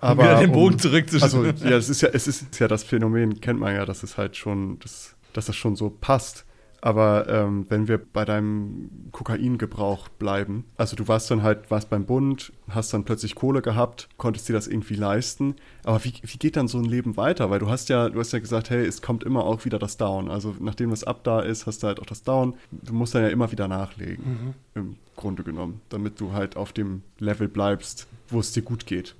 aber 0.00 0.24
wieder 0.24 0.40
den 0.40 0.52
Bogen 0.52 0.74
um, 0.74 0.78
zurückzuschieben. 0.78 1.46
Also 1.50 1.66
ja, 1.68 1.76
es 1.76 1.88
ist 1.88 2.00
ja, 2.00 2.08
es 2.12 2.26
ist 2.26 2.58
ja 2.58 2.66
das 2.66 2.82
Phänomen, 2.82 3.40
kennt 3.40 3.60
man 3.60 3.74
ja, 3.74 3.86
dass 3.86 4.02
es 4.02 4.18
halt 4.18 4.36
schon, 4.36 4.78
dass, 4.80 5.14
dass 5.32 5.46
das 5.46 5.56
schon 5.56 5.76
so 5.76 5.90
passt. 5.90 6.44
Aber 6.82 7.28
ähm, 7.28 7.66
wenn 7.68 7.88
wir 7.88 7.98
bei 7.98 8.24
deinem 8.24 8.90
Kokaingebrauch 9.12 10.08
bleiben, 10.08 10.64
also 10.78 10.96
du 10.96 11.06
warst 11.08 11.30
dann 11.30 11.42
halt, 11.42 11.70
warst 11.70 11.90
beim 11.90 12.06
Bund, 12.06 12.52
hast 12.70 12.94
dann 12.94 13.04
plötzlich 13.04 13.34
Kohle 13.34 13.60
gehabt, 13.60 14.08
konntest 14.16 14.48
dir 14.48 14.54
das 14.54 14.66
irgendwie 14.66 14.94
leisten. 14.94 15.56
Aber 15.84 16.02
wie, 16.04 16.14
wie 16.22 16.38
geht 16.38 16.56
dann 16.56 16.68
so 16.68 16.78
ein 16.78 16.84
Leben 16.84 17.16
weiter? 17.18 17.50
Weil 17.50 17.58
du 17.58 17.68
hast 17.68 17.88
ja, 17.90 18.08
du 18.08 18.18
hast 18.18 18.32
ja 18.32 18.38
gesagt, 18.38 18.70
hey, 18.70 18.84
es 18.86 19.02
kommt 19.02 19.24
immer 19.24 19.44
auch 19.44 19.64
wieder 19.66 19.78
das 19.78 19.98
Down. 19.98 20.30
Also 20.30 20.54
nachdem 20.58 20.90
das 20.90 21.04
Up 21.04 21.22
da 21.24 21.40
ist, 21.40 21.66
hast 21.66 21.82
du 21.82 21.86
halt 21.86 22.00
auch 22.00 22.06
das 22.06 22.22
Down. 22.22 22.54
Du 22.70 22.94
musst 22.94 23.14
dann 23.14 23.22
ja 23.22 23.28
immer 23.28 23.52
wieder 23.52 23.68
nachlegen, 23.68 24.24
Mhm. 24.24 24.54
im 24.74 24.96
Grunde 25.16 25.42
genommen, 25.42 25.82
damit 25.90 26.18
du 26.18 26.32
halt 26.32 26.56
auf 26.56 26.72
dem 26.72 27.02
Level 27.18 27.48
bleibst, 27.48 28.06
wo 28.28 28.40
es 28.40 28.52
dir 28.52 28.62
gut 28.62 28.86
geht, 28.86 29.14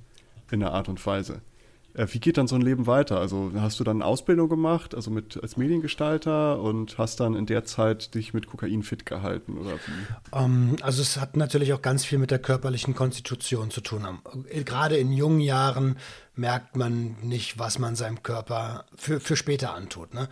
in 0.49 0.61
der 0.61 0.71
Art 0.73 0.89
und 0.89 1.05
Weise. 1.05 1.41
Äh, 1.93 2.07
Wie 2.11 2.19
geht 2.19 2.37
dann 2.37 2.47
so 2.47 2.55
ein 2.55 2.61
Leben 2.61 2.87
weiter? 2.87 3.19
Also 3.19 3.51
hast 3.55 3.79
du 3.79 3.83
dann 3.83 3.97
eine 3.97 4.05
Ausbildung 4.05 4.49
gemacht, 4.49 4.95
also 4.95 5.11
mit 5.11 5.41
als 5.41 5.57
Mediengestalter 5.57 6.59
und 6.59 6.97
hast 6.97 7.19
dann 7.19 7.35
in 7.35 7.45
der 7.45 7.65
Zeit 7.65 8.15
dich 8.15 8.33
mit 8.33 8.47
Kokain 8.47 8.83
fit 8.83 9.05
gehalten 9.05 9.57
oder 9.57 9.75
wie? 9.75 10.37
Ähm, 10.37 10.75
also 10.81 11.01
es 11.01 11.17
hat 11.17 11.35
natürlich 11.37 11.73
auch 11.73 11.81
ganz 11.81 12.05
viel 12.05 12.17
mit 12.17 12.31
der 12.31 12.39
körperlichen 12.39 12.95
Konstitution 12.95 13.71
zu 13.71 13.81
tun. 13.81 14.05
Am- 14.05 14.21
Gerade 14.65 14.97
in 14.97 15.11
jungen 15.11 15.39
Jahren 15.41 15.97
merkt 16.33 16.75
man 16.77 17.17
nicht, 17.21 17.59
was 17.59 17.77
man 17.77 17.95
seinem 17.95 18.23
Körper 18.23 18.85
für, 18.95 19.19
für 19.19 19.35
später 19.35 19.73
antut. 19.73 20.13
Ne? 20.13 20.29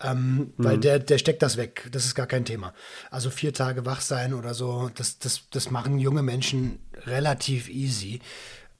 Ähm, 0.00 0.52
Weil 0.56 0.78
der, 0.78 0.98
der 0.98 1.18
steckt 1.18 1.42
das 1.42 1.56
weg. 1.58 1.88
Das 1.92 2.06
ist 2.06 2.14
gar 2.14 2.26
kein 2.26 2.44
Thema. 2.44 2.72
Also 3.10 3.28
vier 3.30 3.52
Tage 3.52 3.84
wach 3.84 4.00
sein 4.00 4.32
oder 4.32 4.54
so, 4.54 4.90
das, 4.94 5.18
das, 5.18 5.42
das 5.50 5.70
machen 5.70 5.98
junge 5.98 6.22
Menschen 6.22 6.78
relativ 7.06 7.68
easy. 7.68 8.20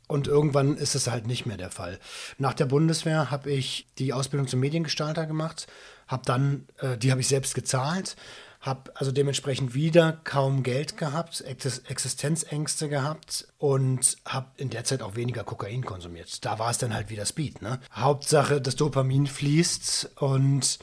Und 0.07 0.29
irgendwann 0.29 0.77
ist 0.77 0.95
es 0.95 1.09
halt 1.09 1.27
nicht 1.27 1.47
mehr 1.47 1.57
der 1.57 1.71
Fall. 1.71 1.99
Nach 2.39 2.55
der 2.55 2.67
Bundeswehr 2.67 3.31
habe 3.31 3.51
ich 3.51 3.87
die 3.99 4.13
Ausbildung 4.13 4.49
zum 4.49 4.61
Mediengestalter 4.61 5.27
gemacht, 5.27 5.67
habe 6.07 6.23
dann, 6.27 6.67
äh, 6.79 6.99
die 6.99 7.11
habe 7.11 7.21
ich 7.21 7.29
selbst 7.29 7.55
gezahlt, 7.55 8.17
habe 8.61 8.93
also 8.97 9.13
dementsprechend 9.13 9.75
wieder 9.75 10.21
kaum 10.25 10.63
Geld 10.63 10.97
gehabt, 10.97 11.43
Ex 11.43 11.79
Existenzängste 11.81 12.89
gehabt 12.89 13.47
und 13.59 14.17
habe 14.25 14.49
in 14.57 14.71
der 14.71 14.85
Zeit 14.85 15.03
auch 15.03 15.17
weniger 15.17 15.45
Kokain 15.45 15.85
konsumiert. 15.85 16.45
Da 16.45 16.59
war 16.59 16.71
es 16.71 16.79
dann 16.79 16.95
halt 16.95 17.11
wieder 17.11 17.27
Speed. 17.27 17.61
Ne? 17.61 17.81
Hauptsache, 17.93 18.61
das 18.61 18.77
Dopamin 18.77 19.27
fließt 19.27 20.13
und 20.17 20.79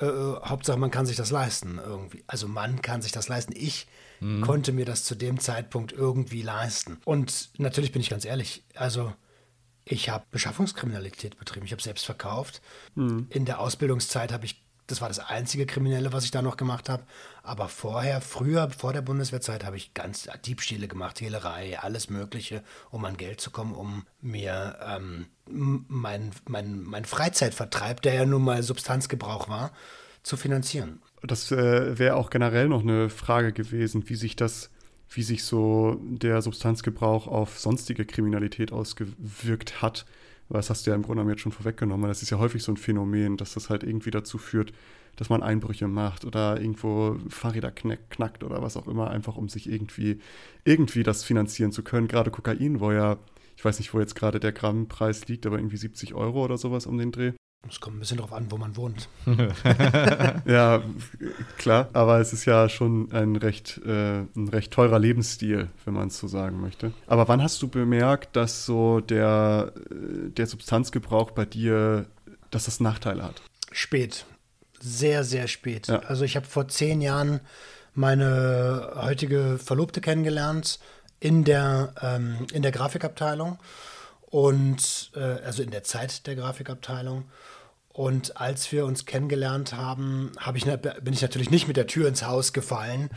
äh, 0.00 0.06
Hauptsache, 0.06 0.78
man 0.78 0.90
kann 0.90 1.06
sich 1.06 1.16
das 1.16 1.30
leisten 1.30 1.80
irgendwie. 1.82 2.22
Also 2.26 2.48
man 2.48 2.82
kann 2.82 3.00
sich 3.00 3.12
das 3.12 3.28
leisten. 3.28 3.54
Ich 3.56 3.86
konnte 4.42 4.72
mir 4.72 4.84
das 4.84 5.04
zu 5.04 5.14
dem 5.14 5.40
Zeitpunkt 5.40 5.92
irgendwie 5.92 6.42
leisten. 6.42 6.98
Und 7.04 7.50
natürlich 7.58 7.92
bin 7.92 8.00
ich 8.02 8.10
ganz 8.10 8.24
ehrlich, 8.24 8.64
also 8.74 9.12
ich 9.84 10.08
habe 10.10 10.24
Beschaffungskriminalität 10.30 11.36
betrieben. 11.38 11.66
Ich 11.66 11.72
habe 11.72 11.82
selbst 11.82 12.04
verkauft. 12.06 12.62
In 13.30 13.44
der 13.44 13.58
Ausbildungszeit 13.58 14.32
habe 14.32 14.44
ich, 14.44 14.62
das 14.86 15.00
war 15.00 15.08
das 15.08 15.18
einzige 15.18 15.66
Kriminelle, 15.66 16.12
was 16.12 16.24
ich 16.24 16.30
da 16.30 16.40
noch 16.40 16.56
gemacht 16.56 16.88
habe. 16.88 17.02
Aber 17.42 17.68
vorher, 17.68 18.20
früher, 18.20 18.70
vor 18.70 18.92
der 18.92 19.02
Bundeswehrzeit, 19.02 19.64
habe 19.64 19.76
ich 19.76 19.92
ganz 19.92 20.28
Diebstähle 20.44 20.86
gemacht, 20.86 21.20
Hehlerei, 21.20 21.80
alles 21.80 22.10
Mögliche, 22.10 22.62
um 22.90 23.04
an 23.04 23.16
Geld 23.16 23.40
zu 23.40 23.50
kommen, 23.50 23.74
um 23.74 24.06
mir 24.20 24.78
ähm, 24.86 25.26
m- 25.48 25.84
mein, 25.88 26.30
mein, 26.46 26.82
mein 26.84 27.04
Freizeitvertreib, 27.04 28.02
der 28.02 28.14
ja 28.14 28.24
nun 28.24 28.42
mal 28.42 28.62
Substanzgebrauch 28.62 29.48
war, 29.48 29.72
zu 30.22 30.36
finanzieren. 30.36 31.02
Das 31.22 31.52
äh, 31.52 31.98
wäre 31.98 32.16
auch 32.16 32.30
generell 32.30 32.68
noch 32.68 32.82
eine 32.82 33.08
Frage 33.08 33.52
gewesen, 33.52 34.08
wie 34.08 34.16
sich 34.16 34.34
das, 34.34 34.70
wie 35.08 35.22
sich 35.22 35.44
so 35.44 36.00
der 36.02 36.42
Substanzgebrauch 36.42 37.28
auf 37.28 37.58
sonstige 37.58 38.04
Kriminalität 38.04 38.72
ausgewirkt 38.72 39.82
hat. 39.82 40.04
Weil 40.48 40.58
das 40.58 40.70
hast 40.70 40.86
du 40.86 40.90
ja 40.90 40.96
im 40.96 41.02
Grunde 41.02 41.20
genommen 41.20 41.30
jetzt 41.30 41.42
schon 41.42 41.52
vorweggenommen. 41.52 42.08
Das 42.08 42.22
ist 42.22 42.30
ja 42.30 42.38
häufig 42.38 42.62
so 42.62 42.72
ein 42.72 42.76
Phänomen, 42.76 43.36
dass 43.36 43.54
das 43.54 43.70
halt 43.70 43.84
irgendwie 43.84 44.10
dazu 44.10 44.36
führt, 44.36 44.72
dass 45.16 45.28
man 45.28 45.42
Einbrüche 45.42 45.86
macht 45.86 46.24
oder 46.24 46.60
irgendwo 46.60 47.16
Fahrräder 47.28 47.70
knack, 47.70 48.10
knackt 48.10 48.42
oder 48.42 48.60
was 48.60 48.76
auch 48.76 48.88
immer, 48.88 49.10
einfach 49.10 49.36
um 49.36 49.48
sich 49.48 49.70
irgendwie, 49.70 50.20
irgendwie 50.64 51.04
das 51.04 51.22
finanzieren 51.22 51.70
zu 51.70 51.82
können. 51.84 52.08
Gerade 52.08 52.30
Kokain, 52.30 52.80
wo 52.80 52.90
ja, 52.90 53.18
ich 53.56 53.64
weiß 53.64 53.78
nicht, 53.78 53.94
wo 53.94 54.00
jetzt 54.00 54.14
gerade 54.14 54.40
der 54.40 54.52
Grammpreis 54.52 55.28
liegt, 55.28 55.46
aber 55.46 55.58
irgendwie 55.58 55.76
70 55.76 56.14
Euro 56.14 56.44
oder 56.44 56.58
sowas 56.58 56.86
um 56.86 56.98
den 56.98 57.12
Dreh. 57.12 57.32
Es 57.68 57.80
kommt 57.80 57.96
ein 57.96 58.00
bisschen 58.00 58.18
drauf 58.18 58.32
an, 58.32 58.50
wo 58.50 58.56
man 58.56 58.76
wohnt. 58.76 59.08
Ja, 60.44 60.82
klar, 61.58 61.88
aber 61.92 62.20
es 62.20 62.32
ist 62.32 62.44
ja 62.44 62.68
schon 62.68 63.10
ein 63.12 63.36
recht, 63.36 63.80
äh, 63.86 64.20
ein 64.20 64.48
recht 64.48 64.72
teurer 64.72 64.98
Lebensstil, 64.98 65.68
wenn 65.84 65.94
man 65.94 66.08
es 66.08 66.18
so 66.18 66.26
sagen 66.26 66.60
möchte. 66.60 66.92
Aber 67.06 67.28
wann 67.28 67.42
hast 67.42 67.62
du 67.62 67.68
bemerkt, 67.68 68.34
dass 68.36 68.66
so 68.66 69.00
der, 69.00 69.72
äh, 69.90 70.30
der 70.30 70.46
Substanzgebrauch 70.46 71.30
bei 71.30 71.44
dir, 71.44 72.06
dass 72.50 72.64
das 72.64 72.80
Nachteile 72.80 73.22
hat? 73.22 73.42
Spät. 73.70 74.26
Sehr, 74.80 75.22
sehr 75.22 75.46
spät. 75.46 75.86
Ja. 75.86 76.00
Also 76.00 76.24
ich 76.24 76.34
habe 76.34 76.46
vor 76.46 76.66
zehn 76.68 77.00
Jahren 77.00 77.40
meine 77.94 78.92
heutige 78.96 79.58
Verlobte 79.62 80.00
kennengelernt 80.00 80.80
in 81.20 81.44
der, 81.44 81.94
ähm, 82.02 82.46
in 82.52 82.62
der 82.62 82.72
Grafikabteilung 82.72 83.58
und 84.32 85.12
äh, 85.14 85.20
also 85.20 85.62
in 85.62 85.70
der 85.70 85.84
Zeit 85.84 86.26
der 86.26 86.34
Grafikabteilung. 86.34 87.24
Und 87.92 88.40
als 88.40 88.72
wir 88.72 88.86
uns 88.86 89.04
kennengelernt 89.04 89.74
haben, 89.74 90.32
hab 90.38 90.56
ich, 90.56 90.64
bin 90.64 91.12
ich 91.12 91.20
natürlich 91.20 91.50
nicht 91.50 91.68
mit 91.68 91.76
der 91.76 91.86
Tür 91.86 92.08
ins 92.08 92.26
Haus 92.26 92.54
gefallen 92.54 93.10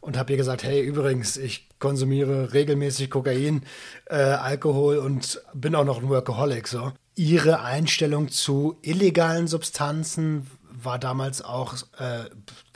und 0.00 0.18
habe 0.18 0.32
ihr 0.32 0.36
gesagt, 0.36 0.64
hey, 0.64 0.82
übrigens, 0.82 1.36
ich 1.36 1.68
konsumiere 1.78 2.52
regelmäßig 2.52 3.10
Kokain, 3.10 3.62
äh, 4.06 4.16
Alkohol 4.16 4.98
und 4.98 5.40
bin 5.54 5.76
auch 5.76 5.84
noch 5.84 6.02
ein 6.02 6.08
Workaholic. 6.08 6.66
So. 6.66 6.92
Ihre 7.14 7.60
Einstellung 7.60 8.28
zu 8.28 8.76
illegalen 8.82 9.46
Substanzen 9.46 10.50
war 10.82 10.98
damals 10.98 11.42
auch, 11.42 11.74
äh, 11.98 12.24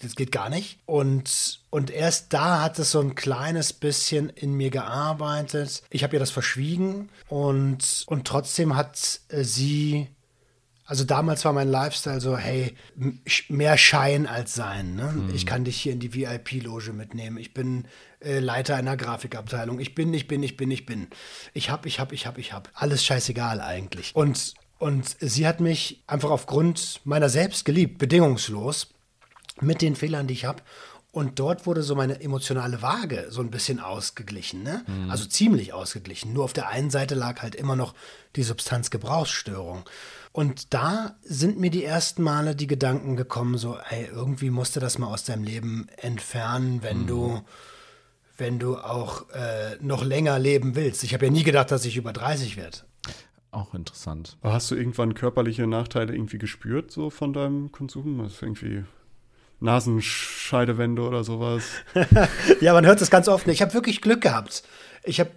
das 0.02 0.14
geht 0.14 0.32
gar 0.32 0.48
nicht. 0.48 0.78
Und, 0.86 1.60
und 1.70 1.90
erst 1.90 2.32
da 2.32 2.62
hat 2.62 2.78
es 2.78 2.90
so 2.90 3.00
ein 3.00 3.14
kleines 3.14 3.72
bisschen 3.72 4.28
in 4.30 4.54
mir 4.54 4.70
gearbeitet. 4.70 5.82
Ich 5.90 6.02
habe 6.02 6.16
ihr 6.16 6.20
das 6.20 6.30
verschwiegen 6.30 7.10
und, 7.28 8.04
und 8.06 8.26
trotzdem 8.26 8.76
hat 8.76 9.20
äh, 9.28 9.44
sie 9.44 10.08
also 10.90 11.04
damals 11.04 11.44
war 11.44 11.52
mein 11.52 11.68
Lifestyle 11.68 12.20
so, 12.20 12.36
hey, 12.36 12.74
mehr 13.48 13.78
Schein 13.78 14.26
als 14.26 14.56
Sein. 14.56 14.96
Ne? 14.96 15.30
Ich 15.32 15.46
kann 15.46 15.62
dich 15.62 15.80
hier 15.80 15.92
in 15.92 16.00
die 16.00 16.12
VIP-Loge 16.12 16.92
mitnehmen. 16.92 17.38
Ich 17.38 17.54
bin 17.54 17.84
äh, 18.18 18.40
Leiter 18.40 18.74
einer 18.74 18.96
Grafikabteilung. 18.96 19.78
Ich 19.78 19.94
bin, 19.94 20.12
ich 20.12 20.26
bin, 20.26 20.42
ich 20.42 20.56
bin, 20.56 20.68
ich 20.72 20.86
bin. 20.86 21.06
Ich 21.54 21.70
hab, 21.70 21.86
ich 21.86 22.00
hab, 22.00 22.10
ich 22.10 22.26
hab, 22.26 22.38
ich 22.38 22.52
hab. 22.52 22.70
Alles 22.74 23.04
scheißegal 23.04 23.60
eigentlich. 23.60 24.16
Und, 24.16 24.54
und 24.80 25.14
sie 25.20 25.46
hat 25.46 25.60
mich 25.60 26.02
einfach 26.06 26.30
aufgrund 26.30 27.02
meiner 27.04 27.28
selbst 27.28 27.66
geliebt, 27.66 27.98
bedingungslos, 27.98 28.88
mit 29.60 29.82
den 29.82 29.94
Fehlern, 29.94 30.26
die 30.26 30.32
ich 30.32 30.46
habe. 30.46 30.62
Und 31.12 31.38
dort 31.38 31.66
wurde 31.66 31.82
so 31.82 31.94
meine 31.94 32.20
emotionale 32.22 32.80
Waage 32.80 33.26
so 33.28 33.42
ein 33.42 33.50
bisschen 33.50 33.78
ausgeglichen, 33.78 34.62
ne? 34.62 34.84
Also 35.10 35.26
ziemlich 35.26 35.74
ausgeglichen. 35.74 36.32
Nur 36.32 36.44
auf 36.44 36.54
der 36.54 36.68
einen 36.68 36.88
Seite 36.88 37.14
lag 37.14 37.42
halt 37.42 37.54
immer 37.54 37.76
noch 37.76 37.94
die 38.36 38.42
Substanzgebrauchsstörung. 38.42 39.84
Und 40.32 40.72
da 40.72 41.16
sind 41.22 41.58
mir 41.58 41.70
die 41.70 41.84
ersten 41.84 42.22
Male 42.22 42.56
die 42.56 42.68
Gedanken 42.68 43.16
gekommen, 43.16 43.58
so, 43.58 43.76
ey, 43.90 44.06
irgendwie 44.06 44.48
musst 44.48 44.76
du 44.76 44.80
das 44.80 44.96
mal 44.96 45.08
aus 45.08 45.24
deinem 45.24 45.44
Leben 45.44 45.88
entfernen, 45.98 46.82
wenn 46.82 47.06
du, 47.06 47.42
wenn 48.38 48.58
du 48.58 48.78
auch 48.78 49.28
äh, 49.30 49.76
noch 49.80 50.04
länger 50.04 50.38
leben 50.38 50.74
willst. 50.74 51.04
Ich 51.04 51.12
habe 51.12 51.26
ja 51.26 51.32
nie 51.32 51.42
gedacht, 51.42 51.70
dass 51.70 51.84
ich 51.84 51.96
über 51.96 52.14
30 52.14 52.56
werde. 52.56 52.78
Auch 53.52 53.74
interessant. 53.74 54.36
Aber 54.42 54.52
hast 54.52 54.70
du 54.70 54.76
irgendwann 54.76 55.14
körperliche 55.14 55.66
Nachteile 55.66 56.14
irgendwie 56.14 56.38
gespürt, 56.38 56.90
so 56.90 57.10
von 57.10 57.32
deinem 57.32 57.72
Konsum? 57.72 58.18
Das 58.18 58.34
ist 58.34 58.42
irgendwie 58.42 58.84
Nasenscheidewände 59.58 61.02
oder 61.02 61.24
sowas? 61.24 61.64
ja, 62.60 62.72
man 62.72 62.86
hört 62.86 63.00
das 63.00 63.10
ganz 63.10 63.28
oft. 63.28 63.46
Ich 63.48 63.60
habe 63.60 63.74
wirklich 63.74 64.00
Glück 64.00 64.20
gehabt. 64.20 64.62
Ich 65.02 65.18
habe 65.18 65.30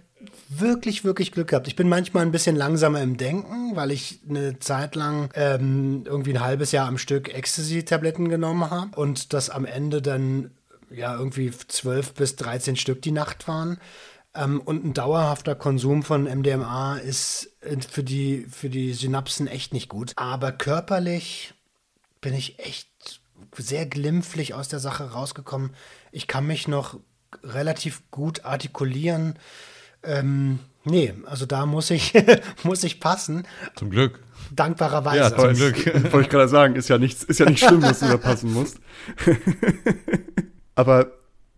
wirklich, 0.48 1.04
wirklich 1.04 1.32
Glück 1.32 1.48
gehabt. 1.48 1.68
Ich 1.68 1.76
bin 1.76 1.88
manchmal 1.88 2.24
ein 2.24 2.32
bisschen 2.32 2.56
langsamer 2.56 3.02
im 3.02 3.16
Denken, 3.16 3.76
weil 3.76 3.90
ich 3.90 4.20
eine 4.28 4.58
Zeit 4.58 4.94
lang 4.94 5.30
ähm, 5.34 6.04
irgendwie 6.06 6.34
ein 6.34 6.40
halbes 6.40 6.72
Jahr 6.72 6.86
am 6.86 6.98
Stück 6.98 7.34
Ecstasy-Tabletten 7.34 8.28
genommen 8.28 8.70
habe 8.70 8.96
und 8.96 9.32
das 9.32 9.50
am 9.50 9.64
Ende 9.64 10.00
dann 10.00 10.52
ja 10.90 11.16
irgendwie 11.16 11.50
zwölf 11.50 12.14
bis 12.14 12.36
13 12.36 12.76
Stück 12.76 13.02
die 13.02 13.12
Nacht 13.12 13.48
waren. 13.48 13.78
Ähm, 14.34 14.60
und 14.60 14.84
ein 14.84 14.94
dauerhafter 14.94 15.54
Konsum 15.54 16.02
von 16.02 16.24
MDMA 16.24 16.96
ist 16.96 17.56
äh, 17.60 17.76
für 17.88 18.02
die, 18.02 18.46
für 18.50 18.68
die 18.68 18.92
Synapsen 18.92 19.46
echt 19.46 19.72
nicht 19.72 19.88
gut. 19.88 20.12
Aber 20.16 20.52
körperlich 20.52 21.54
bin 22.20 22.34
ich 22.34 22.58
echt 22.58 22.88
sehr 23.56 23.86
glimpflich 23.86 24.54
aus 24.54 24.68
der 24.68 24.80
Sache 24.80 25.12
rausgekommen. 25.12 25.70
Ich 26.10 26.26
kann 26.26 26.46
mich 26.46 26.66
noch 26.66 26.98
relativ 27.42 28.02
gut 28.10 28.44
artikulieren. 28.44 29.38
Ähm, 30.02 30.58
nee, 30.84 31.14
also 31.26 31.46
da 31.46 31.66
muss 31.66 31.90
ich, 31.90 32.12
muss 32.64 32.84
ich 32.84 33.00
passen. 33.00 33.46
Zum 33.76 33.90
Glück. 33.90 34.20
Dankbarerweise. 34.52 35.18
Ja, 35.18 35.36
zum 35.36 35.54
Glück. 35.54 35.86
Wollte 36.12 36.20
ich 36.22 36.28
gerade 36.28 36.48
sagen, 36.48 36.76
ist 36.76 36.88
ja, 36.88 36.98
nichts, 36.98 37.22
ist 37.22 37.38
ja 37.38 37.46
nicht 37.48 37.64
schlimm, 37.64 37.80
dass 37.80 38.00
du 38.00 38.06
da 38.06 38.16
passen 38.16 38.52
musst. 38.52 38.78
Aber 40.74 41.12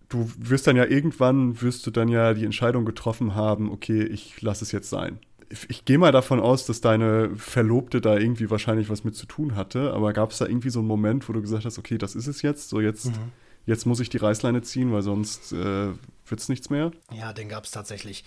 du 0.09 0.31
wirst 0.39 0.67
dann 0.67 0.77
ja 0.77 0.85
irgendwann, 0.85 1.61
wirst 1.61 1.87
du 1.87 1.91
dann 1.91 2.09
ja 2.09 2.35
die 2.35 2.45
Entscheidung 2.45 2.85
getroffen 2.85 3.35
haben, 3.35 3.71
okay, 3.71 4.03
ich 4.03 4.41
lasse 4.43 4.65
es 4.65 4.73
jetzt 4.73 4.91
sein. 4.91 5.19
Ich, 5.49 5.71
ich 5.71 5.85
gehe 5.85 5.99
mal 5.99 6.13
davon 6.13 6.41
aus, 6.41 6.67
dass 6.67 6.81
deine 6.81 7.31
Verlobte 7.37 8.01
da 8.01 8.17
irgendwie 8.17 8.51
wahrscheinlich 8.51 8.89
was 8.89 9.05
mit 9.05 9.15
zu 9.15 9.27
tun 9.27 9.55
hatte, 9.57 9.93
aber 9.93 10.13
gab 10.13 10.33
es 10.33 10.39
da 10.39 10.47
irgendwie 10.47 10.71
so 10.71 10.81
einen 10.81 10.89
Moment, 10.89 11.29
wo 11.29 11.33
du 11.33 11.41
gesagt 11.41 11.65
hast, 11.65 11.79
okay, 11.79 11.99
das 11.99 12.15
ist 12.15 12.27
es 12.27 12.43
jetzt, 12.43 12.69
so 12.69 12.81
jetzt, 12.81 13.07
mhm. 13.07 13.33
jetzt 13.65 13.87
muss 13.87 14.01
ich 14.01 14.09
die 14.09 14.19
Reißleine 14.19 14.63
ziehen, 14.63 14.93
weil 14.93 15.03
sonst 15.03 15.53
äh, 15.53 15.89
wird 16.27 16.41
es 16.41 16.49
nichts 16.49 16.71
mehr? 16.71 16.91
Ja, 17.13 17.33
den 17.33 17.49
gab 17.49 17.65
es 17.65 17.71
tatsächlich. 17.71 18.25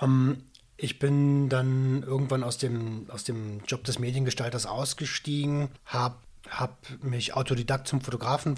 Ähm, 0.00 0.38
ich 0.76 1.00
bin 1.00 1.48
dann 1.48 2.04
irgendwann 2.04 2.44
aus 2.44 2.58
dem, 2.58 3.06
aus 3.08 3.24
dem 3.24 3.60
Job 3.66 3.84
des 3.84 3.98
Mediengestalters 3.98 4.66
ausgestiegen, 4.66 5.68
habe 5.84 6.16
habe 6.50 6.74
mich 7.02 7.34
Autodidakt 7.34 7.88
zum 7.88 8.00
Fotografen 8.00 8.56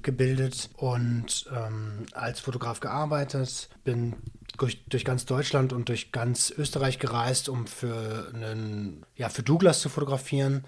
weitergebildet 0.00 0.70
und 0.76 1.46
ähm, 1.54 2.06
als 2.12 2.40
Fotograf 2.40 2.80
gearbeitet, 2.80 3.68
bin 3.84 4.16
durch, 4.58 4.84
durch, 4.88 5.04
ganz 5.04 5.26
Deutschland 5.26 5.72
und 5.72 5.88
durch 5.88 6.12
ganz 6.12 6.50
Österreich 6.50 6.98
gereist, 6.98 7.48
um 7.48 7.66
für, 7.66 8.30
einen, 8.34 9.04
ja, 9.16 9.28
für 9.28 9.42
Douglas 9.42 9.80
zu 9.80 9.88
fotografieren 9.88 10.64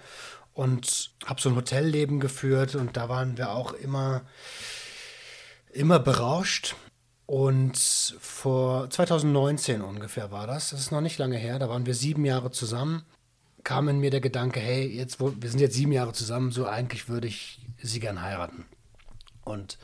und 0.54 1.10
habe 1.24 1.40
so 1.40 1.48
ein 1.48 1.56
Hotelleben 1.56 2.20
geführt 2.20 2.74
und 2.74 2.96
da 2.96 3.08
waren 3.08 3.36
wir 3.38 3.50
auch 3.50 3.72
immer, 3.72 4.22
immer 5.72 5.98
berauscht. 5.98 6.76
Und 7.26 7.78
vor 8.20 8.90
2019 8.90 9.80
ungefähr 9.80 10.30
war 10.30 10.46
das, 10.46 10.70
das 10.70 10.80
ist 10.80 10.92
noch 10.92 11.00
nicht 11.00 11.18
lange 11.18 11.38
her, 11.38 11.58
da 11.58 11.68
waren 11.68 11.86
wir 11.86 11.94
sieben 11.94 12.26
Jahre 12.26 12.50
zusammen, 12.50 13.04
kam 13.64 13.88
in 13.88 14.00
mir 14.00 14.10
der 14.10 14.20
Gedanke, 14.20 14.60
hey, 14.60 14.86
jetzt, 14.86 15.18
wir 15.20 15.50
sind 15.50 15.60
jetzt 15.60 15.74
sieben 15.74 15.92
Jahre 15.92 16.12
zusammen, 16.12 16.50
so 16.50 16.66
eigentlich 16.66 17.08
würde 17.08 17.28
ich 17.28 17.60
sie 17.80 18.00
gern 18.00 18.20
heiraten. 18.20 18.66
Und 19.44 19.78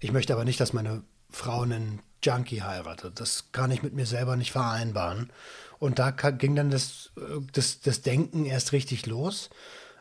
ich 0.00 0.12
möchte 0.12 0.32
aber 0.32 0.44
nicht, 0.44 0.60
dass 0.60 0.72
meine 0.72 1.02
Frau 1.30 1.62
einen 1.62 2.00
Junkie 2.22 2.62
heiratet. 2.62 3.20
Das 3.20 3.52
kann 3.52 3.70
ich 3.70 3.82
mit 3.82 3.94
mir 3.94 4.06
selber 4.06 4.36
nicht 4.36 4.52
vereinbaren. 4.52 5.30
Und 5.78 5.98
da 5.98 6.10
ging 6.10 6.56
dann 6.56 6.70
das, 6.70 7.12
das, 7.52 7.80
das 7.80 8.02
Denken 8.02 8.46
erst 8.46 8.72
richtig 8.72 9.06
los. 9.06 9.50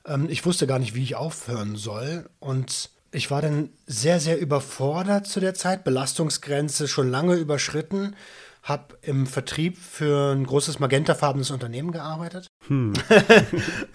Ähm, 0.06 0.28
ich 0.30 0.46
wusste 0.46 0.68
gar 0.68 0.80
nicht, 0.80 0.96
wie 0.96 1.04
ich 1.04 1.16
aufhören 1.16 1.76
soll. 1.76 2.30
Und 2.40 2.90
ich 3.12 3.32
war 3.32 3.42
dann 3.42 3.70
sehr, 3.86 4.20
sehr 4.20 4.40
überfordert 4.40 5.28
zu 5.28 5.40
der 5.40 5.54
Zeit, 5.54 5.84
Belastungsgrenze 5.84 6.88
schon 6.88 7.10
lange 7.10 7.36
überschritten, 7.36 8.16
habe 8.64 8.98
im 9.02 9.28
Vertrieb 9.28 9.78
für 9.78 10.34
ein 10.34 10.46
großes 10.46 10.80
magentafarbenes 10.80 11.52
Unternehmen 11.52 11.92
gearbeitet 11.92 12.48
hm. 12.68 12.94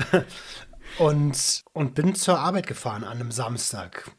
und, 0.98 1.62
und 1.72 1.94
bin 1.94 2.14
zur 2.14 2.38
Arbeit 2.38 2.66
gefahren 2.66 3.04
an 3.04 3.18
einem 3.18 3.32
Samstag. 3.32 4.12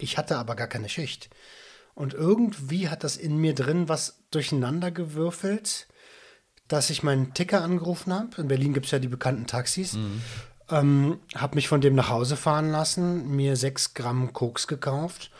Ich 0.00 0.18
hatte 0.18 0.36
aber 0.36 0.56
gar 0.56 0.66
keine 0.66 0.88
Schicht. 0.88 1.30
Und 1.94 2.14
irgendwie 2.14 2.88
hat 2.88 3.04
das 3.04 3.16
in 3.16 3.36
mir 3.36 3.54
drin 3.54 3.88
was 3.88 4.18
durcheinander 4.30 4.90
gewürfelt, 4.90 5.86
dass 6.68 6.90
ich 6.90 7.02
meinen 7.02 7.34
Ticker 7.34 7.62
angerufen 7.62 8.12
habe. 8.12 8.40
In 8.40 8.48
Berlin 8.48 8.72
gibt 8.72 8.86
es 8.86 8.92
ja 8.92 8.98
die 8.98 9.08
bekannten 9.08 9.46
Taxis. 9.46 9.94
Mhm. 9.94 10.22
Ähm, 10.70 11.18
habe 11.34 11.56
mich 11.56 11.68
von 11.68 11.80
dem 11.80 11.94
nach 11.94 12.08
Hause 12.08 12.36
fahren 12.36 12.70
lassen, 12.70 13.34
mir 13.34 13.56
sechs 13.56 13.94
Gramm 13.94 14.32
Koks 14.32 14.68
gekauft, 14.68 15.30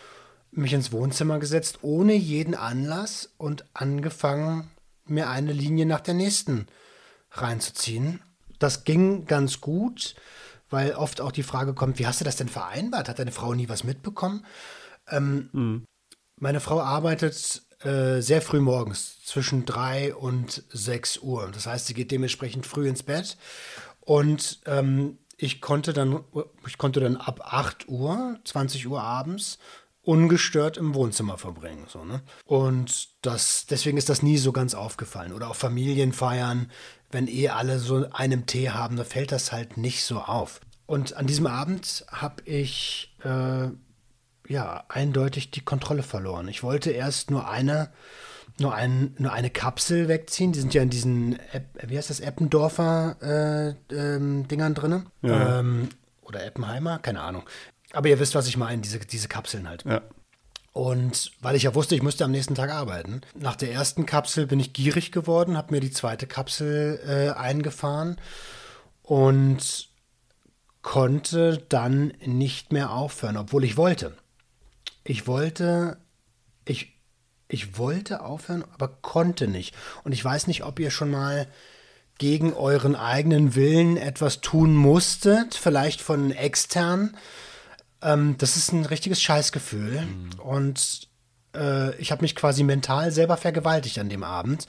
mich 0.51 0.73
ins 0.73 0.91
Wohnzimmer 0.91 1.39
gesetzt, 1.39 1.79
ohne 1.83 2.15
jeden 2.15 2.55
Anlass 2.55 3.31
und 3.39 3.65
angefangen, 3.73 4.71
mir 5.07 5.29
eine 5.29 5.53
Linie 5.53 5.87
nach 5.87 6.01
der 6.01 6.15
nächsten 6.15 6.67
reinzuziehen. 7.31 8.21
Das 8.59 8.85
ging 8.85 9.25
ganz 9.27 9.61
gut, 9.61 10.17
weil 10.71 10.93
oft 10.95 11.21
auch 11.21 11.33
die 11.33 11.43
Frage 11.43 11.75
kommt, 11.75 11.99
wie 11.99 12.07
hast 12.07 12.21
du 12.21 12.25
das 12.25 12.37
denn 12.37 12.49
vereinbart? 12.49 13.09
Hat 13.09 13.19
deine 13.19 13.33
Frau 13.33 13.55
nie 13.55 13.69
was 13.69 13.85
mitbekommen? 13.85 14.47
Ähm, 15.09 15.51
mhm. 15.53 15.85
Meine 16.37 16.61
Frau 16.61 16.81
arbeitet 16.81 17.63
äh, 17.83 18.21
sehr 18.21 18.41
früh 18.41 18.61
morgens, 18.61 19.25
zwischen 19.25 19.67
drei 19.67 20.15
und 20.15 20.65
sechs 20.71 21.19
Uhr. 21.19 21.51
Das 21.53 21.67
heißt, 21.67 21.87
sie 21.87 21.95
geht 21.95 22.11
dementsprechend 22.11 22.67
früh 22.67 22.89
ins 22.89 23.03
Bett 23.03 23.37
und 24.01 24.61
ähm, 24.67 25.19
ich 25.37 25.61
konnte 25.61 25.93
dann, 25.93 26.23
ich 26.67 26.77
konnte 26.77 27.01
dann 27.01 27.17
ab 27.17 27.41
8 27.43 27.89
Uhr, 27.89 28.39
20 28.45 28.87
Uhr 28.87 29.03
abends 29.03 29.59
ungestört 30.03 30.77
im 30.77 30.95
Wohnzimmer 30.95 31.39
verbringen. 31.39 31.87
So, 31.89 32.05
ne? 32.05 32.23
Und 32.45 33.09
das, 33.23 33.67
deswegen 33.69 33.99
ist 33.99 34.09
das 34.09 34.23
nie 34.23 34.39
so 34.39 34.53
ganz 34.53 34.75
aufgefallen. 34.75 35.33
Oder 35.33 35.51
auch 35.51 35.57
Familienfeiern, 35.57 36.71
wenn 37.11 37.29
eh 37.29 37.49
alle 37.49 37.79
so 37.79 38.07
einen 38.11 38.47
Tee 38.47 38.71
haben, 38.71 38.97
da 38.97 39.05
fällt 39.05 39.33
das 39.33 39.53
halt 39.53 39.77
nicht 39.77 40.05
so 40.05 40.21
auf. 40.21 40.61
Und 40.87 41.17
an 41.17 41.27
diesem 41.27 41.47
Abend 41.47 42.05
habe 42.11 42.43
ich 42.45 43.15
äh, 43.25 43.69
ja 44.49 44.85
eindeutig 44.89 45.51
die 45.51 45.61
Kontrolle 45.61 46.03
verloren. 46.03 46.49
Ich 46.49 46.63
wollte 46.63 46.91
erst 46.91 47.31
nur 47.31 47.49
eine 47.49 47.91
nur, 48.59 48.75
ein, 48.75 49.15
nur 49.19 49.33
eine 49.33 49.51
Kapsel 49.51 50.09
wegziehen. 50.09 50.53
Die 50.53 50.61
sind 50.61 50.75
ja 50.75 50.83
in 50.83 50.91
diesen, 50.91 51.39
wie 51.87 51.97
heißt 51.97 52.11
das, 52.11 52.21
Eppendorfer 52.21 53.77
äh, 53.91 53.95
ähm, 53.95 54.47
Dingern 54.49 54.75
drin. 54.75 55.07
Ja. 55.23 55.61
Ähm, 55.61 55.89
oder 56.23 56.45
Eppenheimer, 56.45 56.99
keine 56.99 57.23
Ahnung. 57.23 57.45
Aber 57.93 58.09
ihr 58.09 58.19
wisst, 58.19 58.35
was 58.35 58.47
ich 58.47 58.57
meine, 58.57 58.83
diese, 58.83 58.99
diese 59.01 59.29
Kapseln 59.29 59.69
halt. 59.69 59.85
Ja. 59.85 60.03
Und 60.73 61.33
weil 61.41 61.57
ich 61.57 61.65
ja 61.65 61.75
wusste, 61.75 61.97
ich 61.97 62.03
müsste 62.03 62.25
am 62.25 62.31
nächsten 62.31 62.55
Tag 62.55 62.71
arbeiten. 62.71 63.23
Nach 63.35 63.57
der 63.57 63.73
ersten 63.73 64.07
Kapsel 64.07 64.47
bin 64.47 64.61
ich 64.61 64.73
gierig 64.73 65.11
geworden, 65.11 65.57
habe 65.57 65.75
mir 65.75 65.81
die 65.81 65.91
zweite 65.91 66.27
Kapsel 66.27 67.01
äh, 67.05 67.37
eingefahren 67.37 68.17
und 69.03 69.89
konnte 70.83 71.65
dann 71.69 72.13
nicht 72.25 72.73
mehr 72.73 72.93
aufhören, 72.93 73.37
obwohl 73.37 73.65
ich 73.65 73.77
wollte. 73.77 74.17
Ich 75.03 75.27
wollte, 75.27 75.99
ich, 76.65 76.93
ich 77.49 77.77
wollte 77.77 78.23
aufhören, 78.23 78.65
aber 78.73 78.89
konnte 78.89 79.49
nicht. 79.49 79.75
Und 80.05 80.13
ich 80.13 80.25
weiß 80.25 80.47
nicht, 80.47 80.65
ob 80.65 80.79
ihr 80.79 80.91
schon 80.91 81.11
mal 81.11 81.49
gegen 82.19 82.53
euren 82.53 82.95
eigenen 82.95 83.55
Willen 83.55 83.97
etwas 83.97 84.41
tun 84.41 84.77
musstet, 84.77 85.55
vielleicht 85.55 86.01
von 86.01 86.31
extern. 86.31 87.17
Ähm, 88.03 88.37
das 88.39 88.57
ist 88.57 88.73
ein 88.73 88.85
richtiges 88.85 89.23
Scheißgefühl. 89.23 90.03
Mhm. 90.03 90.41
Und 90.41 91.09
äh, 91.55 91.95
ich 91.97 92.13
habe 92.13 92.23
mich 92.23 92.37
quasi 92.37 92.63
mental 92.63 93.11
selber 93.13 93.37
vergewaltigt 93.37 93.99
an 93.99 94.09
dem 94.09 94.23
Abend 94.23 94.67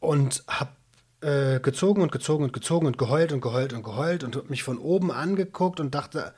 und 0.00 0.44
habe 0.46 0.70
äh, 1.20 1.60
gezogen 1.60 2.02
und 2.02 2.12
gezogen 2.12 2.44
und 2.44 2.52
gezogen 2.52 2.86
und 2.86 2.98
geheult 2.98 3.32
und 3.32 3.40
geheult 3.40 3.72
und 3.72 3.82
geheult 3.82 4.24
und 4.24 4.50
mich 4.50 4.62
von 4.62 4.78
oben 4.78 5.10
angeguckt 5.10 5.80
und 5.80 5.94
dachte, 5.94 6.32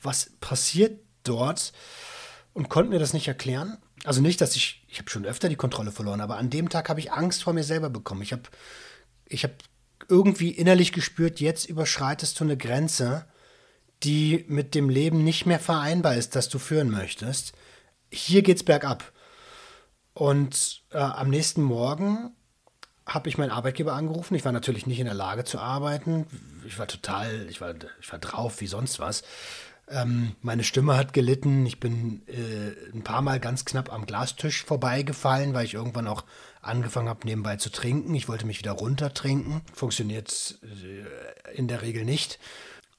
was 0.00 0.30
passiert 0.40 1.00
dort? 1.24 1.72
Und 2.54 2.68
konnte 2.68 2.90
mir 2.90 2.98
das 2.98 3.14
nicht 3.14 3.28
erklären. 3.28 3.78
Also 4.04 4.20
nicht, 4.20 4.40
dass 4.40 4.56
ich, 4.56 4.84
ich 4.88 4.98
habe 4.98 5.08
schon 5.08 5.24
öfter 5.24 5.48
die 5.48 5.56
Kontrolle 5.56 5.92
verloren, 5.92 6.20
aber 6.20 6.36
an 6.36 6.50
dem 6.50 6.68
Tag 6.68 6.88
habe 6.88 7.00
ich 7.00 7.12
Angst 7.12 7.42
vor 7.44 7.52
mir 7.52 7.64
selber 7.64 7.88
bekommen. 7.88 8.22
Ich 8.22 8.32
habe 8.32 8.42
ich 9.26 9.44
hab 9.44 9.52
irgendwie 10.08 10.50
innerlich 10.50 10.92
gespürt, 10.92 11.40
jetzt 11.40 11.66
überschreitest 11.66 12.38
du 12.38 12.44
eine 12.44 12.56
Grenze, 12.56 13.24
die 14.04 14.44
mit 14.48 14.74
dem 14.74 14.88
Leben 14.88 15.24
nicht 15.24 15.46
mehr 15.46 15.60
vereinbar 15.60 16.16
ist, 16.16 16.36
das 16.36 16.48
du 16.48 16.58
führen 16.58 16.90
möchtest. 16.90 17.52
Hier 18.10 18.42
geht's 18.42 18.62
bergab. 18.62 19.12
Und 20.14 20.82
äh, 20.90 20.98
am 20.98 21.30
nächsten 21.30 21.62
Morgen 21.62 22.32
habe 23.06 23.28
ich 23.28 23.38
meinen 23.38 23.50
Arbeitgeber 23.50 23.94
angerufen. 23.94 24.34
Ich 24.34 24.44
war 24.44 24.52
natürlich 24.52 24.86
nicht 24.86 25.00
in 25.00 25.06
der 25.06 25.14
Lage 25.14 25.44
zu 25.44 25.58
arbeiten. 25.58 26.26
Ich 26.66 26.78
war 26.78 26.86
total, 26.86 27.46
ich 27.48 27.60
war, 27.60 27.74
ich 28.00 28.12
war 28.12 28.18
drauf 28.18 28.60
wie 28.60 28.66
sonst 28.66 29.00
was. 29.00 29.22
Ähm, 29.88 30.36
meine 30.40 30.64
Stimme 30.64 30.96
hat 30.96 31.12
gelitten. 31.12 31.66
Ich 31.66 31.80
bin 31.80 32.22
äh, 32.28 32.94
ein 32.94 33.02
paar 33.02 33.22
Mal 33.22 33.40
ganz 33.40 33.64
knapp 33.64 33.92
am 33.92 34.06
Glastisch 34.06 34.64
vorbeigefallen, 34.64 35.54
weil 35.54 35.64
ich 35.64 35.74
irgendwann 35.74 36.06
auch 36.06 36.24
angefangen 36.60 37.08
habe, 37.08 37.26
nebenbei 37.26 37.56
zu 37.56 37.70
trinken. 37.70 38.14
Ich 38.14 38.28
wollte 38.28 38.46
mich 38.46 38.58
wieder 38.58 38.72
runtertrinken. 38.72 39.62
Funktioniert 39.74 40.58
äh, 40.62 41.56
in 41.56 41.66
der 41.66 41.82
Regel 41.82 42.04
nicht. 42.04 42.38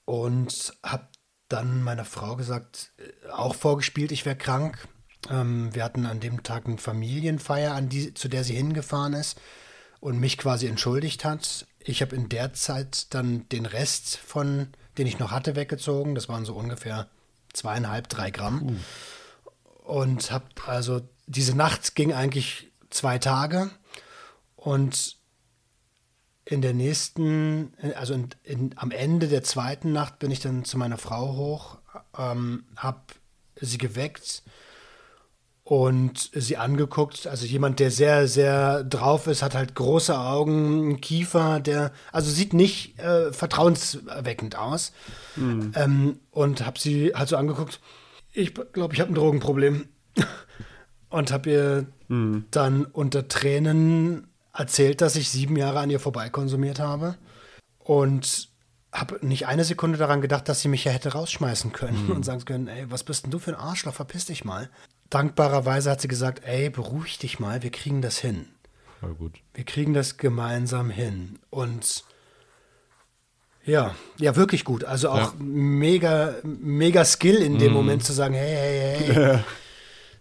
Und 0.05 0.73
habe 0.83 1.07
dann 1.47 1.83
meiner 1.83 2.05
Frau 2.05 2.35
gesagt, 2.35 2.91
äh, 2.97 3.29
auch 3.29 3.55
vorgespielt, 3.55 4.11
ich 4.11 4.25
wäre 4.25 4.35
krank. 4.35 4.87
Ähm, 5.29 5.73
wir 5.73 5.83
hatten 5.83 6.05
an 6.05 6.19
dem 6.19 6.43
Tag 6.43 6.65
eine 6.65 6.77
Familienfeier, 6.77 7.73
an 7.73 7.89
die, 7.89 8.13
zu 8.13 8.27
der 8.27 8.43
sie 8.43 8.55
hingefahren 8.55 9.13
ist 9.13 9.39
und 9.99 10.19
mich 10.19 10.37
quasi 10.37 10.67
entschuldigt 10.67 11.23
hat. 11.23 11.67
Ich 11.79 12.01
habe 12.01 12.15
in 12.15 12.29
der 12.29 12.53
Zeit 12.53 13.13
dann 13.13 13.47
den 13.49 13.65
Rest 13.65 14.17
von, 14.17 14.69
den 14.97 15.07
ich 15.07 15.19
noch 15.19 15.31
hatte, 15.31 15.55
weggezogen. 15.55 16.15
Das 16.15 16.27
waren 16.27 16.45
so 16.45 16.55
ungefähr 16.55 17.07
zweieinhalb, 17.53 18.09
drei 18.09 18.31
Gramm. 18.31 18.63
Uh. 18.63 18.75
Und 19.83 20.31
habe 20.31 20.45
also 20.65 21.01
diese 21.27 21.55
Nacht 21.55 21.95
ging 21.95 22.13
eigentlich 22.13 22.71
zwei 22.89 23.17
Tage 23.17 23.69
und 24.55 25.17
in 26.45 26.61
der 26.61 26.73
nächsten, 26.73 27.73
also 27.95 28.13
in, 28.13 28.29
in, 28.43 28.71
am 28.75 28.91
Ende 28.91 29.27
der 29.27 29.43
zweiten 29.43 29.93
Nacht 29.93 30.19
bin 30.19 30.31
ich 30.31 30.39
dann 30.39 30.65
zu 30.65 30.77
meiner 30.77 30.97
Frau 30.97 31.35
hoch, 31.35 31.77
ähm, 32.17 32.65
habe 32.75 33.01
sie 33.59 33.77
geweckt 33.77 34.43
und 35.63 36.29
sie 36.33 36.57
angeguckt. 36.57 37.27
Also 37.27 37.45
jemand, 37.45 37.79
der 37.79 37.91
sehr, 37.91 38.27
sehr 38.27 38.83
drauf 38.83 39.27
ist, 39.27 39.41
hat 39.41 39.55
halt 39.55 39.75
große 39.75 40.17
Augen, 40.17 40.81
einen 40.81 41.01
Kiefer, 41.01 41.59
der, 41.59 41.93
also 42.11 42.29
sieht 42.29 42.53
nicht 42.53 42.99
äh, 42.99 43.31
vertrauenserweckend 43.31 44.57
aus. 44.57 44.91
Mhm. 45.37 45.71
Ähm, 45.75 46.19
und 46.31 46.65
habe 46.65 46.79
sie 46.79 47.13
halt 47.15 47.29
so 47.29 47.37
angeguckt. 47.37 47.79
Ich 48.33 48.53
glaube, 48.73 48.93
ich 48.93 48.99
habe 48.99 49.11
ein 49.11 49.15
Drogenproblem. 49.15 49.87
und 51.09 51.31
habe 51.31 51.49
ihr 51.49 51.85
mhm. 52.07 52.45
dann 52.51 52.85
unter 52.85 53.27
Tränen 53.27 54.27
erzählt, 54.53 55.01
dass 55.01 55.15
ich 55.15 55.29
sieben 55.29 55.57
Jahre 55.57 55.79
an 55.79 55.89
ihr 55.89 55.99
vorbeikonsumiert 55.99 56.79
habe. 56.79 57.17
Und 57.79 58.49
habe 58.93 59.25
nicht 59.25 59.47
eine 59.47 59.63
Sekunde 59.63 59.97
daran 59.97 60.21
gedacht, 60.21 60.47
dass 60.47 60.61
sie 60.61 60.67
mich 60.67 60.85
ja 60.85 60.91
hätte 60.91 61.13
rausschmeißen 61.13 61.73
können 61.73 62.05
mhm. 62.05 62.11
und 62.11 62.23
sagen 62.23 62.45
können, 62.45 62.67
ey, 62.67 62.89
was 62.89 63.03
bist 63.03 63.23
denn 63.23 63.31
du 63.31 63.39
für 63.39 63.51
ein 63.51 63.59
Arschloch, 63.59 63.95
verpiss 63.95 64.25
dich 64.25 64.45
mal. 64.45 64.69
Dankbarerweise 65.09 65.89
hat 65.89 65.99
sie 65.99 66.07
gesagt, 66.07 66.43
ey, 66.45 66.69
beruhig 66.69 67.17
dich 67.17 67.39
mal, 67.39 67.63
wir 67.63 67.71
kriegen 67.71 68.01
das 68.01 68.19
hin. 68.19 68.45
Voll 68.99 69.15
gut. 69.15 69.39
Wir 69.53 69.63
kriegen 69.63 69.93
das 69.93 70.17
gemeinsam 70.17 70.91
hin. 70.91 71.39
Und 71.49 72.03
ja, 73.65 73.95
ja, 74.19 74.35
wirklich 74.35 74.63
gut. 74.63 74.83
Also 74.83 75.09
auch 75.09 75.17
ja. 75.17 75.33
mega, 75.39 76.35
mega 76.43 77.03
Skill 77.03 77.37
in 77.37 77.57
dem 77.57 77.69
mhm. 77.69 77.77
Moment 77.77 78.03
zu 78.03 78.13
sagen, 78.13 78.35
hey, 78.35 78.55
hey, 78.55 79.13
hey. 79.13 79.21
Ja. 79.33 79.43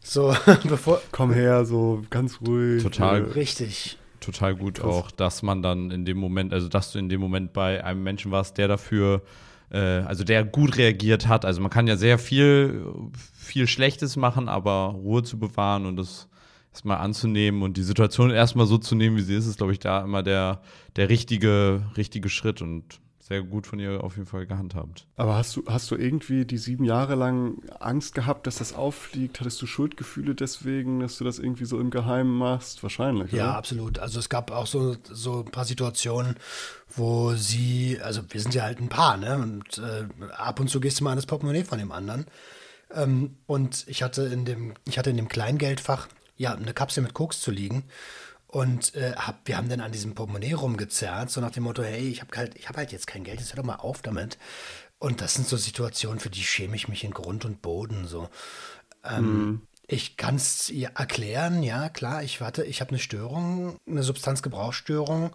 So, 0.04 0.34
bevor. 0.64 1.00
Komm 1.12 1.32
her, 1.32 1.64
so 1.64 2.02
ganz 2.10 2.40
ruhig. 2.40 2.82
Total. 2.82 3.22
Richtig 3.22 3.98
total 4.22 4.54
gut 4.54 4.76
Krass. 4.76 4.86
auch, 4.86 5.10
dass 5.10 5.42
man 5.42 5.62
dann 5.62 5.90
in 5.90 6.04
dem 6.04 6.16
Moment, 6.16 6.52
also 6.52 6.68
dass 6.68 6.92
du 6.92 6.98
in 6.98 7.08
dem 7.08 7.20
Moment 7.20 7.52
bei 7.52 7.84
einem 7.84 8.02
Menschen 8.02 8.30
warst, 8.30 8.58
der 8.58 8.68
dafür, 8.68 9.22
äh, 9.70 9.78
also 9.78 10.24
der 10.24 10.44
gut 10.44 10.76
reagiert 10.78 11.28
hat. 11.28 11.44
Also 11.44 11.60
man 11.60 11.70
kann 11.70 11.86
ja 11.86 11.96
sehr 11.96 12.18
viel, 12.18 12.86
viel 13.34 13.66
Schlechtes 13.66 14.16
machen, 14.16 14.48
aber 14.48 14.94
Ruhe 14.94 15.22
zu 15.22 15.38
bewahren 15.38 15.86
und 15.86 15.96
das 15.96 16.28
erstmal 16.72 16.98
anzunehmen 16.98 17.62
und 17.62 17.76
die 17.76 17.82
Situation 17.82 18.30
erstmal 18.30 18.66
so 18.66 18.78
zu 18.78 18.94
nehmen, 18.94 19.16
wie 19.16 19.22
sie 19.22 19.34
ist, 19.34 19.46
ist, 19.46 19.58
glaube 19.58 19.72
ich, 19.72 19.78
da 19.78 20.02
immer 20.02 20.22
der, 20.22 20.62
der 20.96 21.10
richtige, 21.10 21.82
richtige 21.96 22.30
Schritt 22.30 22.62
und 22.62 23.01
sehr 23.22 23.42
gut 23.42 23.68
von 23.68 23.78
ihr 23.78 24.02
auf 24.02 24.16
jeden 24.16 24.26
Fall 24.26 24.46
gehandhabt. 24.46 25.06
Aber 25.16 25.36
hast 25.36 25.54
du, 25.54 25.62
hast 25.68 25.90
du 25.92 25.96
irgendwie 25.96 26.44
die 26.44 26.58
sieben 26.58 26.84
Jahre 26.84 27.14
lang 27.14 27.62
Angst 27.78 28.16
gehabt, 28.16 28.48
dass 28.48 28.56
das 28.56 28.74
auffliegt? 28.74 29.38
Hattest 29.38 29.62
du 29.62 29.66
Schuldgefühle 29.66 30.34
deswegen, 30.34 30.98
dass 30.98 31.18
du 31.18 31.24
das 31.24 31.38
irgendwie 31.38 31.64
so 31.64 31.78
im 31.78 31.90
Geheimen 31.90 32.36
machst? 32.36 32.82
Wahrscheinlich. 32.82 33.30
Ja, 33.30 33.44
oder? 33.44 33.56
absolut. 33.56 33.98
Also 34.00 34.18
es 34.18 34.28
gab 34.28 34.50
auch 34.50 34.66
so, 34.66 34.96
so 35.04 35.44
ein 35.46 35.52
paar 35.52 35.64
Situationen, 35.64 36.34
wo 36.88 37.34
sie, 37.34 38.00
also 38.02 38.22
wir 38.28 38.40
sind 38.40 38.54
ja 38.54 38.64
halt 38.64 38.80
ein 38.80 38.88
Paar, 38.88 39.16
ne? 39.16 39.36
Und 39.36 39.78
äh, 39.78 40.08
ab 40.32 40.58
und 40.58 40.68
zu 40.68 40.80
gehst 40.80 40.98
du 40.98 41.04
mal 41.04 41.12
an 41.12 41.16
das 41.16 41.26
Portemonnaie 41.26 41.62
von 41.62 41.78
dem 41.78 41.92
anderen. 41.92 42.26
Ähm, 42.92 43.36
und 43.46 43.84
ich 43.86 44.02
hatte 44.02 44.22
in 44.22 44.44
dem, 44.44 44.74
ich 44.84 44.98
hatte 44.98 45.10
in 45.10 45.16
dem 45.16 45.28
Kleingeldfach 45.28 46.08
ja 46.36 46.54
eine 46.54 46.74
Kapsel 46.74 47.04
mit 47.04 47.14
Koks 47.14 47.40
zu 47.40 47.52
liegen. 47.52 47.84
Und 48.52 48.94
äh, 48.96 49.14
hab, 49.16 49.48
wir 49.48 49.56
haben 49.56 49.70
dann 49.70 49.80
an 49.80 49.92
diesem 49.92 50.14
Portemonnaie 50.14 50.52
rumgezerrt, 50.52 51.30
so 51.30 51.40
nach 51.40 51.52
dem 51.52 51.62
Motto, 51.62 51.82
hey, 51.82 52.06
ich 52.06 52.20
habe 52.20 52.36
halt, 52.36 52.68
hab 52.68 52.76
halt 52.76 52.92
jetzt 52.92 53.06
kein 53.06 53.24
Geld, 53.24 53.40
jetzt 53.40 53.54
hör 53.54 53.56
doch 53.56 53.66
mal 53.66 53.76
auf 53.76 54.02
damit. 54.02 54.36
Und 54.98 55.22
das 55.22 55.32
sind 55.32 55.48
so 55.48 55.56
Situationen, 55.56 56.20
für 56.20 56.28
die 56.28 56.42
schäme 56.42 56.76
ich 56.76 56.86
mich 56.86 57.02
in 57.02 57.12
Grund 57.12 57.46
und 57.46 57.62
Boden. 57.62 58.06
So. 58.06 58.28
Ähm, 59.04 59.24
mhm. 59.24 59.62
Ich 59.86 60.18
kann 60.18 60.34
es 60.34 60.68
ihr 60.68 60.90
erklären, 60.90 61.62
ja, 61.62 61.88
klar, 61.88 62.22
ich 62.22 62.42
warte, 62.42 62.62
ich 62.64 62.82
habe 62.82 62.90
eine 62.90 62.98
Störung, 62.98 63.78
eine 63.88 64.02
Substanzgebrauchsstörung. 64.02 65.34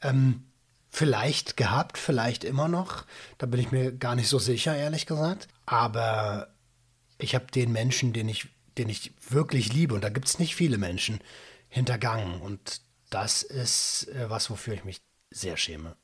Ähm, 0.00 0.44
vielleicht 0.88 1.58
gehabt, 1.58 1.98
vielleicht 1.98 2.44
immer 2.44 2.68
noch. 2.68 3.04
Da 3.36 3.44
bin 3.44 3.60
ich 3.60 3.72
mir 3.72 3.92
gar 3.92 4.14
nicht 4.14 4.28
so 4.28 4.38
sicher, 4.38 4.74
ehrlich 4.74 5.04
gesagt. 5.04 5.48
Aber 5.66 6.48
ich 7.18 7.34
habe 7.34 7.44
den 7.54 7.72
Menschen, 7.72 8.14
den 8.14 8.30
ich, 8.30 8.48
den 8.78 8.88
ich 8.88 9.12
wirklich 9.28 9.70
liebe, 9.70 9.94
und 9.94 10.02
da 10.02 10.08
gibt 10.08 10.28
es 10.28 10.38
nicht 10.38 10.56
viele 10.56 10.78
Menschen, 10.78 11.20
hintergangen. 11.74 12.40
Und 12.40 12.80
das 13.10 13.42
ist 13.42 14.08
äh, 14.14 14.30
was, 14.30 14.48
wofür 14.48 14.74
ich 14.74 14.84
mich 14.84 15.02
sehr 15.30 15.56
schäme. 15.56 15.96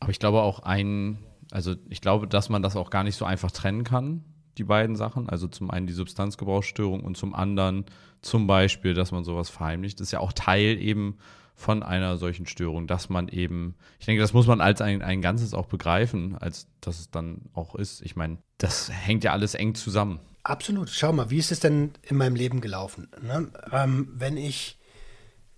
Aber 0.00 0.10
ich 0.10 0.18
glaube 0.18 0.42
auch 0.42 0.60
ein, 0.60 1.18
also 1.50 1.74
ich 1.90 2.00
glaube, 2.00 2.26
dass 2.26 2.48
man 2.48 2.62
das 2.62 2.74
auch 2.74 2.90
gar 2.90 3.04
nicht 3.04 3.16
so 3.16 3.24
einfach 3.26 3.50
trennen 3.50 3.84
kann, 3.84 4.24
die 4.56 4.64
beiden 4.64 4.96
Sachen. 4.96 5.28
Also 5.28 5.46
zum 5.46 5.70
einen 5.70 5.86
die 5.86 5.92
Substanzgebrauchsstörung 5.92 7.04
und 7.04 7.16
zum 7.16 7.34
anderen 7.34 7.84
zum 8.22 8.46
Beispiel, 8.46 8.94
dass 8.94 9.12
man 9.12 9.24
sowas 9.24 9.50
verheimlicht. 9.50 10.00
Das 10.00 10.08
ist 10.08 10.12
ja 10.12 10.20
auch 10.20 10.32
Teil 10.32 10.78
eben 10.80 11.18
von 11.54 11.82
einer 11.82 12.16
solchen 12.16 12.46
Störung, 12.46 12.86
dass 12.86 13.10
man 13.10 13.28
eben, 13.28 13.76
ich 14.00 14.06
denke, 14.06 14.22
das 14.22 14.32
muss 14.32 14.46
man 14.46 14.60
als 14.60 14.80
ein, 14.80 15.02
ein 15.02 15.20
Ganzes 15.20 15.52
auch 15.52 15.66
begreifen, 15.66 16.36
als 16.38 16.66
dass 16.80 16.98
es 16.98 17.10
dann 17.10 17.42
auch 17.52 17.74
ist. 17.74 18.00
Ich 18.00 18.16
meine, 18.16 18.38
das 18.58 18.90
hängt 18.90 19.22
ja 19.22 19.32
alles 19.32 19.54
eng 19.54 19.74
zusammen. 19.74 20.18
Absolut. 20.42 20.88
Schau 20.90 21.12
mal, 21.12 21.30
wie 21.30 21.38
ist 21.38 21.52
es 21.52 21.60
denn 21.60 21.92
in 22.02 22.16
meinem 22.16 22.36
Leben 22.36 22.60
gelaufen? 22.60 23.08
Ne? 23.22 23.50
Ähm, 23.70 24.08
wenn 24.14 24.36
ich 24.36 24.78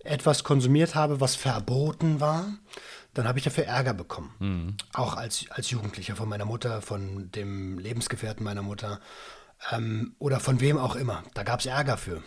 etwas 0.07 0.43
konsumiert 0.43 0.95
habe, 0.95 1.19
was 1.21 1.35
verboten 1.35 2.19
war, 2.19 2.47
dann 3.13 3.27
habe 3.27 3.39
ich 3.39 3.43
dafür 3.43 3.65
Ärger 3.65 3.93
bekommen. 3.93 4.33
Mhm. 4.39 4.77
Auch 4.93 5.15
als, 5.15 5.45
als 5.49 5.71
Jugendlicher 5.71 6.15
von 6.15 6.29
meiner 6.29 6.45
Mutter, 6.45 6.81
von 6.81 7.31
dem 7.31 7.79
Lebensgefährten 7.79 8.43
meiner 8.43 8.61
Mutter 8.61 8.99
ähm, 9.71 10.15
oder 10.19 10.39
von 10.39 10.59
wem 10.59 10.77
auch 10.77 10.95
immer. 10.95 11.23
Da 11.33 11.43
gab 11.43 11.59
es 11.59 11.65
Ärger 11.65 11.97
für. 11.97 12.21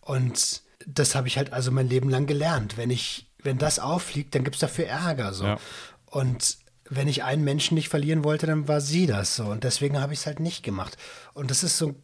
Und 0.00 0.62
das 0.86 1.14
habe 1.14 1.28
ich 1.28 1.36
halt 1.36 1.52
also 1.52 1.70
mein 1.70 1.88
Leben 1.88 2.08
lang 2.08 2.26
gelernt. 2.26 2.76
Wenn 2.76 2.90
ich, 2.90 3.30
wenn 3.42 3.58
das 3.58 3.78
auffliegt, 3.78 4.34
dann 4.34 4.44
gibt 4.44 4.56
es 4.56 4.60
dafür 4.60 4.86
Ärger. 4.86 5.32
So. 5.32 5.44
Ja. 5.44 5.58
Und 6.06 6.58
wenn 6.88 7.08
ich 7.08 7.24
einen 7.24 7.44
Menschen 7.44 7.74
nicht 7.74 7.88
verlieren 7.88 8.24
wollte, 8.24 8.46
dann 8.46 8.68
war 8.68 8.80
sie 8.80 9.06
das 9.06 9.36
so. 9.36 9.44
Und 9.44 9.64
deswegen 9.64 10.00
habe 10.00 10.12
ich 10.12 10.20
es 10.20 10.26
halt 10.26 10.40
nicht 10.40 10.62
gemacht. 10.62 10.96
Und 11.34 11.50
das 11.50 11.62
ist 11.62 11.78
so, 11.78 11.94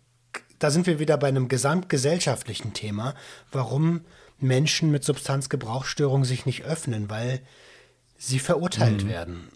da 0.58 0.70
sind 0.70 0.86
wir 0.86 0.98
wieder 0.98 1.16
bei 1.16 1.28
einem 1.28 1.48
gesamtgesellschaftlichen 1.48 2.72
Thema, 2.72 3.14
warum 3.50 4.02
Menschen 4.42 4.90
mit 4.90 5.04
Substanzgebrauchsstörung 5.04 6.24
sich 6.24 6.46
nicht 6.46 6.64
öffnen, 6.64 7.08
weil 7.10 7.40
sie 8.16 8.38
verurteilt 8.38 9.04
mhm. 9.04 9.08
werden. 9.08 9.48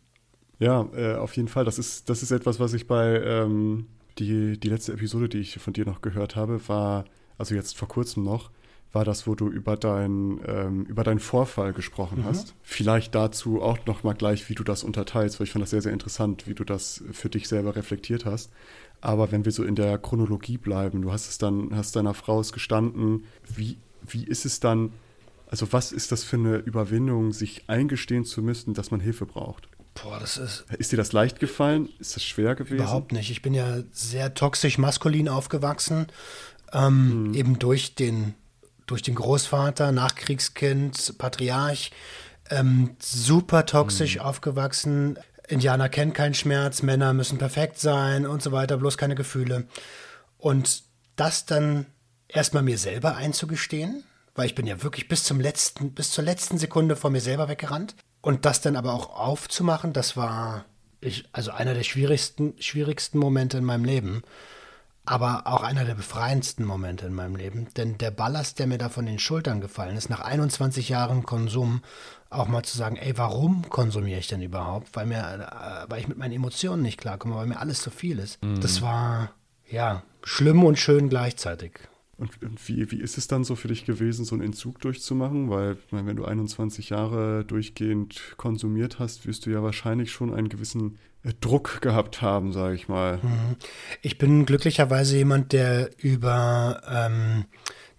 Ja, 0.58 0.88
äh, 0.94 1.16
auf 1.16 1.36
jeden 1.36 1.48
Fall. 1.48 1.64
Das 1.64 1.78
ist, 1.78 2.08
das 2.08 2.22
ist 2.22 2.30
etwas, 2.30 2.60
was 2.60 2.72
ich 2.72 2.86
bei 2.86 3.20
ähm, 3.22 3.86
die, 4.18 4.58
die 4.58 4.68
letzte 4.68 4.92
Episode, 4.92 5.28
die 5.28 5.38
ich 5.38 5.58
von 5.58 5.72
dir 5.72 5.84
noch 5.84 6.00
gehört 6.00 6.36
habe, 6.36 6.66
war, 6.68 7.04
also 7.38 7.54
jetzt 7.54 7.76
vor 7.76 7.88
kurzem 7.88 8.24
noch, 8.24 8.50
war 8.92 9.04
das, 9.04 9.26
wo 9.26 9.34
du 9.34 9.48
über, 9.48 9.76
dein, 9.76 10.40
ähm, 10.46 10.84
über 10.84 11.04
deinen 11.04 11.18
Vorfall 11.18 11.74
gesprochen 11.74 12.20
mhm. 12.20 12.24
hast. 12.24 12.54
Vielleicht 12.62 13.14
dazu 13.14 13.60
auch 13.60 13.78
noch 13.84 14.04
mal 14.04 14.14
gleich, 14.14 14.48
wie 14.48 14.54
du 14.54 14.64
das 14.64 14.84
unterteilst, 14.84 15.38
weil 15.38 15.46
ich 15.46 15.52
fand 15.52 15.62
das 15.62 15.70
sehr, 15.70 15.82
sehr 15.82 15.92
interessant, 15.92 16.46
wie 16.46 16.54
du 16.54 16.64
das 16.64 17.04
für 17.12 17.28
dich 17.28 17.48
selber 17.48 17.76
reflektiert 17.76 18.24
hast. 18.24 18.50
Aber 19.02 19.30
wenn 19.30 19.44
wir 19.44 19.52
so 19.52 19.64
in 19.64 19.74
der 19.74 19.98
Chronologie 19.98 20.56
bleiben, 20.56 21.02
du 21.02 21.12
hast 21.12 21.28
es 21.28 21.36
dann, 21.36 21.76
hast 21.76 21.94
deiner 21.94 22.14
Frau 22.14 22.40
es 22.40 22.52
gestanden, 22.52 23.24
wie 23.54 23.76
wie 24.08 24.24
ist 24.24 24.44
es 24.44 24.60
dann, 24.60 24.92
also 25.48 25.72
was 25.72 25.92
ist 25.92 26.12
das 26.12 26.24
für 26.24 26.36
eine 26.36 26.56
Überwindung, 26.56 27.32
sich 27.32 27.64
eingestehen 27.68 28.24
zu 28.24 28.42
müssen, 28.42 28.74
dass 28.74 28.90
man 28.90 29.00
Hilfe 29.00 29.26
braucht? 29.26 29.68
Boah, 30.02 30.18
das 30.20 30.36
ist. 30.36 30.64
Ist 30.78 30.92
dir 30.92 30.96
das 30.96 31.12
leicht 31.12 31.40
gefallen? 31.40 31.88
Ist 31.98 32.16
das 32.16 32.24
schwer 32.24 32.54
gewesen? 32.54 32.76
Überhaupt 32.76 33.12
nicht. 33.12 33.30
Ich 33.30 33.42
bin 33.42 33.54
ja 33.54 33.78
sehr 33.92 34.34
toxisch 34.34 34.78
maskulin 34.78 35.28
aufgewachsen. 35.28 36.06
Ähm, 36.72 37.28
mhm. 37.28 37.34
Eben 37.34 37.58
durch 37.58 37.94
den, 37.94 38.34
durch 38.86 39.02
den 39.02 39.14
Großvater, 39.14 39.92
Nachkriegskind, 39.92 41.14
Patriarch. 41.18 41.92
Ähm, 42.50 42.90
super 42.98 43.64
toxisch 43.66 44.16
mhm. 44.16 44.22
aufgewachsen. 44.22 45.18
Indianer 45.48 45.88
kennen 45.88 46.12
keinen 46.12 46.34
Schmerz, 46.34 46.82
Männer 46.82 47.12
müssen 47.12 47.38
perfekt 47.38 47.78
sein 47.78 48.26
und 48.26 48.42
so 48.42 48.52
weiter, 48.52 48.76
bloß 48.76 48.98
keine 48.98 49.14
Gefühle. 49.14 49.66
Und 50.38 50.82
das 51.14 51.46
dann 51.46 51.86
erstmal 52.28 52.62
mir 52.62 52.78
selber 52.78 53.16
einzugestehen, 53.16 54.04
weil 54.34 54.46
ich 54.46 54.54
bin 54.54 54.66
ja 54.66 54.82
wirklich 54.82 55.08
bis 55.08 55.24
zum 55.24 55.40
letzten, 55.40 55.92
bis 55.92 56.10
zur 56.10 56.24
letzten 56.24 56.58
Sekunde 56.58 56.96
vor 56.96 57.10
mir 57.10 57.20
selber 57.20 57.48
weggerannt. 57.48 57.94
Und 58.20 58.44
das 58.44 58.60
dann 58.60 58.76
aber 58.76 58.92
auch 58.92 59.16
aufzumachen, 59.16 59.92
das 59.92 60.16
war 60.16 60.64
ich, 61.00 61.28
also 61.32 61.50
einer 61.50 61.74
der 61.74 61.82
schwierigsten, 61.82 62.54
schwierigsten 62.58 63.18
Momente 63.18 63.58
in 63.58 63.64
meinem 63.64 63.84
Leben, 63.84 64.22
aber 65.04 65.42
auch 65.46 65.62
einer 65.62 65.84
der 65.84 65.94
befreiendsten 65.94 66.64
Momente 66.64 67.06
in 67.06 67.14
meinem 67.14 67.36
Leben. 67.36 67.68
Denn 67.76 67.96
der 67.98 68.10
Ballast, 68.10 68.58
der 68.58 68.66
mir 68.66 68.78
da 68.78 68.88
von 68.88 69.06
den 69.06 69.20
Schultern 69.20 69.60
gefallen 69.60 69.96
ist, 69.96 70.10
nach 70.10 70.20
21 70.20 70.88
Jahren 70.88 71.24
Konsum, 71.24 71.82
auch 72.28 72.48
mal 72.48 72.64
zu 72.64 72.76
sagen, 72.76 72.96
ey, 72.96 73.16
warum 73.16 73.68
konsumiere 73.68 74.18
ich 74.18 74.26
denn 74.26 74.42
überhaupt? 74.42 74.88
Weil 74.94 75.06
mir, 75.06 75.18
äh, 75.18 75.88
weil 75.90 76.00
ich 76.00 76.08
mit 76.08 76.18
meinen 76.18 76.32
Emotionen 76.32 76.82
nicht 76.82 76.98
klarkomme, 76.98 77.36
weil 77.36 77.46
mir 77.46 77.60
alles 77.60 77.82
zu 77.82 77.90
viel 77.90 78.18
ist. 78.18 78.42
Mhm. 78.42 78.60
Das 78.60 78.82
war 78.82 79.30
ja 79.70 80.02
schlimm 80.24 80.64
und 80.64 80.78
schön 80.78 81.08
gleichzeitig. 81.08 81.72
Und, 82.18 82.30
wie, 82.66 82.90
wie 82.90 83.00
ist 83.00 83.18
es 83.18 83.28
dann 83.28 83.44
so 83.44 83.56
für 83.56 83.68
dich 83.68 83.84
gewesen, 83.84 84.24
so 84.24 84.34
einen 84.34 84.44
Entzug 84.44 84.80
durchzumachen? 84.80 85.50
Weil, 85.50 85.76
meine, 85.90 86.06
wenn 86.06 86.16
du 86.16 86.24
21 86.24 86.90
Jahre 86.90 87.44
durchgehend 87.44 88.34
konsumiert 88.38 88.98
hast, 88.98 89.26
wirst 89.26 89.44
du 89.44 89.50
ja 89.50 89.62
wahrscheinlich 89.62 90.12
schon 90.12 90.32
einen 90.32 90.48
gewissen 90.48 90.98
äh, 91.24 91.34
Druck 91.40 91.82
gehabt 91.82 92.22
haben, 92.22 92.52
sage 92.52 92.74
ich 92.74 92.88
mal. 92.88 93.18
Mhm. 93.18 93.56
Ich 94.00 94.16
bin 94.16 94.46
glücklicherweise 94.46 95.18
jemand, 95.18 95.52
der 95.52 95.90
über, 95.98 96.80
ähm, 96.88 97.44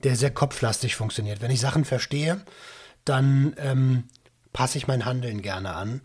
der 0.04 0.16
sehr 0.16 0.32
kopflastig 0.32 0.96
funktioniert. 0.96 1.42
Wenn 1.42 1.52
ich 1.52 1.60
Sachen 1.60 1.86
verstehe, 1.86 2.42
dann 3.06 3.54
ähm, 3.58 4.06
passe 4.52 4.80
ich 4.80 4.88
mein 4.88 5.06
Handeln 5.06 5.44
gerne 5.44 5.76
an. 5.76 6.02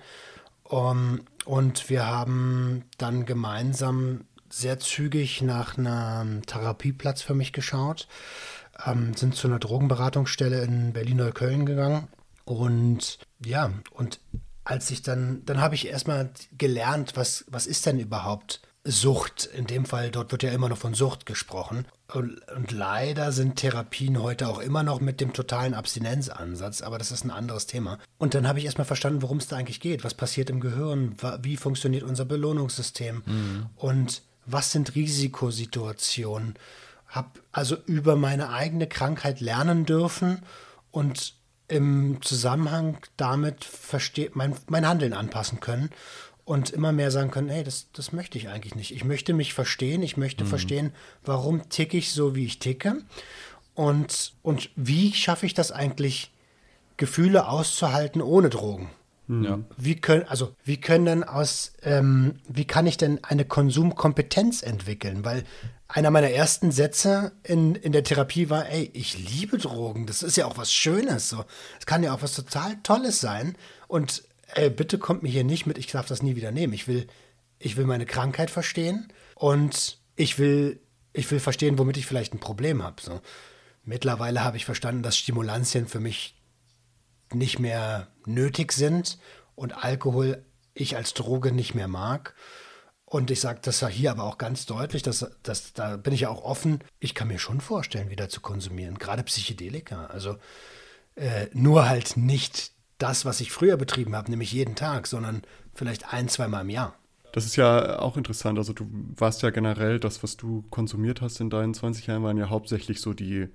Um, 0.65 1.21
und 1.45 1.91
wir 1.91 2.07
haben 2.07 2.85
dann 2.99 3.27
gemeinsam 3.27 4.25
sehr 4.53 4.79
zügig 4.79 5.43
nach 5.43 5.79
einem 5.79 6.45
Therapieplatz 6.47 7.23
für 7.23 7.35
mich 7.35 7.53
geschaut, 7.53 8.07
ähm, 8.87 9.15
sind 9.15 9.35
zu 9.35 9.49
einer 9.49 9.59
Drogenberatungsstelle 9.59 10.63
in 10.63 10.93
Berlin-Neukölln 10.93 11.67
gegangen 11.67 12.09
und 12.45 13.19
ja, 13.45 13.73
und 13.93 14.21
als 14.65 14.91
ich 14.91 15.03
dann, 15.03 15.45
dann 15.45 15.61
habe 15.61 15.75
ich 15.75 15.89
erstmal 15.89 16.31
gelernt, 16.57 17.13
was, 17.17 17.45
was 17.49 17.67
ist 17.67 17.87
denn 17.87 17.99
überhaupt 17.99 18.61
Sucht? 18.85 19.47
In 19.47 19.67
dem 19.67 19.85
Fall, 19.87 20.11
dort 20.11 20.33
wird 20.33 20.43
ja 20.43 20.51
immer 20.51 20.69
noch 20.69 20.79
von 20.79 20.95
Sucht 20.95 21.25
gesprochen. 21.25 21.87
Und, 22.13 22.41
und, 22.55 22.73
leider 22.73 23.33
sind 23.33 23.57
Therapien 23.57 24.21
heute 24.21 24.49
auch 24.49 24.59
immer 24.59 24.83
noch 24.83 25.01
mit 25.01 25.21
dem 25.21 25.33
totalen 25.33 25.73
Abstinenzansatz, 25.73 26.83
aber 26.83 26.99
das 26.99 27.13
ist 27.13 27.25
ein 27.25 27.31
anderes 27.31 27.67
Thema. 27.67 27.99
Und 28.19 28.35
dann 28.35 28.47
habe 28.47 28.59
ich 28.59 28.65
erstmal 28.65 28.85
verstanden, 28.85 29.23
worum 29.23 29.39
es 29.39 29.47
da 29.47 29.57
eigentlich 29.57 29.81
geht. 29.81 30.05
Was 30.05 30.15
passiert 30.15 30.51
im 30.51 30.61
Gehirn? 30.61 31.15
Wie 31.41 31.57
funktioniert 31.57 32.03
unser 32.03 32.25
Belohnungssystem? 32.25 33.23
Mhm. 33.25 33.67
Und 33.77 34.23
was 34.47 34.73
sind 34.73 34.95
Risikosituationen, 34.95 36.55
habe 37.07 37.41
also 37.53 37.77
über 37.87 38.17
meine 38.17 38.51
eigene 38.51 38.87
Krankheit 38.87 39.41
lernen 39.41 39.85
dürfen 39.85 40.43
und 40.91 41.35
im 41.69 42.21
Zusammenhang 42.23 42.99
damit 43.17 43.67
mein, 44.35 44.55
mein 44.69 44.87
Handeln 44.87 45.13
anpassen 45.13 45.61
können 45.61 45.91
und 46.45 46.71
immer 46.71 46.93
mehr 46.93 47.11
sagen 47.11 47.31
können, 47.31 47.49
hey, 47.49 47.65
das, 47.65 47.87
das 47.93 48.13
möchte 48.13 48.37
ich 48.37 48.49
eigentlich 48.49 48.75
nicht. 48.75 48.95
Ich 48.95 49.05
möchte 49.05 49.33
mich 49.33 49.55
verstehen, 49.55 50.03
ich 50.03 50.17
möchte 50.17 50.45
mhm. 50.45 50.49
verstehen, 50.49 50.93
warum 51.25 51.69
ticke 51.69 51.97
ich 51.97 52.13
so, 52.13 52.35
wie 52.35 52.45
ich 52.45 52.59
ticke 52.59 53.03
und, 53.75 54.35
und 54.43 54.71
wie 54.77 55.13
schaffe 55.15 55.47
ich 55.47 55.55
das 55.55 55.73
eigentlich, 55.73 56.31
Gefühle 56.99 57.49
auszuhalten 57.49 58.21
ohne 58.21 58.51
Drogen. 58.51 58.91
Mhm. 59.33 59.45
Ja. 59.45 59.59
Wie 59.79 59.97
können, 59.97 60.25
also 60.25 60.55
wie 60.65 60.77
können 60.77 61.25
aus, 61.25 61.73
ähm, 61.83 62.35
wie 62.49 62.67
kann 62.67 62.87
ich 62.87 62.99
denn 62.99 63.25
eine 63.25 63.45
Konsumkompetenz 63.47 64.63
entwickeln? 64.63 65.25
Weil 65.25 65.45
einer 65.89 66.11
meiner 66.11 66.31
ersten 66.31 66.71
Sätze 66.71 67.33
in, 67.43 67.75
in 67.75 67.93
der 67.93 68.05
Therapie 68.05 68.51
war, 68.51 68.69
ey, 68.69 68.91
ich 68.93 69.19
liebe 69.19 69.57
Drogen, 69.57 70.07
das 70.07 70.23
ist 70.23 70.37
ja 70.37 70.47
auch 70.47 70.59
was 70.59 70.73
Schönes. 70.73 71.31
So. 71.31 71.45
Es 71.79 71.87
kann 71.87 72.03
ja 72.03 72.13
auch 72.13 72.23
was 72.23 72.35
total 72.35 72.77
Tolles 72.83 73.21
sein. 73.21 73.57
Und 73.89 74.23
ey, 74.55 74.69
bitte 74.69 74.99
kommt 74.99 75.23
mir 75.23 75.31
hier 75.31 75.45
nicht 75.45 75.67
mit, 75.67 75.79
ich 75.79 75.87
darf 75.87 76.07
das 76.07 76.23
nie 76.23 76.37
wieder 76.37 76.51
nehmen. 76.51 76.75
Ich 76.75 76.87
will, 76.87 77.07
ich 77.59 77.77
will 77.77 77.87
meine 77.87 78.07
Krankheit 78.07 78.51
verstehen 78.51 79.09
und 79.35 79.99
ich 80.15 80.39
will, 80.39 80.81
ich 81.15 81.31
will 81.31 81.41
verstehen, 81.41 81.79
womit 81.79 81.97
ich 81.97 82.07
vielleicht 82.07 82.35
ein 82.35 82.41
Problem 82.41 82.83
habe. 82.83 83.01
So. 83.01 83.21
Mittlerweile 83.85 84.45
habe 84.45 84.59
ich 84.59 84.67
verstanden, 84.67 85.03
dass 85.03 85.17
Stimulantien 85.17 85.89
für 85.89 86.01
mich 86.01 86.35
nicht 87.35 87.59
mehr 87.59 88.09
nötig 88.27 88.73
sind 88.73 89.19
und 89.55 89.85
Alkohol 89.85 90.45
ich 90.75 90.97
als 90.97 91.15
Droge 91.15 91.53
nicht 91.53 91.75
mehr 91.75 91.89
mag. 91.89 92.35
Und 93.05 93.31
ich 93.31 93.41
sage 93.41 93.61
das 93.63 93.81
ja 93.83 93.89
hier 93.89 94.11
aber 94.11 94.25
auch 94.25 94.39
ganz 94.39 94.65
deutlich, 94.65 95.03
dass, 95.03 95.31
dass, 95.43 95.75
da 95.75 95.99
bin 95.99 96.15
ich 96.15 96.23
ja 96.23 96.31
auch 96.31 96.45
offen. 96.45 96.83
Ich 96.99 97.15
kann 97.15 97.29
mir 97.29 97.39
schon 97.39 97.61
vorstellen, 97.61 98.09
wieder 98.09 98.31
zu 98.31 98.41
konsumieren, 98.41 98.99
gerade 98.99 99.23
Psychedelika. 99.23 100.07
Also 100.07 100.37
äh, 101.15 101.49
nur 101.53 101.89
halt 101.89 102.17
nicht 102.17 102.73
das, 102.97 103.27
was 103.27 103.41
ich 103.43 103.53
früher 103.53 103.77
betrieben 103.77 104.17
habe, 104.17 104.31
nämlich 104.31 104.53
jeden 104.53 104.77
Tag, 104.77 105.07
sondern 105.07 105.43
vielleicht 105.75 106.13
ein, 106.13 106.29
zweimal 106.29 106.63
im 106.63 106.71
Jahr. 106.71 106.97
Das 107.33 107.45
ist 107.45 107.57
ja 107.57 107.99
auch 107.99 108.17
interessant. 108.17 108.59
Also 108.59 108.73
du 108.73 108.87
warst 109.17 109.43
ja 109.43 109.51
generell, 109.51 109.99
das, 109.99 110.23
was 110.23 110.37
du 110.37 110.63
konsumiert 110.71 111.21
hast 111.21 111.41
in 111.41 111.51
deinen 111.51 111.75
20 111.75 112.07
Jahren, 112.07 112.23
waren 112.23 112.37
ja 112.37 112.49
hauptsächlich 112.49 113.01
so 113.01 113.13
die 113.13 113.49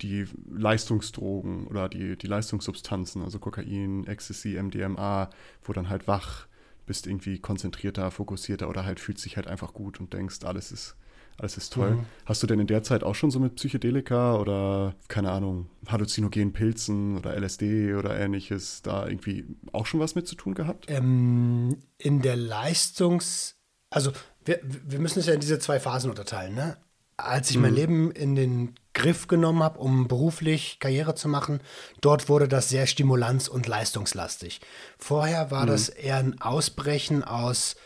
die 0.00 0.26
Leistungsdrogen 0.50 1.66
oder 1.66 1.88
die, 1.88 2.16
die 2.16 2.26
Leistungssubstanzen, 2.26 3.22
also 3.22 3.38
Kokain, 3.38 4.06
Ecstasy, 4.06 4.60
MDMA, 4.60 5.30
wo 5.62 5.72
dann 5.72 5.88
halt 5.88 6.08
wach 6.08 6.46
bist, 6.86 7.06
irgendwie 7.06 7.38
konzentrierter, 7.38 8.10
fokussierter 8.10 8.68
oder 8.68 8.84
halt 8.84 9.00
fühlt 9.00 9.18
sich 9.18 9.36
halt 9.36 9.46
einfach 9.46 9.72
gut 9.72 10.00
und 10.00 10.12
denkst, 10.12 10.44
alles 10.44 10.72
ist, 10.72 10.96
alles 11.38 11.56
ist 11.56 11.72
toll. 11.72 11.92
Mhm. 11.92 12.06
Hast 12.26 12.42
du 12.42 12.46
denn 12.46 12.60
in 12.60 12.66
der 12.66 12.82
Zeit 12.82 13.02
auch 13.02 13.14
schon 13.14 13.30
so 13.30 13.40
mit 13.40 13.56
Psychedelika 13.56 14.36
oder, 14.36 14.94
keine 15.08 15.30
Ahnung, 15.30 15.70
halluzinogenen 15.86 16.52
Pilzen 16.52 17.16
oder 17.16 17.34
LSD 17.36 17.94
oder 17.94 18.18
ähnliches 18.18 18.82
da 18.82 19.06
irgendwie 19.06 19.46
auch 19.72 19.86
schon 19.86 20.00
was 20.00 20.14
mit 20.14 20.26
zu 20.26 20.34
tun 20.34 20.54
gehabt? 20.54 20.86
Ähm, 20.88 21.78
in 21.98 22.20
der 22.20 22.36
Leistungs-, 22.36 23.56
also 23.90 24.12
wir, 24.44 24.60
wir 24.62 24.98
müssen 24.98 25.20
es 25.20 25.26
ja 25.26 25.34
in 25.34 25.40
diese 25.40 25.58
zwei 25.58 25.80
Phasen 25.80 26.10
unterteilen, 26.10 26.54
ne? 26.54 26.76
Als 27.16 27.48
ich 27.50 27.56
mhm. 27.56 27.62
mein 27.62 27.74
Leben 27.74 28.10
in 28.10 28.34
den 28.34 28.74
Griff 28.94 29.28
genommen 29.28 29.62
habe, 29.62 29.78
um 29.78 30.08
beruflich 30.08 30.78
Karriere 30.78 31.14
zu 31.14 31.28
machen, 31.28 31.60
dort 32.00 32.28
wurde 32.28 32.48
das 32.48 32.68
sehr 32.68 32.86
stimulanz- 32.86 33.48
und 33.48 33.66
leistungslastig. 33.66 34.60
Vorher 34.98 35.50
war 35.50 35.64
mhm. 35.64 35.68
das 35.68 35.88
eher 35.88 36.16
ein 36.16 36.40
Ausbrechen 36.40 37.22
aus, 37.22 37.76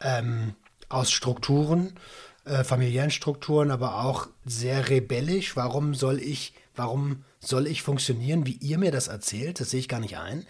ähm, 0.00 0.54
aus 0.88 1.10
Strukturen, 1.10 1.94
äh, 2.44 2.64
familiären 2.64 3.10
Strukturen, 3.10 3.70
aber 3.70 4.04
auch 4.04 4.28
sehr 4.44 4.90
rebellisch. 4.90 5.56
Warum 5.56 5.94
soll 5.94 6.18
ich, 6.18 6.52
warum 6.74 7.24
soll 7.40 7.66
ich 7.66 7.82
funktionieren, 7.82 8.46
wie 8.46 8.58
ihr 8.60 8.78
mir 8.78 8.90
das 8.90 9.08
erzählt? 9.08 9.60
Das 9.60 9.70
sehe 9.70 9.80
ich 9.80 9.88
gar 9.88 10.00
nicht 10.00 10.18
ein. 10.18 10.46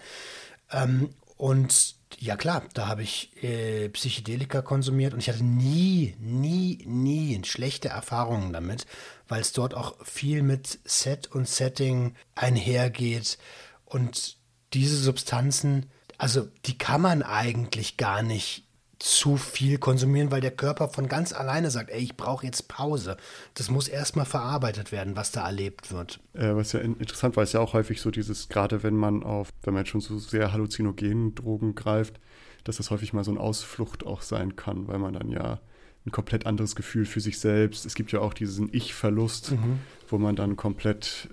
Ähm, 0.73 1.11
und 1.37 1.97
ja 2.19 2.37
klar, 2.37 2.63
da 2.75 2.89
habe 2.89 3.03
ich 3.03 3.31
äh, 3.43 3.89
Psychedelika 3.91 4.63
konsumiert 4.63 5.13
und 5.13 5.21
ich 5.21 5.29
hatte 5.29 5.45
nie, 5.45 6.17
nie, 6.19 6.85
nie 6.87 7.41
schlechte 7.45 7.89
Erfahrungen 7.89 8.53
damit, 8.53 8.87
weil 9.29 9.41
es 9.41 9.53
dort 9.53 9.75
auch 9.75 10.05
viel 10.05 10.43
mit 10.43 10.81
Set 10.85 11.29
und 11.29 11.49
Setting 11.49 12.15
einhergeht 12.35 13.39
und 13.85 14.39
diese 14.73 14.97
Substanzen, 14.97 15.87
also 16.19 16.49
die 16.67 16.77
kann 16.77 17.01
man 17.01 17.23
eigentlich 17.23 17.97
gar 17.97 18.23
nicht 18.23 18.65
zu 18.99 19.37
viel 19.37 19.79
konsumieren, 19.79 20.31
weil 20.31 20.41
der 20.41 20.51
Körper 20.51 20.89
von 20.89 21.09
ganz 21.09 21.33
alleine 21.33 21.71
sagt, 21.71 21.91
ey, 21.91 22.01
ich 22.01 22.17
brauche 22.17 22.45
jetzt 22.45 22.67
Pause. 22.67 23.17
Das 23.55 23.71
muss 23.71 23.87
erstmal 23.87 24.27
verarbeitet 24.27 24.91
werden, 24.91 25.15
was 25.15 25.31
da 25.31 25.47
erlebt 25.47 25.93
wird. 25.93 26.19
Äh, 26.33 26.57
was 26.57 26.73
ja 26.73 26.81
interessant 26.81 27.37
war, 27.37 27.45
ist 27.45 27.55
ja 27.55 27.61
auch 27.61 27.75
häufig 27.75 28.01
so 28.01 28.11
dieses, 28.11 28.49
gerade 28.49 28.83
wenn 28.83 28.97
man 28.97 29.23
auf, 29.23 29.51
wenn 29.63 29.75
man 29.75 29.87
schon 29.87 30.01
so 30.01 30.19
sehr 30.19 30.53
halluzinogenen 30.53 31.35
Drogen 31.37 31.77
greift, 31.77 32.19
dass 32.65 32.79
das 32.79 32.91
häufig 32.91 33.13
mal 33.13 33.25
so 33.25 33.31
eine 33.31 33.41
Ausflucht 33.41 34.05
auch 34.05 34.23
sein 34.23 34.57
kann, 34.57 34.89
weil 34.89 34.99
man 34.99 35.15
dann 35.15 35.31
ja 35.31 35.61
ein 36.09 36.13
komplett 36.13 36.47
anderes 36.47 36.75
Gefühl 36.75 37.05
für 37.05 37.21
sich 37.21 37.39
selbst. 37.39 37.87
Es 37.87 37.95
gibt 37.95 38.13
ja 38.13 38.21
auch 38.21 38.35
diesen 38.35 38.69
Ich-Verlust, 38.73 39.53
mhm. 39.53 39.79
wo 40.09 40.19
man 40.19 40.37
dann 40.37 40.57
komplett 40.57 41.29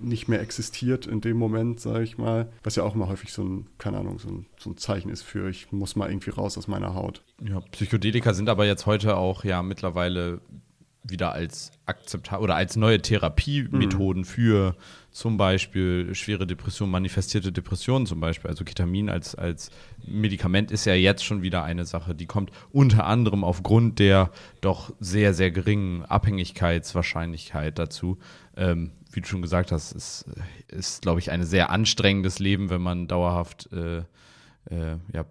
nicht 0.00 0.28
mehr 0.28 0.40
existiert 0.40 1.06
in 1.06 1.20
dem 1.20 1.36
Moment, 1.36 1.80
sage 1.80 2.04
ich 2.04 2.18
mal. 2.18 2.50
Was 2.62 2.76
ja 2.76 2.82
auch 2.82 2.94
immer 2.94 3.08
häufig 3.08 3.32
so 3.32 3.42
ein, 3.44 3.66
keine 3.78 3.98
Ahnung, 3.98 4.18
so 4.18 4.28
ein, 4.28 4.46
so 4.58 4.70
ein, 4.70 4.76
Zeichen 4.76 5.10
ist 5.10 5.22
für, 5.22 5.48
ich 5.50 5.70
muss 5.72 5.94
mal 5.94 6.10
irgendwie 6.10 6.30
raus 6.30 6.56
aus 6.56 6.68
meiner 6.68 6.94
Haut. 6.94 7.22
Ja, 7.42 7.60
Psychedelika 7.72 8.32
sind 8.32 8.48
aber 8.48 8.66
jetzt 8.66 8.86
heute 8.86 9.16
auch 9.16 9.44
ja 9.44 9.62
mittlerweile 9.62 10.40
wieder 11.02 11.32
als 11.32 11.72
akzeptabel 11.86 12.44
oder 12.44 12.56
als 12.56 12.76
neue 12.76 13.00
Therapiemethoden 13.00 14.22
mhm. 14.22 14.26
für 14.26 14.76
zum 15.10 15.36
Beispiel 15.36 16.14
schwere 16.14 16.46
Depressionen, 16.46 16.92
manifestierte 16.92 17.52
Depressionen 17.52 18.06
zum 18.06 18.20
Beispiel. 18.20 18.50
Also 18.50 18.64
Ketamin 18.64 19.08
als, 19.08 19.34
als 19.34 19.70
Medikament 20.06 20.70
ist 20.70 20.84
ja 20.84 20.94
jetzt 20.94 21.24
schon 21.24 21.42
wieder 21.42 21.64
eine 21.64 21.84
Sache, 21.84 22.14
die 22.14 22.26
kommt 22.26 22.50
unter 22.70 23.06
anderem 23.06 23.44
aufgrund 23.44 23.98
der 23.98 24.30
doch 24.60 24.92
sehr, 25.00 25.34
sehr 25.34 25.50
geringen 25.50 26.04
Abhängigkeitswahrscheinlichkeit 26.04 27.78
dazu. 27.78 28.18
Ähm, 28.56 28.92
wie 29.12 29.20
du 29.20 29.26
schon 29.26 29.42
gesagt 29.42 29.72
hast, 29.72 29.92
es 29.92 30.24
ist, 30.68 31.02
glaube 31.02 31.18
ich, 31.18 31.32
ein 31.32 31.44
sehr 31.44 31.70
anstrengendes 31.70 32.38
Leben, 32.38 32.70
wenn 32.70 32.82
man 32.82 33.08
dauerhaft, 33.08 33.68
äh, 33.72 33.98
äh, 34.70 34.98
ja, 35.12 35.24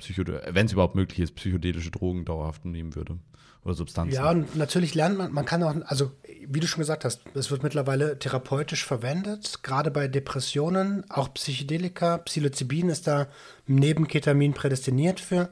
wenn 0.51 0.65
es 0.65 0.73
überhaupt 0.73 0.95
möglich 0.95 1.19
ist, 1.19 1.35
psychedelische 1.35 1.91
Drogen 1.91 2.25
dauerhaft 2.25 2.65
nehmen 2.65 2.95
würde 2.95 3.19
oder 3.63 3.73
Substanzen. 3.73 4.13
Ja, 4.13 4.29
und 4.29 4.55
natürlich 4.55 4.95
lernt 4.95 5.17
man, 5.17 5.31
man 5.31 5.45
kann 5.45 5.63
auch, 5.63 5.75
also 5.85 6.11
wie 6.47 6.59
du 6.59 6.67
schon 6.67 6.79
gesagt 6.79 7.05
hast, 7.05 7.21
es 7.33 7.51
wird 7.51 7.63
mittlerweile 7.63 8.17
therapeutisch 8.17 8.85
verwendet, 8.85 9.61
gerade 9.63 9.91
bei 9.91 10.07
Depressionen, 10.07 11.09
auch 11.09 11.33
Psychedelika, 11.33 12.19
Psilocybin 12.19 12.89
ist 12.89 13.07
da 13.07 13.27
neben 13.67 14.07
Ketamin 14.07 14.53
prädestiniert 14.53 15.19
für. 15.19 15.49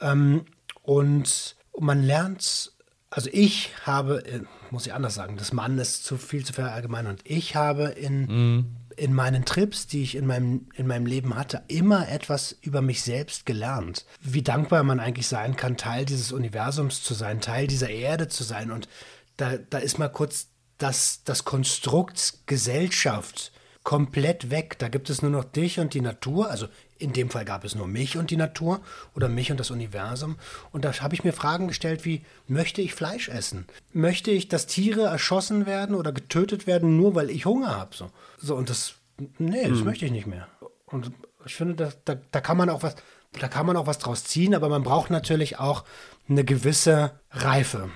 Ähm, 0.00 0.44
und 0.82 1.56
man 1.78 2.02
lernt, 2.02 2.72
also 3.10 3.28
ich 3.32 3.72
habe, 3.84 4.24
äh, 4.26 4.40
muss 4.70 4.86
ich 4.86 4.94
anders 4.94 5.14
sagen, 5.14 5.36
das 5.36 5.52
Mann 5.52 5.78
ist 5.78 6.04
zu 6.04 6.16
viel 6.16 6.44
zu 6.44 6.52
verallgemeinern. 6.52 7.12
Und 7.12 7.22
ich 7.24 7.56
habe 7.56 7.84
in, 7.84 8.26
mhm. 8.26 8.76
In 9.00 9.14
meinen 9.14 9.46
Trips, 9.46 9.86
die 9.86 10.02
ich 10.02 10.14
in 10.14 10.26
meinem, 10.26 10.68
in 10.74 10.86
meinem 10.86 11.06
Leben 11.06 11.34
hatte, 11.34 11.62
immer 11.68 12.08
etwas 12.08 12.54
über 12.60 12.82
mich 12.82 13.02
selbst 13.02 13.46
gelernt. 13.46 14.04
Wie 14.20 14.42
dankbar 14.42 14.82
man 14.82 15.00
eigentlich 15.00 15.26
sein 15.26 15.56
kann, 15.56 15.78
Teil 15.78 16.04
dieses 16.04 16.32
Universums 16.32 17.02
zu 17.02 17.14
sein, 17.14 17.40
Teil 17.40 17.66
dieser 17.66 17.88
Erde 17.88 18.28
zu 18.28 18.44
sein. 18.44 18.70
Und 18.70 18.88
da, 19.38 19.56
da 19.56 19.78
ist 19.78 19.98
mal 19.98 20.08
kurz 20.08 20.48
das, 20.76 21.22
das 21.24 21.44
Konstrukt 21.44 22.40
Gesellschaft 22.44 23.52
komplett 23.84 24.50
weg. 24.50 24.78
Da 24.78 24.88
gibt 24.88 25.08
es 25.08 25.22
nur 25.22 25.30
noch 25.30 25.44
dich 25.44 25.80
und 25.80 25.94
die 25.94 26.02
Natur. 26.02 26.50
Also 26.50 26.66
in 27.00 27.12
dem 27.12 27.30
Fall 27.30 27.44
gab 27.44 27.64
es 27.64 27.74
nur 27.74 27.88
mich 27.88 28.16
und 28.16 28.30
die 28.30 28.36
Natur 28.36 28.80
oder 29.14 29.28
mich 29.28 29.50
und 29.50 29.58
das 29.58 29.70
Universum. 29.70 30.36
Und 30.70 30.84
da 30.84 30.92
habe 31.00 31.14
ich 31.14 31.24
mir 31.24 31.32
Fragen 31.32 31.68
gestellt 31.68 32.04
wie, 32.04 32.22
möchte 32.46 32.82
ich 32.82 32.94
Fleisch 32.94 33.28
essen? 33.28 33.66
Möchte 33.92 34.30
ich, 34.30 34.48
dass 34.48 34.66
Tiere 34.66 35.02
erschossen 35.02 35.66
werden 35.66 35.94
oder 35.94 36.12
getötet 36.12 36.66
werden, 36.66 36.96
nur 36.96 37.14
weil 37.14 37.30
ich 37.30 37.46
Hunger 37.46 37.76
habe? 37.76 37.96
So. 37.96 38.10
so, 38.38 38.54
und 38.54 38.70
das, 38.70 38.94
nee, 39.38 39.68
das 39.68 39.78
hm. 39.78 39.84
möchte 39.84 40.04
ich 40.04 40.12
nicht 40.12 40.26
mehr. 40.26 40.46
Und 40.86 41.10
ich 41.46 41.54
finde, 41.54 41.74
da, 41.74 41.92
da, 42.04 42.20
da 42.30 42.40
kann 42.40 42.56
man 42.56 42.68
auch 42.68 42.82
was, 42.82 42.96
da 43.32 43.48
kann 43.48 43.66
man 43.66 43.76
auch 43.76 43.86
was 43.86 43.98
draus 43.98 44.24
ziehen, 44.24 44.54
aber 44.54 44.68
man 44.68 44.82
braucht 44.82 45.10
natürlich 45.10 45.58
auch 45.58 45.84
eine 46.28 46.44
gewisse 46.44 47.12
Reife. 47.30 47.90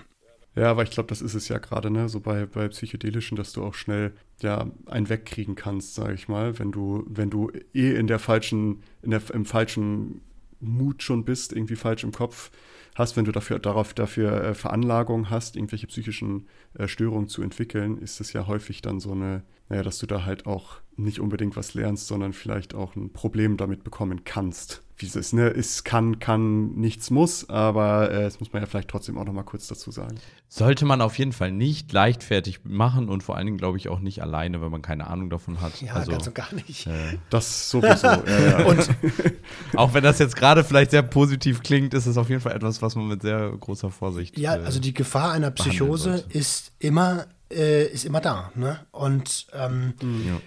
Ja, 0.56 0.70
aber 0.70 0.84
ich 0.84 0.90
glaube, 0.90 1.08
das 1.08 1.20
ist 1.20 1.34
es 1.34 1.48
ja 1.48 1.58
gerade, 1.58 1.90
ne? 1.90 2.08
So 2.08 2.20
bei, 2.20 2.46
bei 2.46 2.68
psychedelischen, 2.68 3.36
dass 3.36 3.52
du 3.52 3.64
auch 3.64 3.74
schnell 3.74 4.12
ja 4.40 4.70
einen 4.86 5.08
wegkriegen 5.08 5.56
kannst, 5.56 5.94
sage 5.94 6.14
ich 6.14 6.28
mal, 6.28 6.58
wenn 6.58 6.70
du, 6.70 7.04
wenn 7.08 7.30
du 7.30 7.50
eh 7.72 7.94
in 7.94 8.06
der 8.06 8.20
falschen, 8.20 8.82
in 9.02 9.10
der, 9.10 9.22
im 9.32 9.46
falschen 9.46 10.20
Mut 10.60 11.02
schon 11.02 11.24
bist, 11.24 11.52
irgendwie 11.52 11.76
falsch 11.76 12.04
im 12.04 12.12
Kopf 12.12 12.52
hast, 12.94 13.16
wenn 13.16 13.24
du 13.24 13.32
dafür, 13.32 13.58
darauf, 13.58 13.94
dafür 13.94 14.44
äh, 14.44 14.54
Veranlagung 14.54 15.28
hast, 15.28 15.56
irgendwelche 15.56 15.88
psychischen 15.88 16.46
äh, 16.74 16.86
Störungen 16.86 17.28
zu 17.28 17.42
entwickeln, 17.42 17.98
ist 17.98 18.20
es 18.20 18.32
ja 18.32 18.46
häufig 18.46 18.80
dann 18.82 19.00
so 19.00 19.10
eine, 19.10 19.42
naja, 19.68 19.82
dass 19.82 19.98
du 19.98 20.06
da 20.06 20.24
halt 20.24 20.46
auch 20.46 20.76
nicht 20.96 21.18
unbedingt 21.18 21.56
was 21.56 21.74
lernst, 21.74 22.06
sondern 22.06 22.32
vielleicht 22.32 22.74
auch 22.74 22.94
ein 22.94 23.12
Problem 23.12 23.56
damit 23.56 23.82
bekommen 23.82 24.22
kannst 24.24 24.83
wie 24.96 25.06
es 25.06 25.16
ist, 25.16 25.32
ne? 25.32 25.48
Es 25.48 25.82
kann, 25.82 26.20
kann, 26.20 26.74
nichts 26.74 27.10
muss, 27.10 27.48
aber 27.48 28.10
äh, 28.10 28.22
das 28.22 28.38
muss 28.38 28.52
man 28.52 28.62
ja 28.62 28.66
vielleicht 28.66 28.88
trotzdem 28.88 29.18
auch 29.18 29.24
noch 29.24 29.32
mal 29.32 29.42
kurz 29.42 29.66
dazu 29.66 29.90
sagen. 29.90 30.16
Sollte 30.48 30.84
man 30.84 31.00
auf 31.00 31.18
jeden 31.18 31.32
Fall 31.32 31.50
nicht 31.50 31.92
leichtfertig 31.92 32.60
machen 32.64 33.08
und 33.08 33.22
vor 33.22 33.36
allen 33.36 33.46
Dingen, 33.46 33.58
glaube 33.58 33.76
ich, 33.76 33.88
auch 33.88 33.98
nicht 33.98 34.22
alleine, 34.22 34.60
wenn 34.60 34.70
man 34.70 34.82
keine 34.82 35.08
Ahnung 35.08 35.30
davon 35.30 35.60
hat. 35.60 35.80
Ja, 35.80 35.94
also, 35.94 36.12
ganz 36.12 36.26
und 36.28 36.34
gar 36.34 36.54
nicht. 36.54 36.86
Äh, 36.86 37.18
das 37.28 37.70
sowieso. 37.70 38.06
ja, 38.06 38.22
ja. 38.26 38.64
Und 38.66 38.88
auch 39.74 39.94
wenn 39.94 40.04
das 40.04 40.20
jetzt 40.20 40.36
gerade 40.36 40.62
vielleicht 40.62 40.92
sehr 40.92 41.02
positiv 41.02 41.62
klingt, 41.62 41.92
ist 41.92 42.06
es 42.06 42.16
auf 42.16 42.28
jeden 42.28 42.40
Fall 42.40 42.52
etwas, 42.52 42.80
was 42.80 42.94
man 42.94 43.08
mit 43.08 43.22
sehr 43.22 43.50
großer 43.50 43.90
Vorsicht. 43.90 44.38
Ja, 44.38 44.56
äh, 44.56 44.64
also 44.64 44.78
die 44.78 44.94
Gefahr 44.94 45.32
einer 45.32 45.50
Psychose 45.50 46.24
ist 46.28 46.70
immer, 46.78 47.26
äh, 47.50 47.86
ist 47.86 48.04
immer 48.04 48.20
da. 48.20 48.52
Ne? 48.54 48.78
Und 48.92 49.48
ähm, 49.52 49.94
mhm. 50.00 50.26
ja 50.26 50.40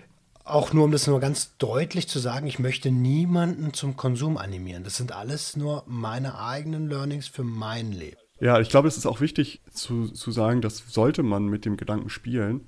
auch 0.49 0.73
nur 0.73 0.85
um 0.85 0.91
das 0.91 1.07
nur 1.07 1.19
ganz 1.19 1.57
deutlich 1.57 2.07
zu 2.07 2.19
sagen, 2.19 2.47
ich 2.47 2.59
möchte 2.59 2.91
niemanden 2.91 3.73
zum 3.73 3.97
Konsum 3.97 4.37
animieren. 4.37 4.83
Das 4.83 4.97
sind 4.97 5.11
alles 5.11 5.55
nur 5.55 5.83
meine 5.87 6.39
eigenen 6.39 6.89
Learnings 6.89 7.27
für 7.27 7.43
mein 7.43 7.91
Leben. 7.91 8.17
Ja, 8.39 8.59
ich 8.59 8.69
glaube, 8.69 8.87
es 8.87 8.97
ist 8.97 9.05
auch 9.05 9.19
wichtig 9.19 9.61
zu, 9.71 10.09
zu 10.09 10.31
sagen, 10.31 10.61
dass 10.61 10.77
sollte 10.87 11.23
man 11.23 11.45
mit 11.45 11.65
dem 11.65 11.77
Gedanken 11.77 12.09
spielen, 12.09 12.67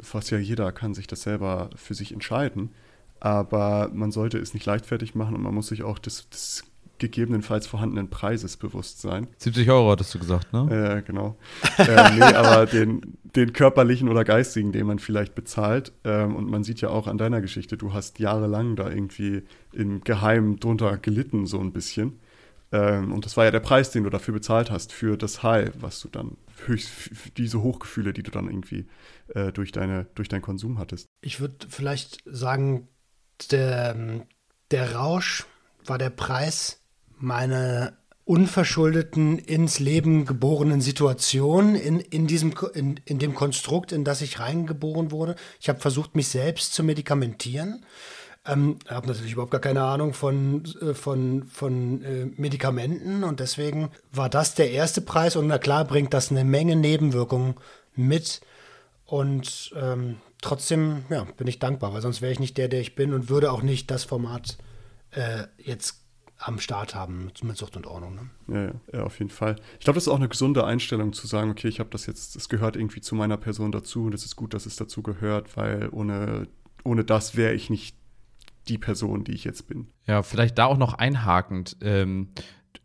fast 0.00 0.30
ja 0.30 0.38
jeder 0.38 0.72
kann 0.72 0.94
sich 0.94 1.06
das 1.06 1.22
selber 1.22 1.70
für 1.76 1.94
sich 1.94 2.12
entscheiden, 2.12 2.70
aber 3.20 3.90
man 3.92 4.12
sollte 4.12 4.38
es 4.38 4.54
nicht 4.54 4.64
leichtfertig 4.64 5.14
machen 5.14 5.34
und 5.34 5.42
man 5.42 5.54
muss 5.54 5.68
sich 5.68 5.82
auch 5.82 5.98
des, 5.98 6.28
des 6.30 6.64
gegebenenfalls 7.00 7.66
vorhandenen 7.66 8.10
Preises 8.10 8.56
bewusst 8.56 9.00
sein. 9.00 9.26
70 9.38 9.68
Euro 9.70 9.90
hattest 9.90 10.14
du 10.14 10.20
gesagt, 10.20 10.52
ne? 10.52 10.68
Ja, 10.70 10.96
äh, 10.98 11.02
genau. 11.02 11.36
äh, 11.78 12.10
nee, 12.14 12.22
aber 12.22 12.66
den, 12.66 13.18
den 13.24 13.52
körperlichen 13.52 14.08
oder 14.08 14.24
geistigen, 14.24 14.70
den 14.70 14.86
man 14.86 15.00
vielleicht 15.00 15.34
bezahlt. 15.34 15.92
Ähm, 16.04 16.36
und 16.36 16.48
man 16.48 16.62
sieht 16.62 16.80
ja 16.80 16.90
auch 16.90 17.08
an 17.08 17.18
deiner 17.18 17.40
Geschichte, 17.40 17.76
du 17.76 17.92
hast 17.92 18.20
jahrelang 18.20 18.76
da 18.76 18.88
irgendwie 18.88 19.42
im 19.72 20.02
Geheimen 20.02 20.60
drunter 20.60 20.96
gelitten, 20.98 21.46
so 21.46 21.58
ein 21.58 21.72
bisschen. 21.72 22.20
Ähm, 22.72 23.12
und 23.12 23.24
das 23.24 23.36
war 23.36 23.44
ja 23.44 23.50
der 23.50 23.60
Preis, 23.60 23.90
den 23.90 24.04
du 24.04 24.10
dafür 24.10 24.34
bezahlt 24.34 24.70
hast, 24.70 24.92
für 24.92 25.16
das 25.16 25.42
High, 25.42 25.72
was 25.80 26.00
du 26.00 26.08
dann, 26.08 26.36
höchst, 26.66 26.90
diese 27.36 27.62
Hochgefühle, 27.62 28.12
die 28.12 28.22
du 28.22 28.30
dann 28.30 28.46
irgendwie 28.46 28.86
äh, 29.34 29.50
durch, 29.52 29.72
deine, 29.72 30.06
durch 30.14 30.28
deinen 30.28 30.42
Konsum 30.42 30.78
hattest. 30.78 31.06
Ich 31.22 31.40
würde 31.40 31.66
vielleicht 31.68 32.22
sagen, 32.26 32.88
der, 33.50 34.26
der 34.70 34.94
Rausch 34.94 35.46
war 35.84 35.98
der 35.98 36.10
Preis 36.10 36.79
meine 37.20 37.96
unverschuldeten 38.24 39.38
ins 39.38 39.80
Leben 39.80 40.24
geborenen 40.24 40.80
Situation 40.80 41.74
in, 41.74 41.98
in, 41.98 42.26
diesem, 42.26 42.54
in, 42.74 43.00
in 43.04 43.18
dem 43.18 43.34
Konstrukt, 43.34 43.92
in 43.92 44.04
das 44.04 44.22
ich 44.22 44.38
reingeboren 44.38 45.10
wurde. 45.10 45.34
Ich 45.60 45.68
habe 45.68 45.80
versucht, 45.80 46.14
mich 46.14 46.28
selbst 46.28 46.72
zu 46.72 46.84
medikamentieren. 46.84 47.84
Ähm, 48.46 48.78
habe 48.88 49.08
natürlich 49.08 49.32
überhaupt 49.32 49.50
gar 49.50 49.60
keine 49.60 49.82
Ahnung 49.82 50.14
von, 50.14 50.64
äh, 50.80 50.94
von, 50.94 51.44
von 51.44 52.02
äh, 52.04 52.26
Medikamenten 52.36 53.22
und 53.22 53.40
deswegen 53.40 53.90
war 54.12 54.30
das 54.30 54.54
der 54.54 54.70
erste 54.70 55.02
Preis 55.02 55.36
und 55.36 55.46
na 55.46 55.58
klar 55.58 55.84
bringt 55.84 56.14
das 56.14 56.30
eine 56.30 56.44
Menge 56.44 56.76
Nebenwirkungen 56.76 57.56
mit 57.96 58.40
und 59.04 59.72
ähm, 59.76 60.16
trotzdem 60.40 61.04
ja, 61.10 61.24
bin 61.36 61.48
ich 61.48 61.58
dankbar, 61.58 61.92
weil 61.92 62.00
sonst 62.00 62.22
wäre 62.22 62.32
ich 62.32 62.40
nicht 62.40 62.56
der, 62.56 62.68
der 62.68 62.80
ich 62.80 62.94
bin 62.94 63.12
und 63.12 63.28
würde 63.28 63.52
auch 63.52 63.62
nicht 63.62 63.90
das 63.90 64.04
Format 64.04 64.56
äh, 65.10 65.44
jetzt 65.58 65.99
am 66.40 66.58
Start 66.58 66.94
haben 66.94 67.30
mit, 67.42 67.56
Sucht 67.56 67.76
und 67.76 67.86
Ordnung. 67.86 68.14
Ne? 68.14 68.30
Ja, 68.48 68.64
ja, 68.64 68.72
ja, 68.92 69.04
auf 69.04 69.18
jeden 69.18 69.30
Fall. 69.30 69.56
Ich 69.78 69.84
glaube, 69.84 69.96
das 69.96 70.04
ist 70.04 70.08
auch 70.08 70.16
eine 70.16 70.28
gesunde 70.28 70.64
Einstellung 70.64 71.12
zu 71.12 71.26
sagen, 71.26 71.50
okay, 71.50 71.68
ich 71.68 71.80
habe 71.80 71.90
das 71.90 72.06
jetzt, 72.06 72.34
es 72.34 72.48
gehört 72.48 72.76
irgendwie 72.76 73.00
zu 73.00 73.14
meiner 73.14 73.36
Person 73.36 73.72
dazu 73.72 74.04
und 74.04 74.14
es 74.14 74.24
ist 74.24 74.36
gut, 74.36 74.54
dass 74.54 74.66
es 74.66 74.76
dazu 74.76 75.02
gehört, 75.02 75.56
weil 75.56 75.88
ohne, 75.92 76.48
ohne 76.82 77.04
das 77.04 77.36
wäre 77.36 77.52
ich 77.52 77.68
nicht 77.68 77.94
die 78.68 78.78
Person, 78.78 79.24
die 79.24 79.32
ich 79.32 79.44
jetzt 79.44 79.68
bin. 79.68 79.88
Ja, 80.06 80.22
vielleicht 80.22 80.56
da 80.58 80.64
auch 80.64 80.78
noch 80.78 80.94
einhakend. 80.94 81.76
Ähm, 81.82 82.28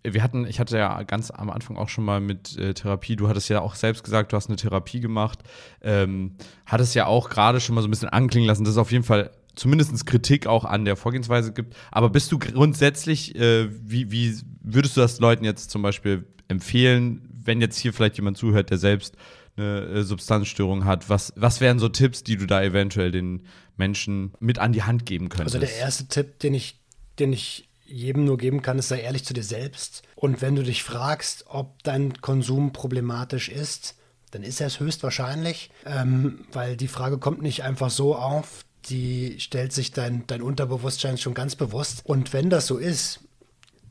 wir 0.04 0.22
hatten, 0.22 0.46
ich 0.46 0.60
hatte 0.60 0.78
ja 0.78 1.04
ganz 1.04 1.32
am 1.32 1.50
Anfang 1.50 1.78
auch 1.78 1.90
schon 1.90 2.04
mal 2.04 2.20
mit 2.20 2.58
äh, 2.58 2.74
Therapie, 2.74 3.16
du 3.16 3.28
hattest 3.28 3.50
ja 3.50 3.62
auch 3.62 3.76
selbst 3.76 4.04
gesagt, 4.04 4.34
du 4.34 4.38
hast 4.38 4.48
eine 4.48 4.58
Therapie 4.58 5.00
gemacht, 5.00 5.40
ähm, 5.82 6.36
hattest 6.66 6.94
ja 6.96 7.06
auch 7.06 7.30
gerade 7.30 7.60
schon 7.60 7.76
mal 7.76 7.82
so 7.82 7.88
ein 7.88 7.92
bisschen 7.92 8.10
anklingen 8.10 8.48
lassen, 8.48 8.64
das 8.64 8.74
ist 8.74 8.80
auf 8.80 8.92
jeden 8.92 9.04
Fall 9.04 9.32
zumindest 9.56 10.06
Kritik 10.06 10.48
auch 10.48 10.66
an 10.66 10.86
der 10.86 10.96
Vorgehensweise 10.96 11.54
gibt. 11.54 11.76
Aber 11.92 12.10
bist 12.10 12.32
du 12.32 12.40
grundsätzlich, 12.40 13.36
äh, 13.36 13.68
wie, 13.72 14.12
wie 14.12 14.38
würdest 14.62 14.98
du 14.98 15.02
das 15.02 15.20
Leuten 15.20 15.46
jetzt 15.46 15.72
zum 15.72 15.82
Beispiel 15.82 16.26
empfehlen, 16.48 17.28
wenn 17.44 17.62
jetzt 17.62 17.78
hier 17.78 17.94
vielleicht 17.94 18.18
jemand 18.18 18.38
zuhört, 18.38 18.70
der 18.70 18.78
selbst 18.78 19.16
eine 19.58 19.86
äh, 19.86 20.04
Substanzstörung 20.04 20.86
hat? 20.86 21.10
Was, 21.10 21.34
was 21.36 21.62
wären 21.62 21.80
so 21.80 21.90
Tipps, 21.90 22.24
die 22.24 22.38
du 22.38 22.46
da 22.46 22.62
eventuell 22.62 23.12
den 23.12 23.44
Menschen 23.78 24.34
mit 24.40 24.60
an 24.60 24.74
die 24.74 24.84
Hand 24.84 25.06
geben 25.06 25.30
könntest? 25.30 25.56
Also 25.56 25.66
der 25.66 25.76
erste 25.76 26.08
Tipp, 26.08 26.40
den 26.40 26.54
ich, 26.54 26.80
den 27.20 27.34
ich 27.34 27.70
jedem 27.86 28.26
nur 28.26 28.38
geben 28.38 28.62
kann, 28.62 28.80
ist, 28.80 28.90
sei 28.90 29.02
ehrlich 29.02 29.26
zu 29.26 29.34
dir 29.34 29.44
selbst. 29.44 30.02
Und 30.16 30.42
wenn 30.42 30.56
du 30.56 30.64
dich 30.64 30.84
fragst, 30.84 31.46
ob 31.48 31.84
dein 31.84 32.20
Konsum 32.22 32.74
problematisch 32.74 33.50
ist, 33.50 33.96
dann 34.32 34.44
ist 34.44 34.60
er 34.60 34.68
es 34.68 34.80
höchstwahrscheinlich, 34.80 35.70
ähm, 35.86 36.46
weil 36.52 36.76
die 36.76 36.88
Frage 36.88 37.20
kommt 37.20 37.42
nicht 37.42 37.64
einfach 37.64 37.90
so 37.90 38.16
auf 38.16 38.66
die 38.90 39.40
stellt 39.40 39.74
sich 39.74 39.92
dein, 39.92 40.26
dein 40.28 40.42
Unterbewusstsein 40.42 41.18
schon 41.18 41.34
ganz 41.34 41.56
bewusst. 41.56 42.02
Und 42.06 42.34
wenn 42.34 42.50
das 42.50 42.68
so 42.68 42.78
ist, 42.78 43.22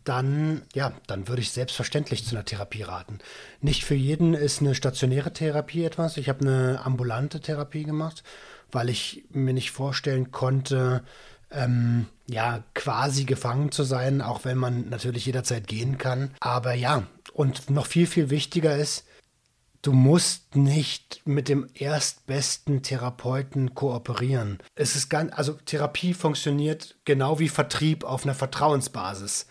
dann, 0.05 0.63
ja, 0.75 0.93
dann 1.07 1.29
würde 1.29 1.43
ich 1.43 1.51
selbstverständlich 1.51 2.25
zu 2.25 2.35
einer 2.35 2.45
Therapie 2.45 2.83
raten. 2.83 3.19
Nicht 3.61 3.85
für 3.85 3.95
jeden 3.95 4.35
ist 4.35 4.61
eine 4.61 4.75
stationäre 4.75 5.33
Therapie 5.33 5.85
etwas. 5.85 6.17
Ich 6.17 6.29
habe 6.29 6.41
eine 6.41 6.85
ambulante 6.85 7.41
Therapie 7.41 7.85
gemacht, 7.85 8.23
weil 8.71 8.91
ich 8.91 9.25
mir 9.31 9.55
nicht 9.55 9.71
vorstellen 9.71 10.31
konnte, 10.31 11.03
ähm, 11.51 12.07
ja, 12.29 12.63
quasi 12.75 13.25
gefangen 13.25 13.71
zu 13.71 13.83
sein, 13.83 14.21
auch 14.21 14.45
wenn 14.45 14.59
man 14.59 14.89
natürlich 14.89 15.27
jederzeit 15.27 15.67
gehen 15.67 15.99
kann. 15.99 16.31
Aber 16.41 16.75
ja, 16.75 17.05
und 17.33 17.71
noch 17.71 17.87
viel, 17.87 18.07
viel 18.07 18.31
wichtiger 18.31 18.77
ist, 18.77 19.05
Du 19.85 19.93
musst 19.93 20.57
nicht 20.57 21.21
mit 21.27 21.51
dem 21.51 21.67
erstbesten 21.75 22.83
Therapeuten 22.83 23.75
kooperieren. 23.75 24.57
Es 24.75 24.97
ist 24.97 25.11
ganz, 25.11 25.31
also 25.35 25.53
Therapie 25.67 26.15
funktioniert 26.15 26.97
genau 27.05 27.39
wie 27.39 27.51
Vertrieb 27.51 28.03
auf 28.03 28.25
einer 28.25 28.35
Vertrauensbasis. 28.35 29.47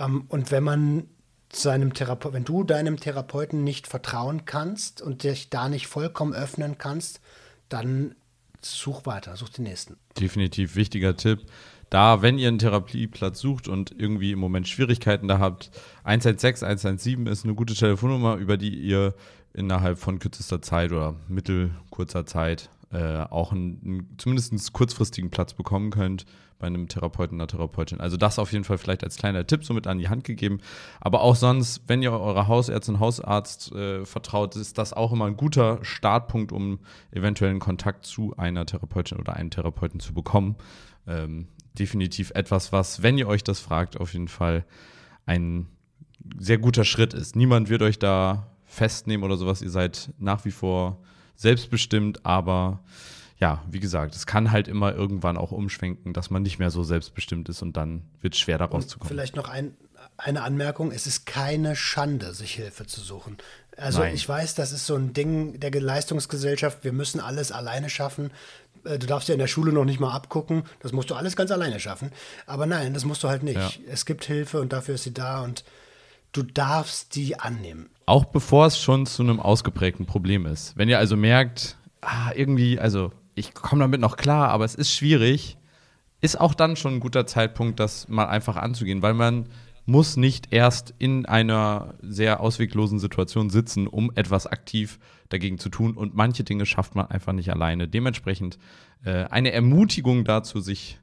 Ähm, 0.00 0.24
und 0.26 0.50
wenn 0.50 0.64
man 0.64 1.04
seinem 1.52 1.94
Therapeuten, 1.94 2.34
wenn 2.34 2.44
du 2.44 2.64
deinem 2.64 2.98
Therapeuten 2.98 3.62
nicht 3.62 3.86
vertrauen 3.86 4.46
kannst 4.46 5.00
und 5.00 5.22
dich 5.22 5.48
da 5.48 5.68
nicht 5.68 5.86
vollkommen 5.86 6.34
öffnen 6.34 6.76
kannst, 6.76 7.20
dann 7.68 8.16
such 8.62 9.06
weiter, 9.06 9.36
such 9.36 9.50
den 9.50 9.62
nächsten. 9.62 9.96
Definitiv 10.18 10.74
wichtiger 10.74 11.16
Tipp 11.16 11.46
da, 11.92 12.22
wenn 12.22 12.38
ihr 12.38 12.48
einen 12.48 12.58
Therapieplatz 12.58 13.38
sucht 13.38 13.68
und 13.68 13.94
irgendwie 13.98 14.32
im 14.32 14.38
Moment 14.38 14.66
Schwierigkeiten 14.66 15.28
da 15.28 15.38
habt, 15.38 15.70
116, 16.04 16.66
117 16.66 17.26
ist 17.26 17.44
eine 17.44 17.54
gute 17.54 17.74
Telefonnummer, 17.74 18.36
über 18.36 18.56
die 18.56 18.74
ihr 18.74 19.14
innerhalb 19.54 19.98
von 19.98 20.18
kürzester 20.18 20.62
Zeit 20.62 20.92
oder 20.92 21.14
mittelkurzer 21.28 22.26
Zeit 22.26 22.70
äh, 22.92 23.22
auch 23.30 23.52
einen, 23.52 23.80
einen, 23.84 24.14
zumindest 24.18 24.72
kurzfristigen 24.72 25.30
Platz 25.30 25.54
bekommen 25.54 25.90
könnt 25.90 26.26
bei 26.58 26.66
einem 26.68 26.88
Therapeuten, 26.88 27.38
einer 27.40 27.48
Therapeutin. 27.48 28.00
Also 28.00 28.16
das 28.16 28.38
auf 28.38 28.52
jeden 28.52 28.64
Fall 28.64 28.78
vielleicht 28.78 29.02
als 29.02 29.16
kleiner 29.16 29.46
Tipp 29.46 29.64
somit 29.64 29.86
an 29.86 29.98
die 29.98 30.08
Hand 30.08 30.24
gegeben. 30.24 30.60
Aber 31.00 31.22
auch 31.22 31.34
sonst, 31.34 31.82
wenn 31.88 32.02
ihr 32.02 32.12
eurer 32.12 32.46
Hausärztin, 32.46 33.00
Hausarzt 33.00 33.72
äh, 33.72 34.04
vertraut, 34.04 34.54
ist 34.56 34.78
das 34.78 34.92
auch 34.92 35.12
immer 35.12 35.24
ein 35.24 35.36
guter 35.36 35.78
Startpunkt, 35.82 36.52
um 36.52 36.78
eventuellen 37.10 37.58
Kontakt 37.58 38.06
zu 38.06 38.36
einer 38.36 38.64
Therapeutin 38.64 39.18
oder 39.18 39.34
einem 39.34 39.50
Therapeuten 39.50 39.98
zu 39.98 40.14
bekommen. 40.14 40.56
Ähm, 41.06 41.48
definitiv 41.78 42.30
etwas, 42.34 42.72
was, 42.72 43.02
wenn 43.02 43.18
ihr 43.18 43.26
euch 43.26 43.42
das 43.42 43.58
fragt, 43.58 43.98
auf 43.98 44.12
jeden 44.12 44.28
Fall 44.28 44.64
ein 45.26 45.66
sehr 46.38 46.58
guter 46.58 46.84
Schritt 46.84 47.14
ist. 47.14 47.34
Niemand 47.34 47.70
wird 47.70 47.82
euch 47.82 47.98
da 47.98 48.51
festnehmen 48.72 49.24
oder 49.24 49.36
sowas. 49.36 49.62
Ihr 49.62 49.70
seid 49.70 50.10
nach 50.18 50.44
wie 50.44 50.50
vor 50.50 50.98
selbstbestimmt, 51.36 52.24
aber 52.24 52.80
ja, 53.38 53.62
wie 53.70 53.80
gesagt, 53.80 54.14
es 54.14 54.26
kann 54.26 54.50
halt 54.50 54.68
immer 54.68 54.94
irgendwann 54.94 55.36
auch 55.36 55.52
umschwenken, 55.52 56.12
dass 56.12 56.30
man 56.30 56.42
nicht 56.42 56.58
mehr 56.58 56.70
so 56.70 56.82
selbstbestimmt 56.82 57.48
ist 57.48 57.62
und 57.62 57.76
dann 57.76 58.02
wird 58.20 58.34
es 58.34 58.40
schwer 58.40 58.58
daraus 58.58 58.84
und 58.84 58.88
zu 58.88 58.98
kommen. 58.98 59.08
Vielleicht 59.08 59.36
noch 59.36 59.48
ein, 59.48 59.76
eine 60.16 60.42
Anmerkung: 60.42 60.90
Es 60.90 61.06
ist 61.06 61.26
keine 61.26 61.76
Schande, 61.76 62.32
sich 62.34 62.54
Hilfe 62.54 62.86
zu 62.86 63.00
suchen. 63.00 63.36
Also, 63.76 64.00
Nein. 64.00 64.14
ich 64.14 64.28
weiß, 64.28 64.54
das 64.54 64.72
ist 64.72 64.86
so 64.86 64.94
ein 64.94 65.12
Ding 65.12 65.58
der 65.58 65.70
Leistungsgesellschaft. 65.72 66.84
Wir 66.84 66.92
müssen 66.92 67.20
alles 67.20 67.52
alleine 67.52 67.90
schaffen. 67.90 68.30
Äh, 68.84 68.98
du 68.98 69.06
darfst 69.06 69.28
ja 69.28 69.34
in 69.34 69.40
der 69.40 69.46
Schule 69.48 69.72
noch 69.72 69.84
nicht 69.84 70.00
mal 70.00 70.12
abgucken. 70.12 70.64
Das 70.80 70.92
musst 70.92 71.10
du 71.10 71.14
alles 71.14 71.36
ganz 71.36 71.50
alleine 71.50 71.80
schaffen. 71.80 72.10
Aber 72.46 72.66
nein, 72.66 72.94
das 72.94 73.04
musst 73.04 73.22
du 73.24 73.28
halt 73.28 73.42
nicht. 73.42 73.56
Ja. 73.56 73.70
Es 73.90 74.06
gibt 74.06 74.24
Hilfe 74.24 74.60
und 74.60 74.72
dafür 74.72 74.94
ist 74.94 75.04
sie 75.04 75.14
da 75.14 75.42
und 75.42 75.64
du 76.32 76.42
darfst 76.42 77.14
die 77.14 77.38
annehmen. 77.38 77.90
Auch 78.06 78.24
bevor 78.24 78.66
es 78.66 78.78
schon 78.78 79.06
zu 79.06 79.22
einem 79.22 79.40
ausgeprägten 79.40 80.06
Problem 80.06 80.46
ist. 80.46 80.76
Wenn 80.76 80.88
ihr 80.88 80.98
also 80.98 81.16
merkt, 81.16 81.76
ah, 82.00 82.32
irgendwie, 82.34 82.78
also 82.78 83.12
ich 83.34 83.54
komme 83.54 83.82
damit 83.82 84.00
noch 84.00 84.16
klar, 84.16 84.48
aber 84.48 84.64
es 84.64 84.74
ist 84.74 84.92
schwierig, 84.92 85.56
ist 86.20 86.40
auch 86.40 86.54
dann 86.54 86.76
schon 86.76 86.94
ein 86.94 87.00
guter 87.00 87.26
Zeitpunkt, 87.26 87.80
das 87.80 88.08
mal 88.08 88.26
einfach 88.26 88.56
anzugehen, 88.56 89.02
weil 89.02 89.14
man 89.14 89.48
muss 89.84 90.16
nicht 90.16 90.52
erst 90.52 90.94
in 90.98 91.26
einer 91.26 91.94
sehr 92.00 92.40
ausweglosen 92.40 93.00
Situation 93.00 93.50
sitzen, 93.50 93.88
um 93.88 94.12
etwas 94.14 94.46
aktiv 94.46 95.00
dagegen 95.28 95.58
zu 95.58 95.68
tun. 95.70 95.96
Und 95.96 96.14
manche 96.14 96.44
Dinge 96.44 96.66
schafft 96.66 96.94
man 96.94 97.06
einfach 97.06 97.32
nicht 97.32 97.50
alleine. 97.50 97.88
Dementsprechend 97.88 98.58
äh, 99.04 99.24
eine 99.24 99.50
Ermutigung 99.50 100.24
dazu, 100.24 100.60
sich 100.60 101.00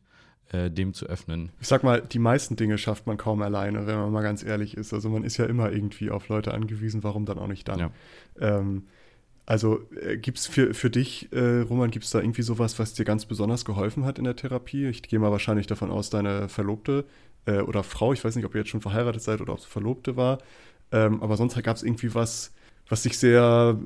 äh, 0.51 0.69
dem 0.71 0.93
zu 0.93 1.05
öffnen. 1.05 1.51
Ich 1.59 1.67
sag 1.67 1.83
mal, 1.83 2.01
die 2.01 2.19
meisten 2.19 2.55
Dinge 2.55 2.77
schafft 2.77 3.07
man 3.07 3.17
kaum 3.17 3.41
alleine, 3.41 3.85
wenn 3.87 3.97
man 3.97 4.11
mal 4.11 4.23
ganz 4.23 4.43
ehrlich 4.43 4.75
ist. 4.75 4.93
Also 4.93 5.09
man 5.09 5.23
ist 5.23 5.37
ja 5.37 5.45
immer 5.45 5.71
irgendwie 5.71 6.09
auf 6.09 6.27
Leute 6.27 6.53
angewiesen, 6.53 7.03
warum 7.03 7.25
dann 7.25 7.37
auch 7.37 7.47
nicht 7.47 7.67
dann? 7.67 7.79
Ja. 7.79 7.91
Ähm, 8.39 8.83
also 9.45 9.79
äh, 9.99 10.17
gibt 10.17 10.37
es 10.37 10.47
für, 10.47 10.73
für 10.73 10.89
dich, 10.89 11.31
äh, 11.33 11.61
Roman, 11.61 11.89
gibt 11.91 12.05
es 12.05 12.11
da 12.11 12.19
irgendwie 12.19 12.43
sowas, 12.43 12.77
was 12.77 12.93
dir 12.93 13.05
ganz 13.05 13.25
besonders 13.25 13.65
geholfen 13.65 14.05
hat 14.05 14.19
in 14.19 14.23
der 14.23 14.35
Therapie? 14.35 14.85
Ich 14.87 15.01
gehe 15.01 15.19
mal 15.19 15.31
wahrscheinlich 15.31 15.65
davon 15.65 15.89
aus, 15.89 16.11
deine 16.11 16.49
Verlobte 16.49 17.05
äh, 17.45 17.61
oder 17.61 17.83
Frau, 17.83 18.13
ich 18.13 18.23
weiß 18.23 18.35
nicht, 18.35 18.45
ob 18.45 18.53
ihr 18.53 18.61
jetzt 18.61 18.69
schon 18.69 18.81
verheiratet 18.81 19.23
seid 19.23 19.41
oder 19.41 19.53
ob 19.53 19.59
es 19.59 19.65
Verlobte 19.65 20.15
war, 20.15 20.37
ähm, 20.91 21.21
aber 21.23 21.35
sonst 21.35 21.61
gab 21.63 21.75
es 21.75 21.83
irgendwie 21.83 22.13
was, 22.13 22.53
was 22.89 23.03
dich 23.03 23.17
sehr 23.17 23.77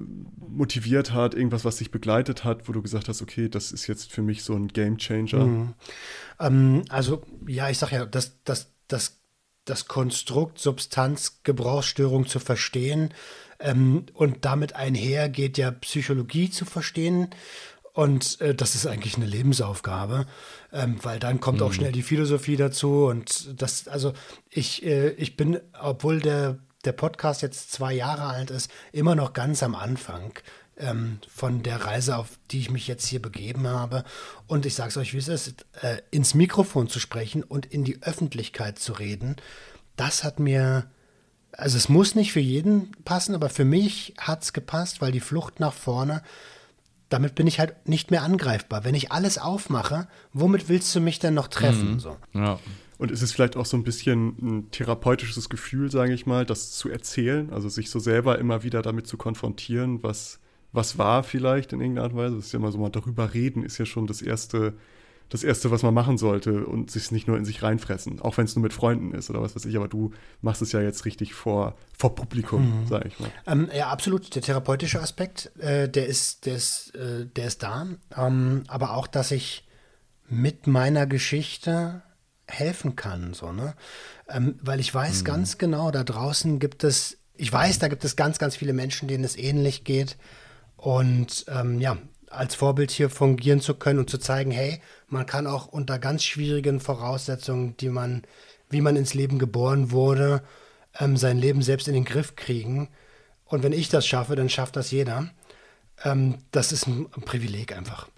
motiviert 0.48 1.14
hat, 1.14 1.36
irgendwas, 1.36 1.66
was 1.66 1.78
dich 1.78 1.92
begleitet 1.92 2.44
hat, 2.44 2.68
wo 2.68 2.72
du 2.72 2.82
gesagt 2.82 3.10
hast, 3.10 3.22
okay, 3.22 3.50
das 3.50 3.72
ist 3.72 3.88
jetzt 3.88 4.12
für 4.12 4.22
mich 4.22 4.44
so 4.44 4.54
ein 4.54 4.70
Game 4.70 4.98
Changer? 4.98 5.46
Mhm. 5.46 5.74
Ähm, 6.40 6.84
also, 6.90 7.22
ja, 7.48 7.70
ich 7.70 7.78
sag 7.78 7.92
ja, 7.92 8.06
das, 8.06 8.38
das, 8.44 8.72
das, 8.88 9.18
das 9.66 9.88
Konstrukt 9.88 10.60
Substanzgebrauchsstörung 10.60 12.28
zu 12.28 12.40
verstehen, 12.40 13.14
ähm, 13.64 14.06
und 14.14 14.46
damit 14.46 14.76
einher 14.76 15.30
geht 15.30 15.58
ja 15.58 15.72
Psychologie 15.72 16.50
zu 16.50 16.66
verstehen. 16.66 17.30
Und 17.94 18.42
äh, 18.42 18.56
das 18.56 18.76
ist 18.76 18.88
eigentlich 18.88 19.16
eine 19.16 19.28
Lebensaufgabe, 19.28 20.26
ähm, 20.72 20.98
weil 21.04 21.20
dann 21.20 21.40
kommt 21.40 21.60
mhm. 21.60 21.68
auch 21.68 21.74
schnell 21.74 21.92
die 21.92 22.02
Philosophie 22.02 22.58
dazu. 22.58 23.06
Und 23.06 23.62
das, 23.62 23.88
also 23.88 24.14
ich, 24.50 24.86
äh, 24.86 25.12
ich 25.12 25.38
bin, 25.38 25.60
obwohl 25.80 26.20
der, 26.20 26.58
der 26.86 26.92
Podcast 26.92 27.42
jetzt 27.42 27.72
zwei 27.72 27.94
Jahre 27.94 28.26
alt 28.26 28.52
ist, 28.52 28.72
immer 28.92 29.16
noch 29.16 29.34
ganz 29.34 29.64
am 29.64 29.76
Anfang 29.76 30.34
ähm, 30.78 31.20
von 31.28 31.64
der 31.64 31.86
Reise, 31.86 32.18
auf 32.18 32.38
die 32.52 32.60
ich 32.60 32.72
mich 32.72 32.88
jetzt 32.88 33.06
hier 33.06 33.22
begeben 33.22 33.68
habe. 33.68 34.04
Und 34.48 34.66
ich 34.66 34.76
sage 34.76 34.90
es 34.90 34.98
euch, 34.98 35.14
wie 35.14 35.20
es 35.20 35.28
ist, 35.28 35.66
äh, 35.82 35.98
ins 36.12 36.34
Mikrofon 36.34 36.90
zu 36.90 37.00
sprechen 37.00 37.44
und 37.44 37.66
in 37.66 37.84
die 37.84 38.02
Öffentlichkeit 38.02 38.80
zu 38.80 38.94
reden, 38.94 39.36
das 39.96 40.24
hat 40.24 40.40
mir 40.40 40.88
also 41.58 41.78
es 41.78 41.90
muss 41.90 42.16
nicht 42.16 42.34
für 42.34 42.40
jeden 42.40 42.92
passen, 43.06 43.36
aber 43.36 43.50
für 43.50 43.66
mich 43.66 44.14
hat 44.18 44.44
es 44.44 44.54
gepasst, 44.54 45.02
weil 45.02 45.12
die 45.12 45.20
Flucht 45.20 45.60
nach 45.60 45.74
vorne, 45.74 46.24
damit 47.10 47.36
bin 47.36 47.48
ich 47.48 47.60
halt 47.60 47.88
nicht 47.88 48.10
mehr 48.10 48.24
angreifbar. 48.24 48.84
Wenn 48.84 48.96
ich 48.96 49.12
alles 49.12 49.38
aufmache, 49.38 50.08
womit 50.34 50.68
willst 50.68 50.94
du 50.96 51.00
mich 51.00 51.20
denn 51.20 51.36
noch 51.36 51.48
treffen? 51.48 51.94
Mhm. 51.94 52.00
So. 52.00 52.18
Ja. 52.34 52.60
Und 52.98 53.12
ist 53.12 53.22
es 53.22 53.32
vielleicht 53.32 53.58
auch 53.58 53.66
so 53.66 53.78
ein 53.78 53.84
bisschen 53.84 54.36
ein 54.42 54.72
therapeutisches 54.72 55.50
Gefühl, 55.50 55.92
sage 55.92 56.14
ich 56.14 56.26
mal, 56.26 56.46
das 56.46 56.72
zu 56.72 56.90
erzählen, 56.90 57.52
also 57.52 57.70
sich 57.70 57.90
so 57.90 58.00
selber 58.00 58.40
immer 58.40 58.64
wieder 58.64 58.82
damit 58.82 59.08
zu 59.08 59.18
konfrontieren, 59.18 60.04
was, 60.04 60.40
was 60.72 60.98
war 60.98 61.24
vielleicht 61.24 61.74
in 61.74 61.82
irgendeiner 61.82 62.06
Art 62.06 62.14
und 62.14 62.20
Weise. 62.20 62.36
Das 62.36 62.46
ist 62.46 62.52
ja 62.52 62.60
immer 62.60 62.72
so 62.72 62.78
mal 62.78 62.90
darüber 62.90 63.34
reden, 63.34 63.64
ist 63.64 63.78
ja 63.78 63.86
schon 63.86 64.08
das 64.08 64.22
erste 64.22 64.74
das 65.34 65.44
Erste, 65.44 65.72
was 65.72 65.82
man 65.82 65.96
machen 65.96 66.20
sollte 66.20 66.64
und 66.64 66.92
sich 66.92 67.12
nicht 67.12 67.28
nur 67.28 67.38
in 67.38 67.44
sich 67.44 67.64
reinfressen, 67.64 68.22
auch 68.22 68.38
wenn 68.38 68.46
es 68.46 68.56
nur 68.56 68.62
mit 68.62 68.72
Freunden 68.72 69.16
ist 69.16 69.32
oder 69.32 69.42
was 69.42 69.56
weiß 69.56 69.66
ich. 69.66 69.76
Aber 69.76 69.88
du 69.88 70.12
machst 70.42 70.62
es 70.62 70.72
ja 70.72 70.80
jetzt 70.80 71.06
richtig 71.06 71.34
vor, 71.34 71.76
vor 71.98 72.14
Publikum, 72.14 72.82
mhm. 72.82 72.88
sage 72.88 73.08
ich 73.08 73.20
mal. 73.20 73.32
Ähm, 73.48 73.68
ja, 73.76 73.88
absolut. 73.88 74.36
Der 74.36 74.44
therapeutische 74.44 75.02
Aspekt, 75.02 75.52
äh, 75.58 75.90
der, 75.90 76.06
ist, 76.06 76.46
der, 76.46 76.56
ist, 76.56 76.94
äh, 76.96 77.26
der 77.26 77.48
ist 77.48 77.64
da. 77.64 77.88
Ähm, 78.16 78.64
aber 78.68 78.96
auch, 78.96 79.08
dass 79.08 79.32
ich 79.32 79.68
mit 80.30 80.68
meiner 80.68 81.08
Geschichte 81.08 82.04
helfen 82.48 82.96
kann, 82.96 83.34
so, 83.34 83.52
ne? 83.52 83.76
Ähm, 84.30 84.60
weil 84.62 84.80
ich 84.80 84.94
weiß 84.94 85.22
mhm. 85.22 85.26
ganz 85.26 85.58
genau, 85.58 85.92
da 85.92 86.04
draußen 86.04 86.60
gibt 86.60 86.84
es, 86.84 87.18
ich 87.36 87.52
weiß, 87.52 87.80
da 87.80 87.88
gibt 87.88 88.04
es 88.06 88.16
ganz, 88.16 88.38
ganz 88.40 88.56
viele 88.56 88.74
Menschen, 88.74 89.08
denen 89.08 89.24
es 89.24 89.38
ähnlich 89.38 89.84
geht. 89.84 90.18
Und 90.76 91.46
ähm, 91.48 91.80
ja, 91.80 91.98
als 92.30 92.56
Vorbild 92.56 92.92
hier 92.92 93.10
fungieren 93.10 93.62
zu 93.62 93.76
können 93.76 94.00
und 94.00 94.10
zu 94.10 94.18
zeigen, 94.18 94.52
hey, 94.52 94.82
man 95.08 95.26
kann 95.26 95.48
auch 95.48 95.68
unter 95.68 96.00
ganz 96.00 96.24
schwierigen 96.24 96.80
Voraussetzungen, 96.80 97.78
die 97.78 97.90
man, 97.90 98.24
wie 98.70 98.82
man 98.82 98.96
ins 98.96 99.14
Leben 99.14 99.40
geboren 99.40 99.92
wurde, 99.92 100.44
ähm, 101.00 101.18
sein 101.18 101.38
Leben 101.38 101.62
selbst 101.62 101.88
in 101.88 101.94
den 101.94 102.06
Griff 102.06 102.36
kriegen. 102.36 102.90
Und 103.46 103.64
wenn 103.64 103.74
ich 103.74 103.90
das 103.90 104.06
schaffe, 104.06 104.36
dann 104.36 104.50
schafft 104.50 104.76
das 104.76 104.92
jeder. 104.92 105.30
Ähm, 106.04 106.40
das 106.52 106.72
ist 106.72 106.88
ein, 106.88 107.08
ein 107.16 107.22
Privileg 107.22 107.76
einfach. 107.76 108.10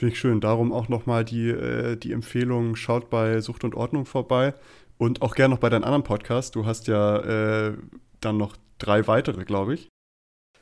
Finde 0.00 0.14
ich 0.14 0.18
schön. 0.18 0.40
Darum 0.40 0.72
auch 0.72 0.88
nochmal 0.88 1.26
die, 1.26 1.50
äh, 1.50 1.94
die 1.94 2.12
Empfehlung, 2.12 2.74
schaut 2.74 3.10
bei 3.10 3.42
Sucht 3.42 3.64
und 3.64 3.74
Ordnung 3.74 4.06
vorbei 4.06 4.54
und 4.96 5.20
auch 5.20 5.34
gerne 5.34 5.52
noch 5.52 5.60
bei 5.60 5.68
deinen 5.68 5.84
anderen 5.84 6.04
Podcasts. 6.04 6.50
Du 6.50 6.64
hast 6.64 6.86
ja 6.86 7.18
äh, 7.18 7.74
dann 8.22 8.38
noch 8.38 8.56
drei 8.78 9.06
weitere, 9.06 9.44
glaube 9.44 9.74
ich. 9.74 9.90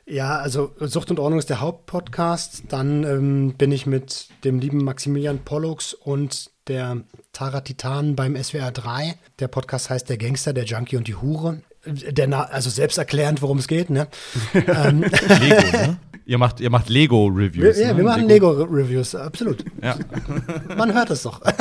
Ja, 0.05 0.39
also 0.39 0.73
Sucht 0.81 1.09
und 1.09 1.19
Ordnung 1.19 1.39
ist 1.39 1.49
der 1.49 1.61
Hauptpodcast. 1.61 2.63
Dann 2.67 3.05
ähm, 3.05 3.53
bin 3.57 3.71
ich 3.71 3.85
mit 3.85 4.27
dem 4.43 4.59
lieben 4.59 4.83
Maximilian 4.83 5.39
Pollux 5.39 5.93
und 5.93 6.51
der 6.67 6.97
Tara 7.31 7.61
Titan 7.61 8.17
beim 8.17 8.35
SWR 8.35 8.71
3. 8.71 9.15
Der 9.39 9.47
Podcast 9.47 9.89
heißt 9.89 10.09
Der 10.09 10.17
Gangster, 10.17 10.51
der 10.51 10.65
Junkie 10.65 10.97
und 10.97 11.07
die 11.07 11.15
Hure. 11.15 11.61
Der, 11.85 12.53
also 12.53 12.69
selbsterklärend, 12.69 13.41
worum 13.41 13.59
es 13.59 13.69
geht, 13.69 13.89
ne? 13.89 14.09
ähm. 14.53 15.03
Lego, 15.03 15.77
ne? 15.77 15.97
Ihr 16.29 16.37
macht, 16.37 16.59
ihr 16.59 16.69
macht 16.69 16.89
Lego-Reviews. 16.89 17.79
Ja, 17.79 17.87
ne? 17.87 17.97
wir 17.97 18.03
machen 18.03 18.27
Lego-Reviews, 18.27 19.13
Lego 19.13 19.25
absolut. 19.25 19.65
Ja. 19.81 19.97
Man 20.77 20.93
hört 20.93 21.09
es 21.09 21.23
doch. 21.23 21.41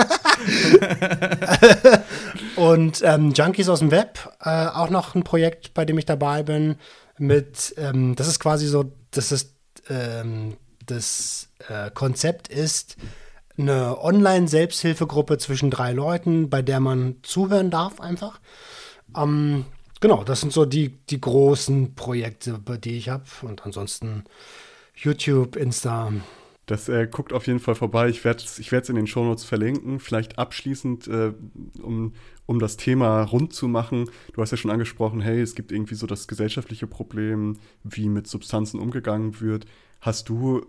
und 2.56 3.00
ähm, 3.02 3.32
Junkies 3.32 3.70
aus 3.70 3.78
dem 3.78 3.90
Web, 3.90 4.18
äh, 4.42 4.66
auch 4.66 4.90
noch 4.90 5.14
ein 5.14 5.24
Projekt, 5.24 5.72
bei 5.72 5.86
dem 5.86 5.96
ich 5.96 6.04
dabei 6.04 6.42
bin 6.42 6.76
mit, 7.16 7.76
ähm, 7.78 8.14
das 8.14 8.28
ist 8.28 8.40
quasi 8.40 8.66
so, 8.66 8.92
das 9.10 9.32
ist, 9.32 9.54
ähm, 9.88 10.58
das 10.84 11.48
äh, 11.70 11.90
Konzept 11.90 12.48
ist 12.48 12.98
eine 13.56 13.98
Online-Selbsthilfegruppe 14.02 15.38
zwischen 15.38 15.70
drei 15.70 15.92
Leuten, 15.92 16.50
bei 16.50 16.60
der 16.60 16.80
man 16.80 17.16
zuhören 17.22 17.70
darf 17.70 18.02
einfach. 18.02 18.38
Ähm, 19.16 19.64
genau, 20.00 20.24
das 20.24 20.40
sind 20.40 20.52
so 20.52 20.64
die, 20.64 20.98
die 21.06 21.20
großen 21.20 21.94
Projekte, 21.94 22.60
die 22.82 22.96
ich 22.96 23.08
habe. 23.08 23.24
Und 23.42 23.64
ansonsten 23.64 24.24
YouTube, 24.94 25.56
Insta, 25.56 26.12
das 26.68 26.86
äh, 26.90 27.08
guckt 27.10 27.32
auf 27.32 27.46
jeden 27.46 27.60
Fall 27.60 27.74
vorbei. 27.74 28.10
Ich 28.10 28.24
werde 28.24 28.44
es 28.44 28.58
ich 28.58 28.70
in 28.70 28.94
den 28.94 29.06
Shownotes 29.06 29.44
verlinken. 29.44 30.00
Vielleicht 30.00 30.38
abschließend, 30.38 31.08
äh, 31.08 31.32
um, 31.82 32.12
um 32.44 32.58
das 32.58 32.76
Thema 32.76 33.22
rund 33.22 33.54
zu 33.54 33.68
machen. 33.68 34.10
Du 34.34 34.42
hast 34.42 34.50
ja 34.50 34.58
schon 34.58 34.70
angesprochen, 34.70 35.22
hey, 35.22 35.40
es 35.40 35.54
gibt 35.54 35.72
irgendwie 35.72 35.94
so 35.94 36.06
das 36.06 36.28
gesellschaftliche 36.28 36.86
Problem, 36.86 37.56
wie 37.84 38.10
mit 38.10 38.26
Substanzen 38.26 38.80
umgegangen 38.80 39.40
wird. 39.40 39.64
Hast 40.02 40.28
du 40.28 40.66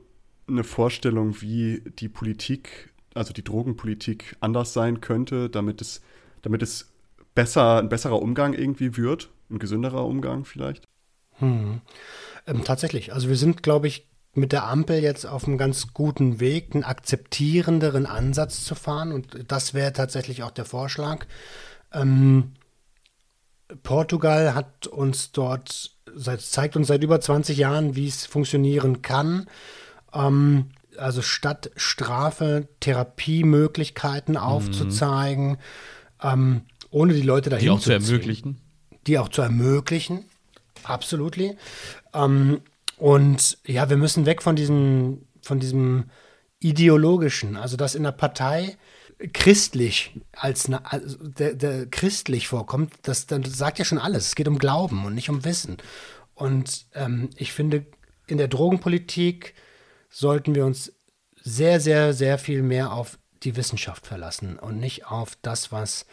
eine 0.48 0.64
Vorstellung, 0.64 1.42
wie 1.42 1.84
die 2.00 2.08
Politik, 2.08 2.94
also 3.14 3.34
die 3.34 3.44
Drogenpolitik 3.44 4.38
anders 4.40 4.72
sein 4.72 5.02
könnte, 5.02 5.50
damit 5.50 5.82
es, 5.82 6.02
damit 6.44 6.62
es 6.62 6.89
besser, 7.40 7.78
ein 7.78 7.88
besserer 7.88 8.22
Umgang 8.22 8.54
irgendwie 8.54 8.98
wird? 8.98 9.30
Ein 9.50 9.60
gesünderer 9.60 10.06
Umgang 10.06 10.44
vielleicht? 10.44 10.84
Hm. 11.38 11.80
Ähm, 12.46 12.64
tatsächlich. 12.66 13.14
Also 13.14 13.30
wir 13.30 13.38
sind, 13.38 13.64
glaube 13.64 13.88
ich, 13.88 14.10
mit 14.34 14.52
der 14.52 14.66
Ampel 14.66 15.02
jetzt 15.02 15.26
auf 15.26 15.48
einem 15.48 15.58
ganz 15.58 15.94
guten 15.94 16.42
Weg, 16.42 16.74
einen 16.74 16.84
akzeptierenderen 16.84 18.06
Ansatz 18.06 18.66
zu 18.66 18.76
fahren. 18.76 19.14
Und 19.14 19.50
das 19.50 19.74
wäre 19.74 19.94
tatsächlich 19.94 20.44
auch 20.44 20.52
der 20.52 20.66
Vorschlag. 20.66 21.26
Ähm, 21.94 22.56
Portugal 23.84 24.54
hat 24.54 24.88
uns 24.88 25.32
dort, 25.32 25.92
seit, 26.14 26.42
zeigt 26.42 26.76
uns 26.76 26.88
seit 26.88 27.04
über 27.04 27.22
20 27.22 27.58
Jahren, 27.58 27.96
wie 27.96 28.08
es 28.08 28.26
funktionieren 28.26 29.02
kann. 29.02 29.48
Ähm, 30.14 30.72
also 30.98 31.22
statt 31.22 31.72
Strafe 31.78 32.68
Therapiemöglichkeiten 32.82 34.34
mhm. 34.34 34.42
aufzuzeigen, 34.42 35.58
ähm, 36.22 36.64
ohne 36.90 37.14
die 37.14 37.22
Leute 37.22 37.50
dahin 37.50 37.66
die 37.66 37.70
auch 37.70 37.80
zu, 37.80 37.86
zu 37.86 37.92
ermöglichen. 37.92 38.62
Die 39.08 39.18
auch 39.18 39.30
zu 39.30 39.42
ermöglichen, 39.42 40.26
absolut. 40.84 41.38
Ähm, 42.14 42.62
und 42.98 43.58
ja, 43.66 43.90
wir 43.90 43.98
müssen 43.98 44.26
weg 44.26 44.42
von 44.42 44.56
diesem, 44.56 45.26
von 45.42 45.60
diesem 45.60 46.06
ideologischen, 46.60 47.56
also 47.56 47.78
dass 47.78 47.96
in 47.96 48.04
der 48.04 48.12
Partei 48.12 48.78
christlich 49.34 50.18
als, 50.32 50.68
eine, 50.68 50.92
also 50.92 51.18
der, 51.22 51.54
der 51.54 51.86
christlich 51.88 52.48
vorkommt, 52.48 52.94
das, 53.04 53.28
das 53.28 53.42
sagt 53.46 53.80
ja 53.80 53.86
schon 53.86 53.98
alles. 53.98 54.28
Es 54.28 54.36
geht 54.36 54.48
um 54.48 54.60
Glauben 54.60 55.06
und 55.06 55.16
nicht 55.16 55.30
um 55.30 55.44
Wissen. 55.46 55.78
Und 56.36 56.86
ähm, 56.94 57.30
ich 57.36 57.52
finde, 57.52 57.86
in 58.28 58.38
der 58.38 58.48
Drogenpolitik 58.48 59.54
sollten 60.10 60.56
wir 60.56 60.66
uns 60.66 60.94
sehr, 61.42 61.80
sehr, 61.80 62.14
sehr 62.14 62.38
viel 62.38 62.62
mehr 62.62 62.94
auf 62.94 63.18
die 63.44 63.56
Wissenschaft 63.56 64.08
verlassen 64.08 64.58
und 64.58 64.80
nicht 64.80 65.08
auf 65.08 65.38
das, 65.42 65.72
was 65.72 66.06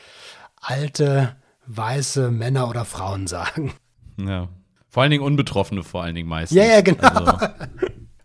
alte, 0.67 1.37
weiße 1.67 2.31
Männer 2.31 2.69
oder 2.69 2.85
Frauen 2.85 3.27
sagen. 3.27 3.73
Ja. 4.19 4.49
Vor 4.89 5.03
allen 5.03 5.11
Dingen 5.11 5.25
Unbetroffene, 5.25 5.83
vor 5.83 6.03
allen 6.03 6.15
Dingen 6.15 6.29
meistens. 6.29 6.57
Ja, 6.57 6.65
ja, 6.65 6.81
genau. 6.81 7.09
Also. 7.09 7.33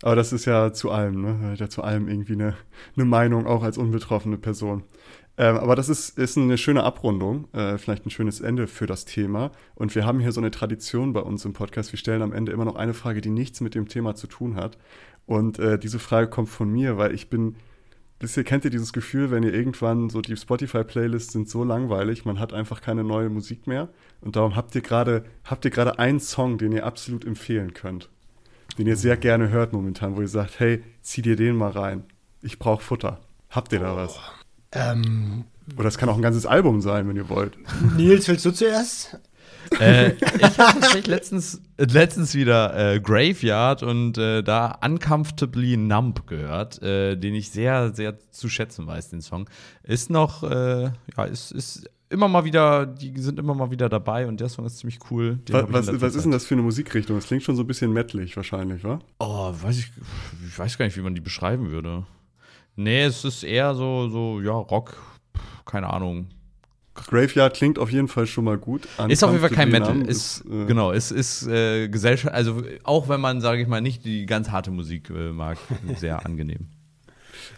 Aber 0.03 0.15
das 0.15 0.33
ist 0.33 0.45
ja 0.45 0.73
zu 0.73 0.89
allem, 0.89 1.21
ne? 1.21 1.55
Ja 1.57 1.69
zu 1.69 1.83
allem 1.83 2.07
irgendwie 2.07 2.33
eine, 2.33 2.55
eine 2.95 3.05
Meinung, 3.05 3.45
auch 3.45 3.61
als 3.61 3.77
unbetroffene 3.77 4.37
Person. 4.37 4.83
Ähm, 5.37 5.57
aber 5.57 5.75
das 5.75 5.89
ist, 5.89 6.17
ist 6.17 6.37
eine 6.37 6.57
schöne 6.57 6.83
Abrundung, 6.83 7.47
äh, 7.53 7.77
vielleicht 7.77 8.05
ein 8.05 8.09
schönes 8.09 8.41
Ende 8.41 8.67
für 8.67 8.85
das 8.85 9.05
Thema. 9.05 9.51
Und 9.75 9.95
wir 9.95 10.05
haben 10.05 10.19
hier 10.19 10.31
so 10.31 10.41
eine 10.41 10.51
Tradition 10.51 11.13
bei 11.13 11.21
uns 11.21 11.45
im 11.45 11.53
Podcast. 11.53 11.91
Wir 11.93 11.99
stellen 11.99 12.21
am 12.21 12.33
Ende 12.33 12.51
immer 12.51 12.65
noch 12.65 12.75
eine 12.75 12.93
Frage, 12.93 13.21
die 13.21 13.29
nichts 13.29 13.61
mit 13.61 13.75
dem 13.75 13.87
Thema 13.87 14.15
zu 14.15 14.27
tun 14.27 14.55
hat. 14.55 14.77
Und 15.25 15.59
äh, 15.59 15.79
diese 15.79 15.99
Frage 15.99 16.29
kommt 16.29 16.49
von 16.49 16.69
mir, 16.69 16.97
weil 16.97 17.13
ich 17.13 17.29
bin, 17.29 17.55
wisst 18.21 18.37
ihr, 18.37 18.43
kennt 18.43 18.65
ihr 18.65 18.71
dieses 18.71 18.93
Gefühl, 18.93 19.31
wenn 19.31 19.43
ihr 19.43 19.53
irgendwann 19.53 20.09
so 20.09 20.21
die 20.21 20.35
Spotify-Playlists 20.35 21.33
sind 21.33 21.49
so 21.49 21.63
langweilig, 21.63 22.25
man 22.25 22.39
hat 22.39 22.53
einfach 22.53 22.81
keine 22.81 23.03
neue 23.03 23.29
Musik 23.29 23.67
mehr. 23.67 23.89
Und 24.21 24.35
darum 24.35 24.55
habt 24.55 24.75
ihr 24.75 24.81
gerade, 24.81 25.25
habt 25.43 25.65
ihr 25.65 25.71
gerade 25.71 25.99
einen 25.99 26.19
Song, 26.19 26.57
den 26.57 26.71
ihr 26.71 26.85
absolut 26.85 27.25
empfehlen 27.25 27.73
könnt. 27.73 28.09
Den 28.77 28.87
ihr 28.87 28.95
sehr 28.95 29.17
gerne 29.17 29.49
hört 29.49 29.73
momentan, 29.73 30.15
wo 30.15 30.21
ihr 30.21 30.27
sagt, 30.27 30.59
hey, 30.59 30.83
zieh 31.01 31.21
dir 31.21 31.35
den 31.35 31.55
mal 31.55 31.71
rein. 31.71 32.03
Ich 32.41 32.59
brauche 32.59 32.83
Futter. 32.83 33.19
Habt 33.49 33.73
ihr 33.73 33.79
da 33.79 33.95
was? 33.95 34.19
Ähm, 34.71 35.43
Oder 35.77 35.89
es 35.89 35.97
kann 35.97 36.07
auch 36.07 36.15
ein 36.15 36.21
ganzes 36.21 36.45
Album 36.45 36.81
sein, 36.81 37.07
wenn 37.07 37.17
ihr 37.17 37.27
wollt. 37.27 37.57
Nils, 37.97 38.27
willst 38.27 38.45
du 38.45 38.51
zuerst? 38.51 39.19
Äh, 39.79 40.11
ich 40.13 40.57
habe 40.57 40.79
tatsächlich 40.79 41.07
letztens, 41.07 41.61
letztens 41.77 42.35
wieder 42.35 42.93
äh, 42.95 42.99
Graveyard 42.99 43.83
und 43.83 44.17
äh, 44.17 44.43
da 44.43 44.79
Uncomfortably 44.83 45.77
Numb 45.77 46.27
gehört, 46.27 46.81
äh, 46.81 47.15
den 47.15 47.35
ich 47.35 47.49
sehr, 47.51 47.93
sehr 47.93 48.17
zu 48.31 48.49
schätzen 48.49 48.87
weiß, 48.87 49.09
den 49.09 49.21
Song. 49.21 49.49
Ist 49.83 50.09
noch, 50.09 50.43
äh, 50.43 50.91
ja, 51.15 51.23
ist, 51.25 51.51
ist 51.51 51.89
immer 52.09 52.27
mal 52.27 52.43
wieder, 52.43 52.85
die 52.85 53.13
sind 53.19 53.39
immer 53.39 53.55
mal 53.55 53.71
wieder 53.71 53.89
dabei 53.89 54.27
und 54.27 54.39
der 54.39 54.49
Song 54.49 54.65
ist 54.65 54.79
ziemlich 54.79 54.99
cool. 55.09 55.39
Was, 55.49 55.87
was, 55.87 56.01
was 56.01 56.15
ist 56.15 56.23
denn 56.23 56.31
das 56.31 56.45
für 56.45 56.55
eine 56.55 56.63
Musikrichtung? 56.63 57.15
Das 57.15 57.27
klingt 57.27 57.43
schon 57.43 57.55
so 57.55 57.63
ein 57.63 57.67
bisschen 57.67 57.93
mettlig 57.93 58.35
wahrscheinlich, 58.35 58.83
wa? 58.83 58.99
Oh, 59.19 59.53
weiß 59.53 59.79
ich, 59.79 59.91
ich 60.45 60.59
weiß 60.59 60.77
gar 60.77 60.85
nicht, 60.85 60.97
wie 60.97 61.01
man 61.01 61.15
die 61.15 61.21
beschreiben 61.21 61.71
würde. 61.71 62.05
Nee, 62.75 63.03
es 63.03 63.25
ist 63.25 63.43
eher 63.43 63.75
so, 63.75 64.09
so, 64.09 64.41
ja, 64.41 64.51
Rock, 64.51 64.97
keine 65.65 65.91
Ahnung. 65.91 66.27
Graveyard 66.93 67.55
klingt 67.55 67.79
auf 67.79 67.91
jeden 67.91 68.07
Fall 68.07 68.27
schon 68.27 68.43
mal 68.43 68.57
gut. 68.57 68.87
Ist 69.07 69.23
auf 69.23 69.31
jeden 69.31 69.41
Fall 69.41 69.49
kein 69.49 69.69
Metal. 69.69 70.01
Ist, 70.01 70.41
ist 70.41 70.45
äh, 70.45 70.65
genau, 70.65 70.91
es 70.91 71.11
ist, 71.11 71.47
äh, 71.47 71.87
Gesellschaft, 71.87 72.33
also 72.33 72.63
auch 72.83 73.07
wenn 73.07 73.21
man, 73.21 73.39
sage 73.39 73.61
ich 73.61 73.67
mal, 73.67 73.81
nicht 73.81 74.03
die 74.03 74.25
ganz 74.25 74.49
harte 74.49 74.71
Musik 74.71 75.09
äh, 75.09 75.31
mag, 75.31 75.57
sehr 75.97 76.25
angenehm. 76.25 76.67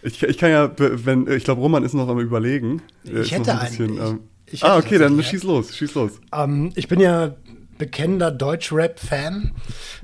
Ich, 0.04 0.22
ich 0.22 0.38
kann 0.38 0.52
ja, 0.52 0.72
wenn, 0.78 1.28
ich 1.32 1.46
glaube, 1.46 1.62
Roman 1.62 1.84
ist 1.84 1.94
noch 1.94 2.08
am 2.08 2.20
überlegen. 2.20 2.82
Ich 3.04 3.32
hätte 3.32 3.58
ein 3.58 3.68
bisschen, 3.68 4.00
einen. 4.00 4.20
Ich, 4.46 4.54
ich 4.56 4.64
ah, 4.64 4.78
okay, 4.78 4.98
dann 4.98 5.22
schieß 5.22 5.44
los, 5.44 5.76
schieß 5.76 5.96
los. 5.96 6.20
Ähm, 6.34 6.72
ich 6.76 6.88
bin 6.88 7.00
ja 7.00 7.36
bekennender 7.78 8.32
Deutsch-Rap-Fan. 8.32 9.54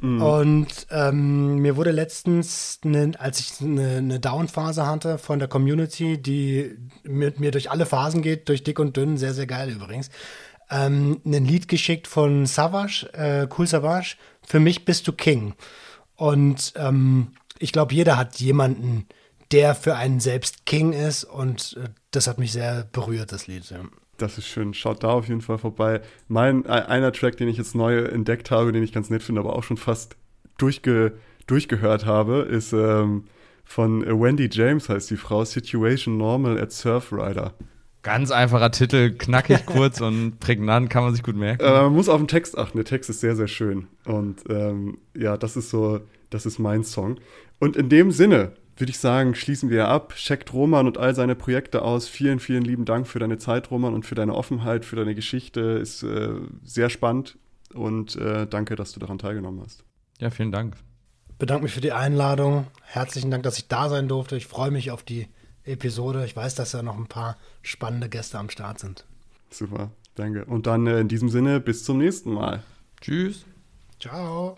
Mhm. 0.02 0.22
Und 0.22 0.88
ähm, 0.92 1.58
mir 1.58 1.76
wurde 1.76 1.92
letztens, 1.92 2.80
ne, 2.84 3.12
als 3.18 3.40
ich 3.40 3.62
eine, 3.62 3.98
eine 3.98 4.20
Down-Phase 4.20 4.86
hatte 4.86 5.18
von 5.18 5.40
der 5.40 5.48
Community, 5.48 6.22
die 6.22 6.78
mit 7.04 7.40
mir 7.40 7.52
durch 7.52 7.72
alle 7.72 7.86
Phasen 7.86 8.22
geht, 8.22 8.50
durch 8.50 8.64
dick 8.64 8.80
und 8.80 8.98
dünn, 8.98 9.18
sehr, 9.18 9.34
sehr 9.34 9.48
geil 9.48 9.70
übrigens, 9.70 10.10
ähm, 10.70 11.22
ein 11.26 11.46
Lied 11.46 11.68
geschickt 11.68 12.08
von 12.08 12.46
Savage, 12.46 13.10
äh, 13.14 13.48
Cool 13.58 13.68
Savage, 13.68 14.16
Für 14.46 14.60
mich 14.60 14.86
bist 14.86 15.08
du 15.08 15.14
King. 15.14 15.54
Und 16.16 16.74
ähm, 16.76 17.34
ich 17.60 17.72
glaube, 17.72 17.94
jeder 17.94 18.18
hat 18.18 18.40
jemanden, 18.40 19.08
der 19.52 19.76
für 19.76 19.96
einen 19.96 20.20
selbst 20.20 20.66
King 20.66 20.94
ist. 20.94 21.24
Und 21.24 21.78
äh, 21.82 21.90
das 22.12 22.28
hat 22.28 22.40
mich 22.40 22.52
sehr 22.52 22.84
berührt, 22.92 23.32
das 23.32 23.48
Lied. 23.48 23.70
Ja. 23.70 23.80
Das 24.22 24.38
ist 24.38 24.48
schön. 24.48 24.74
Schaut 24.74 25.04
da 25.04 25.10
auf 25.10 25.28
jeden 25.28 25.42
Fall 25.42 25.58
vorbei. 25.58 26.02
Mein 26.28 26.66
äh, 26.66 26.70
einer 26.70 27.12
Track, 27.12 27.38
den 27.38 27.48
ich 27.48 27.58
jetzt 27.58 27.76
neu 27.76 28.00
entdeckt 28.00 28.52
habe, 28.52 28.72
den 28.72 28.84
ich 28.84 28.94
ganz 28.94 29.10
nett 29.10 29.24
finde, 29.24 29.42
aber 29.42 29.56
auch 29.56 29.64
schon 29.64 29.78
fast 29.78 30.16
durchge, 30.58 31.14
durchgehört 31.48 32.06
habe, 32.06 32.40
ist 32.40 32.74
ähm, 32.74 33.24
von 33.64 34.02
Wendy 34.02 34.50
James 34.52 34.90
heißt 34.90 35.10
die 35.12 35.18
Frau 35.18 35.46
Situation 35.46 36.18
Normal 36.18 36.60
at 36.60 36.72
Surfrider. 36.72 37.54
Ganz 38.02 38.32
einfacher 38.32 38.72
Titel, 38.72 39.12
knackig 39.12 39.66
kurz 39.68 40.02
und 40.02 40.40
prägnant, 40.40 40.90
kann 40.90 41.04
man 41.04 41.14
sich 41.14 41.24
gut 41.24 41.36
merken. 41.36 41.64
Äh, 41.64 41.84
man 41.84 41.94
muss 41.94 42.10
auf 42.10 42.20
den 42.20 42.28
Text 42.28 42.58
achten. 42.58 42.78
Der 42.78 42.86
Text 42.86 43.10
ist 43.10 43.20
sehr, 43.20 43.36
sehr 43.36 43.48
schön. 43.48 43.88
Und 44.06 44.44
ähm, 44.50 44.98
ja, 45.16 45.38
das 45.38 45.58
ist 45.58 45.70
so, 45.70 46.00
das 46.30 46.46
ist 46.46 46.60
mein 46.60 46.84
Song. 46.84 47.20
Und 47.60 47.76
in 47.76 47.90
dem 47.90 48.12
Sinne 48.12 48.54
würde 48.80 48.92
ich 48.92 49.00
sagen, 49.00 49.36
schließen 49.36 49.70
wir 49.70 49.88
ab. 49.88 50.16
Checkt 50.16 50.54
Roman 50.54 50.88
und 50.88 50.98
all 50.98 51.16
seine 51.16 51.36
Projekte 51.36 51.82
aus. 51.82 52.08
Vielen, 52.08 52.40
vielen 52.40 52.64
lieben 52.64 52.86
Dank 52.86 53.08
für 53.08 53.20
deine 53.20 53.38
Zeit, 53.38 53.72
Roman, 53.72 53.94
und 53.94 54.06
für 54.06 54.16
deine 54.16 54.34
Offenheit, 54.34 54.86
für 54.86 54.96
deine 54.96 55.16
Geschichte. 55.16 55.60
Ist 55.62 56.04
äh, 56.04 56.32
sehr 56.64 56.90
spannend 56.90 57.38
und 57.74 58.16
äh, 58.16 58.48
danke, 58.48 58.76
dass 58.76 58.92
du 58.92 59.00
daran 59.00 59.18
teilgenommen 59.18 59.62
hast. 59.64 59.84
Ja, 60.20 60.30
vielen 60.30 60.52
Dank. 60.52 60.76
Bedanke 61.38 61.64
mich 61.64 61.74
für 61.74 61.82
die 61.82 61.94
Einladung. 61.94 62.68
Herzlichen 62.84 63.32
Dank, 63.32 63.44
dass 63.44 63.58
ich 63.58 63.68
da 63.68 63.90
sein 63.90 64.08
durfte. 64.08 64.36
Ich 64.36 64.48
freue 64.48 64.72
mich 64.72 64.92
auf 64.92 65.04
die 65.04 65.28
Episode. 65.64 66.26
Ich 66.26 66.36
weiß, 66.36 66.56
dass 66.56 66.72
da 66.72 66.84
noch 66.84 66.98
ein 66.98 67.08
paar 67.08 67.38
spannende 67.62 68.10
Gäste 68.10 68.38
am 68.38 68.50
Start 68.50 68.80
sind. 68.80 69.06
Super, 69.50 69.92
danke. 70.16 70.46
Und 70.46 70.68
dann 70.68 70.86
äh, 70.88 71.00
in 71.00 71.08
diesem 71.08 71.30
Sinne, 71.30 71.60
bis 71.60 71.84
zum 71.84 71.98
nächsten 71.98 72.34
Mal. 72.34 72.64
Tschüss. 73.02 73.46
Ciao. 74.00 74.58